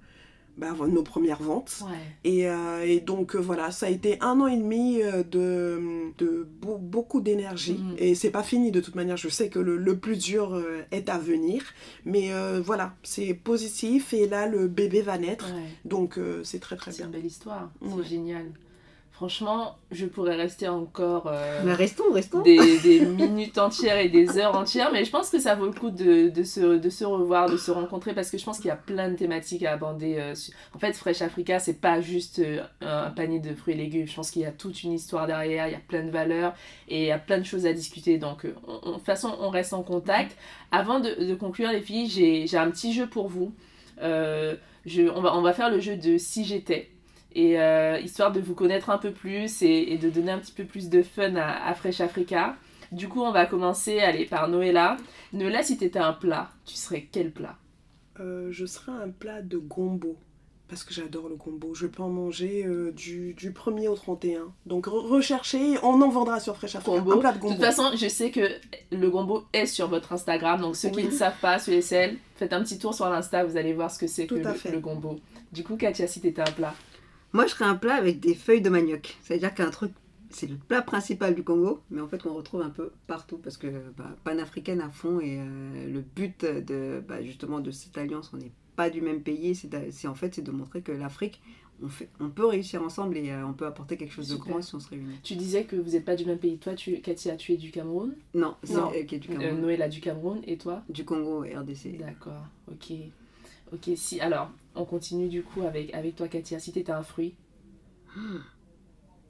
ben, 0.57 0.74
nos 0.88 1.02
premières 1.04 1.40
ventes. 1.40 1.84
Et, 2.24 2.46
et, 2.84 3.00
donc 3.00 3.36
voilà, 3.36 3.70
ça 3.70 3.86
a 3.86 3.90
été 3.90 4.18
un 4.20 4.40
an 4.40 4.48
et 4.48 4.57
demi 4.57 5.00
de, 5.30 6.12
de 6.18 6.48
beaucoup 6.59 7.20
d'énergie 7.20 7.78
mm. 7.78 7.94
et 7.98 8.14
c'est 8.14 8.30
pas 8.30 8.42
fini 8.42 8.72
de 8.72 8.80
toute 8.80 8.96
manière. 8.96 9.16
Je 9.16 9.28
sais 9.28 9.50
que 9.50 9.61
le, 9.61 9.76
le 9.76 9.96
plus 9.98 10.16
dur 10.16 10.61
est 10.90 11.09
à 11.09 11.18
venir, 11.18 11.62
mais 12.04 12.30
voilà, 12.61 12.94
c'est 13.02 13.34
positif 13.34 14.14
et 14.14 14.26
là 14.26 14.46
le 14.48 14.66
bébé 14.66 15.02
va 15.02 15.18
naître, 15.18 15.52
donc 15.84 16.18
c'est 16.42 16.61
très 16.61 16.76
très 16.76 16.90
bien. 16.90 16.98
C'est 16.98 17.04
une 17.04 17.11
belle 17.11 17.26
histoire, 17.26 17.70
c'est 17.82 18.09
génial. 18.09 18.46
Franchement, 19.17 19.79
je 19.91 20.05
pourrais 20.05 20.37
rester 20.37 20.69
encore 20.69 21.27
euh, 21.27 21.62
restons, 21.75 22.12
restons. 22.12 22.43
Des, 22.43 23.01
minutes 23.01 23.57
entières 23.57 23.97
et 23.97 24.11
des 24.11 24.37
heures 24.37 24.55
entières, 24.55 24.93
mais 24.93 25.07
je 25.07 25.11
pense 25.11 25.31
que 25.31 25.39
ça 25.39 25.55
vaut 25.55 25.64
le 25.64 25.73
coup 25.73 25.89
de, 25.89 26.29
de, 26.29 26.43
se, 26.43 26.77
de 26.77 26.91
se 26.91 27.03
revoir, 27.03 27.49
de 27.49 27.57
se 27.57 27.71
rencontrer, 27.71 28.12
parce 28.12 28.31
que 28.31 28.37
je 28.37 28.45
pense 28.45 28.59
qu'il 28.59 28.67
y 28.67 28.73
a 28.73 28.77
plein 28.77 29.09
de 29.09 29.17
thématiques 29.17 29.62
à 29.62 29.73
aborder. 29.73 30.17
Euh, 30.19 30.35
en 30.75 30.79
fait, 30.79 30.93
Fresh 30.93 31.23
Africa, 31.23 31.59
c'est 31.59 31.81
pas 31.81 32.03
juste 32.03 32.41
euh, 32.41 32.62
un 32.83 33.09
panier 33.09 33.41
de 33.41 33.55
fruits 33.55 33.73
et 33.73 33.79
légumes. 33.79 34.07
Je 34.07 34.14
pense 34.14 34.31
qu'il 34.31 34.43
y 34.43 34.45
a 34.45 34.53
toute 34.53 34.83
une 34.83 34.93
histoire 34.93 35.27
derrière, 35.27 35.67
il 35.67 35.73
y 35.73 35.77
a 35.77 35.81
plein 35.81 36.05
de 36.05 36.11
valeurs 36.11 36.53
et 36.89 37.05
il 37.05 37.07
y 37.07 37.11
a 37.11 37.19
plein 37.19 37.39
de 37.39 37.45
choses 37.45 37.64
à 37.64 37.73
discuter. 37.73 38.19
Donc, 38.19 38.45
de 38.45 38.53
toute 38.53 39.07
façon, 39.07 39.35
on 39.41 39.49
reste 39.49 39.73
en 39.73 39.83
contact. 39.83 40.37
Avant 40.73 41.01
de, 41.01 41.25
de 41.25 41.35
conclure, 41.35 41.71
les 41.73 41.81
filles, 41.81 42.47
j'ai 42.47 42.59
un 42.59 42.71
petit 42.71 42.93
jeu 42.93 43.07
pour 43.07 43.29
vous. 43.29 43.55
je, 43.99 45.09
on, 45.09 45.23
va, 45.23 45.35
on 45.35 45.41
va 45.41 45.55
faire 45.55 45.71
le 45.71 45.81
jeu 45.81 45.97
de 45.97 46.19
si 46.19 46.45
j'étais 46.45 46.91
et 47.37 47.61
euh, 47.61 48.01
histoire 48.01 48.32
de 48.32 48.41
vous 48.41 48.55
connaître 48.55 48.89
un 48.89 48.97
peu 48.97 49.12
plus 49.12 49.61
et, 49.61 49.99
de 49.99 50.09
donner 50.09 50.32
un 50.32 50.39
petit 50.39 50.53
peu 50.53 50.64
plus 50.64 50.89
de 50.89 51.03
fun 51.03 51.37
à, 51.37 51.74
Fresh 51.74 52.01
Africa. 52.01 52.57
Du 52.93 53.09
coup, 53.09 53.20
on 53.20 53.30
va 53.30 53.45
commencer 53.45 54.01
allez, 54.01 54.24
par 54.24 54.49
Noëlla. 54.49 54.97
Noëlla, 55.34 55.62
si 55.62 55.76
t'étais 55.76 55.99
un 55.99 56.14
plat, 56.14 56.49
tu 56.64 56.76
serais 56.76 57.07
quel 57.12 57.30
plat? 57.30 57.59
Euh, 58.20 58.49
Je 58.51 58.64
serais 58.64 58.93
un 58.93 59.11
plat 59.11 59.43
de 59.43 59.59
gombo. 59.59 60.16
Parce 60.68 60.82
que 60.82 60.95
j'adore 60.95 61.28
le 61.28 61.37
gombo. 61.37 61.74
Je 61.74 61.87
peux 61.87 62.03
en 62.03 62.09
manger 62.09 62.64
euh, 62.64 62.91
du, 62.93 63.34
du 63.34 63.51
1er 63.53 63.89
au 63.89 63.95
31. 63.95 64.53
Donc 64.64 64.87
recherchez, 64.87 65.76
on 65.82 66.01
en 66.01 66.09
vendra 66.09 66.41
sur 66.41 66.57
Fresh 66.57 66.76
Africa. 66.76 66.97
Un 66.97 67.18
plat 67.18 67.32
de 67.32 67.39
gombo. 67.39 67.55
De 67.55 67.59
toute 67.59 67.66
façon, 67.66 67.91
je 67.95 68.09
sais 68.09 68.30
que 68.30 68.49
le 68.91 69.11
gombo 69.11 69.45
est 69.53 69.66
sur 69.66 69.89
votre 69.89 70.14
Instagram. 70.14 70.62
Donc 70.62 70.74
ceux 70.74 70.89
qui 70.89 71.05
ne 71.05 71.11
savent 71.11 71.39
pas, 71.43 71.59
ceux 71.59 71.74
et 71.74 71.82
celles, 71.82 72.16
faites 72.37 72.55
un 72.55 72.62
petit 72.62 72.78
tour 72.78 72.95
sur 72.95 73.11
l'Insta, 73.11 73.45
vous 73.45 73.59
allez 73.59 73.74
voir 73.74 73.91
ce 73.91 73.99
que 73.99 74.07
c'est 74.07 74.26
que 74.26 74.37
le, 74.37 74.72
le, 74.72 74.80
gombo. 74.80 75.20
Du 75.53 75.62
coup, 75.62 75.76
Katia, 75.76 76.07
si 76.07 76.20
t'étais 76.22 76.43
un 76.43 76.53
plat 76.53 76.74
moi, 77.37 77.47
je 77.47 77.55
ferais 77.55 77.66
un 77.66 77.76
plat 77.76 77.95
avec 77.95 78.18
des 78.18 78.34
feuilles 78.34 78.62
de 78.62 78.70
manioc. 78.70 79.18
C'est-à-dire 79.22 79.55
qu'un 79.55 79.70
truc, 79.70 79.93
c'est 80.30 80.47
le 80.47 80.57
plat 80.57 80.82
principal 80.82 81.34
du 81.34 81.45
Congo, 81.45 81.82
mais 81.91 82.01
en 82.01 82.09
fait 82.09 82.22
qu'on 82.22 82.34
retrouve 82.34 82.62
un 82.62 82.70
peu 82.70 82.93
partout 83.07 83.37
parce 83.37 83.57
que 83.59 83.66
bah, 83.97 84.16
panafricaine 84.24 84.80
à 84.80 84.91
fond 84.91 85.20
et 85.20 85.39
euh, 85.39 85.93
le 85.93 86.01
but 86.01 86.45
de 86.45 87.03
bah, 87.07 87.22
justement 87.22 87.61
de 87.61 87.70
cette 87.70 87.97
alliance, 87.99 88.30
on 88.34 88.39
n'est 88.39 88.53
pas 88.74 88.91
du 88.91 89.01
même 89.03 89.20
pays, 89.22 89.55
c'est 89.55 90.09
en 90.09 90.14
fait 90.14 90.34
c'est 90.34 90.43
de 90.43 90.51
montrer 90.51 90.80
que 90.80 90.93
l'Afrique, 90.93 91.41
on, 91.82 91.89
fait, 91.89 92.09
on 92.20 92.30
peut 92.30 92.47
réussir 92.47 92.82
ensemble 92.82 93.18
et 93.18 93.30
euh, 93.30 93.47
on 93.47 93.53
peut 93.53 93.66
apporter 93.66 93.97
quelque 93.97 94.12
chose 94.12 94.28
de 94.28 94.37
grand 94.37 94.62
si 94.62 94.74
on 94.74 94.80
se 94.80 94.89
réunit. 94.89 95.18
Tu 95.22 95.37
disais 95.37 95.64
que 95.64 95.76
vous 95.76 95.91
n'êtes 95.91 96.05
pas 96.05 96.16
du 96.16 96.24
même 96.24 96.39
pays. 96.39 96.57
Toi, 96.57 96.74
tu, 96.74 97.01
Katia, 97.01 97.37
tu 97.37 97.53
es 97.53 97.57
du 97.59 97.70
Cameroun? 97.70 98.14
Non, 98.34 98.57
c'est 98.62 99.07
qui 99.07 99.14
est 99.14 99.18
du 99.18 99.28
Cameroun. 99.28 99.61
Noël 99.61 99.82
a 99.82 99.89
du 99.89 100.01
Cameroun 100.01 100.41
et 100.47 100.57
toi? 100.57 100.82
Du 100.89 101.05
Congo, 101.05 101.41
RDC. 101.41 101.99
D'accord, 101.99 102.47
ok. 102.70 102.93
Ok, 103.72 103.91
si. 103.97 104.20
Alors, 104.20 104.51
on 104.77 104.85
continue 104.85 105.29
du 105.29 105.43
coup 105.43 105.62
avec, 105.62 105.93
avec 105.95 106.16
toi, 106.16 106.29
Katia. 106.29 106.59
Si 106.59 106.72
t'étais 106.72 106.93
un 106.93 107.03
fruit 107.03 107.35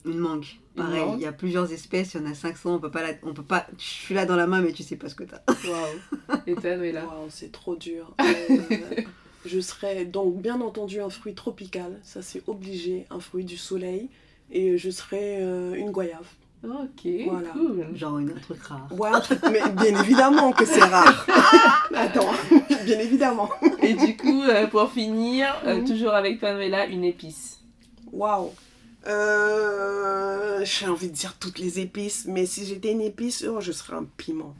Une 0.05 0.17
mangue. 0.17 0.45
Pareil, 0.75 1.03
il 1.15 1.21
y 1.21 1.25
a 1.25 1.33
plusieurs 1.33 1.71
espèces, 1.71 2.13
il 2.13 2.21
y 2.21 2.23
en 2.23 2.31
a 2.31 2.35
500, 2.35 2.75
on 2.75 2.79
peut 2.79 2.91
pas 2.91 3.03
on 3.23 3.33
peut 3.33 3.43
pas 3.43 3.65
je 3.79 3.83
suis 3.83 4.13
là 4.13 4.27
dans 4.27 4.35
la 4.35 4.45
main 4.45 4.61
mais 4.61 4.71
tu 4.71 4.83
sais 4.83 4.95
pas 4.95 5.09
ce 5.09 5.15
que 5.15 5.23
t'as. 5.23 5.41
Waouh. 5.47 6.39
Et 6.45 6.53
toi 6.53 6.75
là 6.75 7.05
Waouh, 7.05 7.29
c'est 7.29 7.51
trop 7.51 7.75
dur. 7.75 8.13
Euh, 8.21 9.01
je 9.45 9.59
serais 9.59 10.05
donc 10.05 10.39
bien 10.39 10.61
entendu 10.61 11.01
un 11.01 11.09
fruit 11.09 11.33
tropical, 11.33 11.99
ça 12.03 12.21
c'est 12.21 12.43
obligé, 12.47 13.07
un 13.09 13.19
fruit 13.19 13.43
du 13.43 13.57
soleil 13.57 14.09
et 14.51 14.77
je 14.77 14.89
serais 14.89 15.39
euh, 15.41 15.73
une 15.73 15.91
goyave. 15.91 16.27
Ok, 16.63 17.07
voilà. 17.29 17.49
Genre 17.93 18.17
une, 18.17 18.31
un 18.31 18.39
truc 18.41 18.61
rare. 18.63 18.87
Ouais, 18.91 19.09
un 19.09 19.19
truc, 19.19 19.39
mais 19.51 19.61
bien 19.69 20.01
évidemment 20.01 20.51
que 20.51 20.65
c'est 20.65 20.83
rare. 20.83 21.25
Attends, 21.93 22.31
bien 22.85 22.99
évidemment. 22.99 23.49
Et 23.81 23.93
du 23.93 24.17
coup, 24.17 24.41
euh, 24.41 24.65
pour 24.65 24.91
finir, 24.91 25.53
euh, 25.65 25.77
mhm. 25.77 25.87
toujours 25.87 26.13
avec 26.13 26.39
Pamela, 26.39 26.87
une 26.87 27.03
épice. 27.03 27.59
Waouh. 28.11 28.51
Euh, 29.05 30.61
j'ai 30.65 30.87
envie 30.87 31.09
de 31.09 31.13
dire 31.13 31.35
toutes 31.39 31.59
les 31.59 31.79
épices, 31.79 32.25
mais 32.27 32.45
si 32.47 32.65
j'étais 32.65 32.91
une 32.91 33.01
épice, 33.01 33.45
oh, 33.47 33.61
je 33.61 33.71
serais 33.71 33.95
un 33.95 34.05
piment. 34.17 34.55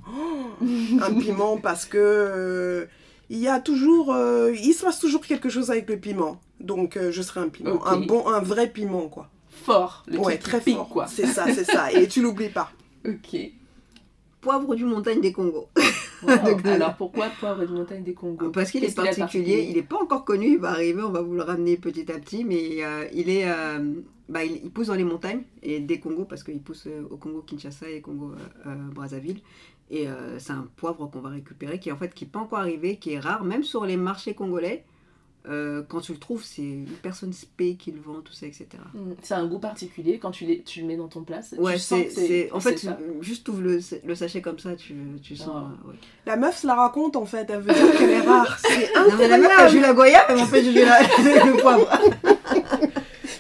un 1.02 1.14
piment 1.16 1.58
parce 1.58 1.86
que 1.86 2.88
il 3.30 3.40
y 3.40 3.48
a 3.48 3.60
toujours, 3.60 4.16
il 4.54 4.74
se 4.74 4.86
passe 4.86 5.00
toujours 5.00 5.22
quelque 5.22 5.50
chose 5.50 5.72
avec 5.72 5.90
le 5.90 5.98
piment. 5.98 6.40
Donc 6.62 6.98
je 6.98 7.22
serais 7.22 7.42
un 7.42 7.50
piment, 7.50 7.86
un 7.86 7.98
bon, 7.98 8.28
un 8.28 8.40
vrai 8.40 8.68
piment 8.68 9.10
quoi 9.10 9.30
fort. 9.58 10.04
Le 10.08 10.20
ouais, 10.20 10.38
très 10.38 10.62
fort. 10.62 10.90
quoi. 10.90 11.08
C'est 11.08 11.28
ça, 11.28 11.46
c'est 11.54 11.66
ça. 11.66 11.92
Et 11.92 12.08
tu 12.08 12.22
l'oublies 12.22 12.50
pas. 12.50 12.72
Ok. 13.08 13.38
Poivre 14.42 14.76
du 14.76 14.84
montagne 14.84 15.22
des 15.22 15.32
Congo. 15.32 15.70
Alors 16.66 16.96
pourquoi 16.96 17.28
poivre 17.40 17.66
du 17.66 17.74
montagne 17.74 18.04
des 18.04 18.14
Congo 18.14 18.50
Parce 18.50 18.72
qu'il 18.72 18.84
est, 18.84 18.96
particulier, 18.96 19.68
il 19.70 19.76
n'est 19.76 19.84
pas 19.84 19.98
encore 20.02 20.26
connu, 20.26 20.54
il 20.54 20.58
va 20.58 20.70
arriver, 20.72 21.04
on 21.04 21.12
va 21.12 21.22
vous 21.22 21.34
le 21.34 21.44
ramener 21.44 21.78
petit 21.78 22.12
à 22.12 22.20
petit, 22.20 22.44
mais 22.44 22.84
euh, 22.84 23.08
il 23.14 23.30
est, 23.30 23.50
euh, 23.50 23.94
bah, 24.30 24.44
il, 24.44 24.70
pousse 24.72 24.88
dans 24.88 24.96
les 24.96 25.04
montagnes 25.04 25.44
et 25.64 25.80
des 25.80 26.00
Congo 26.00 26.26
parce 26.26 26.44
qu'il 26.44 26.62
pousse 26.62 26.88
euh, 26.88 27.08
au 27.10 27.18
Congo 27.18 27.42
Kinshasa 27.42 27.90
et 27.90 28.02
Congo 28.02 28.34
Brazzaville. 28.94 29.42
Et 29.90 30.06
c'est 30.38 30.52
un 30.52 30.68
poivre 30.76 31.08
qu'on 31.08 31.22
va 31.22 31.30
récupérer 31.30 31.80
qui 31.80 31.94
en 31.94 31.96
fait 31.96 32.14
qui 32.14 32.26
n'est 32.26 32.30
pas 32.30 32.40
encore 32.40 32.60
arrivé, 32.60 32.98
qui 32.98 33.14
est 33.14 33.20
rare, 33.20 33.46
même 33.46 33.64
sur 33.64 33.86
les 33.86 33.96
marchés 33.96 34.34
congolais. 34.34 34.84
Euh, 35.50 35.82
quand 35.88 36.02
tu 36.02 36.12
le 36.12 36.18
trouves, 36.18 36.44
c'est 36.44 36.62
une 36.62 36.86
personne 37.02 37.32
spé 37.32 37.76
qui 37.76 37.92
le 37.92 38.02
vend, 38.02 38.20
tout 38.22 38.34
ça, 38.34 38.48
etc. 38.48 38.68
Mm. 38.94 39.12
C'est 39.22 39.34
un 39.34 39.46
goût 39.46 39.60
particulier 39.60 40.20
quand 40.20 40.32
tu, 40.32 40.62
tu 40.64 40.82
le 40.82 40.88
mets 40.88 40.98
dans 40.98 41.08
ton 41.08 41.24
plat. 41.24 41.40
Ouais, 41.58 41.78
c'est. 41.78 42.52
En 42.52 42.60
fait, 42.60 42.88
juste 43.22 43.46
tu 43.46 43.52
ouvres 43.52 43.62
le, 43.62 43.80
le, 44.06 44.16
sachet 44.16 44.42
comme 44.42 44.60
ça, 44.60 44.76
tu, 44.76 44.96
tu 45.24 45.38
sens. 45.38 45.50
Ah. 45.56 45.92
La 46.26 46.36
meuf 46.36 46.58
se 46.58 46.68
la 46.68 46.76
raconte 46.76 47.16
en 47.16 47.26
fait, 47.26 47.50
elle 47.50 47.62
veut 47.62 47.74
dire 47.74 47.98
qu'elle 47.98 48.10
est 48.10 48.22
rare. 48.22 48.58
C'est 48.62 48.94
incroyable. 48.96 49.10
Non, 49.10 49.18
mais 49.18 49.28
la 49.30 49.38
meuf, 49.38 49.72
joue 49.72 49.80
la 49.80 49.94
goyave, 49.94 50.26
elle 50.30 50.38
m'en 50.38 50.46
fait 50.46 50.64
jouer 50.64 50.74
le 50.84 51.62
poivre. 51.62 51.90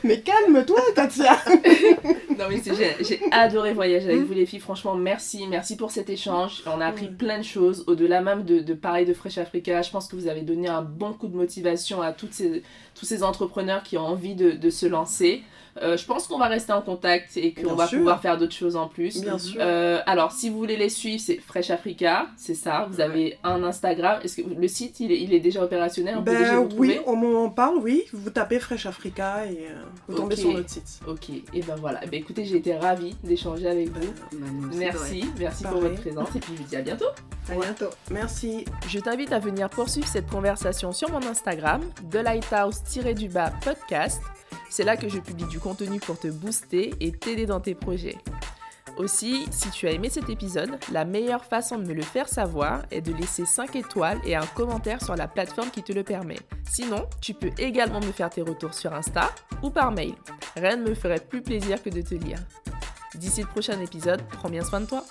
Mais 0.07 0.21
calme-toi, 0.21 0.81
Tatia 0.95 1.37
Non, 2.37 2.45
mais 2.49 2.61
j'ai 3.01 3.19
adoré 3.31 3.73
voyager 3.73 4.09
avec 4.09 4.21
vous, 4.21 4.33
les 4.33 4.45
filles. 4.45 4.59
Franchement, 4.59 4.95
merci. 4.95 5.45
Merci 5.47 5.75
pour 5.75 5.91
cet 5.91 6.09
échange. 6.09 6.63
On 6.65 6.79
a 6.81 6.85
appris 6.85 7.07
plein 7.07 7.39
de 7.39 7.43
choses. 7.43 7.83
Au-delà 7.87 8.21
même 8.21 8.43
de, 8.43 8.59
de 8.59 8.73
parler 8.73 9.05
de 9.05 9.13
Fresh 9.13 9.37
Africa, 9.37 9.81
je 9.81 9.91
pense 9.91 10.07
que 10.07 10.15
vous 10.15 10.27
avez 10.27 10.41
donné 10.41 10.67
un 10.67 10.81
bon 10.81 11.13
coup 11.13 11.27
de 11.27 11.35
motivation 11.35 12.01
à 12.01 12.11
toutes 12.13 12.33
ces, 12.33 12.63
tous 12.95 13.05
ces 13.05 13.23
entrepreneurs 13.23 13.83
qui 13.83 13.97
ont 13.97 14.05
envie 14.05 14.35
de, 14.35 14.51
de 14.51 14.69
se 14.69 14.85
lancer. 14.85 15.43
Euh, 15.81 15.97
je 15.97 16.05
pense 16.05 16.27
qu'on 16.27 16.37
va 16.37 16.47
rester 16.47 16.71
en 16.73 16.81
contact 16.81 17.37
et 17.37 17.53
qu'on 17.53 17.75
va 17.75 17.87
pouvoir 17.87 18.21
faire 18.21 18.37
d'autres 18.37 18.53
choses 18.55 18.75
en 18.75 18.87
plus. 18.87 19.21
Bien 19.21 19.37
sûr. 19.37 19.59
Euh, 19.59 19.99
alors, 20.05 20.31
si 20.31 20.49
vous 20.49 20.57
voulez 20.57 20.77
les 20.77 20.89
suivre, 20.89 21.21
c'est 21.23 21.37
Fresh 21.37 21.69
Africa, 21.69 22.27
c'est 22.37 22.55
ça. 22.55 22.87
Vous 22.89 23.01
avez 23.01 23.37
un 23.43 23.63
Instagram. 23.63 24.19
Est-ce 24.23 24.41
que 24.41 24.47
le 24.47 24.67
site, 24.67 24.99
il 24.99 25.11
est, 25.11 25.19
il 25.21 25.33
est 25.33 25.39
déjà 25.39 25.63
opérationnel? 25.63 26.19
Ben, 26.21 26.67
Oui, 26.77 26.99
au 27.05 27.15
moment 27.15 27.41
où 27.41 27.45
on 27.45 27.49
parle, 27.49 27.77
oui. 27.77 28.03
Vous 28.13 28.29
tapez 28.29 28.59
Fresh 28.59 28.85
Africa 28.85 29.45
et 29.45 29.67
euh, 29.69 29.75
vous 30.07 30.15
tombez 30.15 30.35
sur 30.35 30.51
notre 30.53 30.69
site. 30.69 30.99
Ok, 31.07 31.29
et 31.29 31.61
ben 31.61 31.75
voilà. 31.75 31.99
Ben, 32.01 32.19
écoutez, 32.19 32.45
j'ai 32.45 32.57
été 32.57 32.75
ravie 32.75 33.15
d'échanger 33.23 33.67
avec 33.67 33.89
vous. 33.89 34.13
Bah, 34.33 34.47
merci, 34.73 35.25
merci 35.39 35.63
pour 35.63 35.79
votre 35.79 36.01
présence 36.01 36.29
et 36.35 36.39
puis 36.39 36.53
je 36.55 36.61
vous 36.61 36.67
dis 36.67 36.75
à 36.75 36.81
bientôt. 36.81 37.09
À 37.49 37.55
bientôt. 37.55 37.89
Merci. 38.11 38.65
Je 38.89 38.99
t'invite 38.99 39.31
à 39.31 39.39
venir 39.39 39.69
poursuivre 39.69 40.07
cette 40.07 40.29
conversation 40.29 40.91
sur 40.91 41.09
mon 41.09 41.25
Instagram, 41.25 41.81
The 42.11 42.15
Lighthouse-du-bas 42.15 43.51
podcast. 43.63 44.21
C'est 44.69 44.83
là 44.83 44.97
que 44.97 45.09
je 45.09 45.19
publie 45.19 45.45
du 45.45 45.59
contenu 45.59 45.99
pour 45.99 46.19
te 46.19 46.27
booster 46.27 46.93
et 46.99 47.11
t'aider 47.11 47.45
dans 47.45 47.59
tes 47.59 47.75
projets. 47.75 48.17
Aussi, 48.97 49.47
si 49.51 49.69
tu 49.69 49.87
as 49.87 49.91
aimé 49.91 50.09
cet 50.09 50.27
épisode, 50.27 50.79
la 50.91 51.05
meilleure 51.05 51.45
façon 51.45 51.77
de 51.77 51.87
me 51.87 51.93
le 51.93 52.01
faire 52.01 52.27
savoir 52.27 52.81
est 52.89 53.01
de 53.01 53.13
laisser 53.13 53.45
5 53.45 53.75
étoiles 53.75 54.19
et 54.25 54.35
un 54.35 54.45
commentaire 54.45 55.03
sur 55.03 55.15
la 55.15 55.27
plateforme 55.27 55.69
qui 55.69 55.83
te 55.83 55.93
le 55.93 56.03
permet. 56.03 56.39
Sinon, 56.67 57.07
tu 57.21 57.35
peux 57.35 57.51
également 57.59 57.99
me 57.99 58.11
faire 58.11 58.31
tes 58.31 58.41
retours 58.41 58.73
sur 58.73 58.93
Insta 58.93 59.29
ou 59.61 59.69
par 59.69 59.91
mail. 59.91 60.15
Rien 60.55 60.77
ne 60.77 60.89
me 60.89 60.95
ferait 60.95 61.19
plus 61.19 61.43
plaisir 61.43 61.81
que 61.83 61.91
de 61.91 62.01
te 62.01 62.15
lire. 62.15 62.39
D'ici 63.13 63.41
le 63.41 63.47
prochain 63.47 63.79
épisode, 63.79 64.23
prends 64.31 64.49
bien 64.49 64.63
soin 64.63 64.81
de 64.81 64.87
toi. 64.87 65.03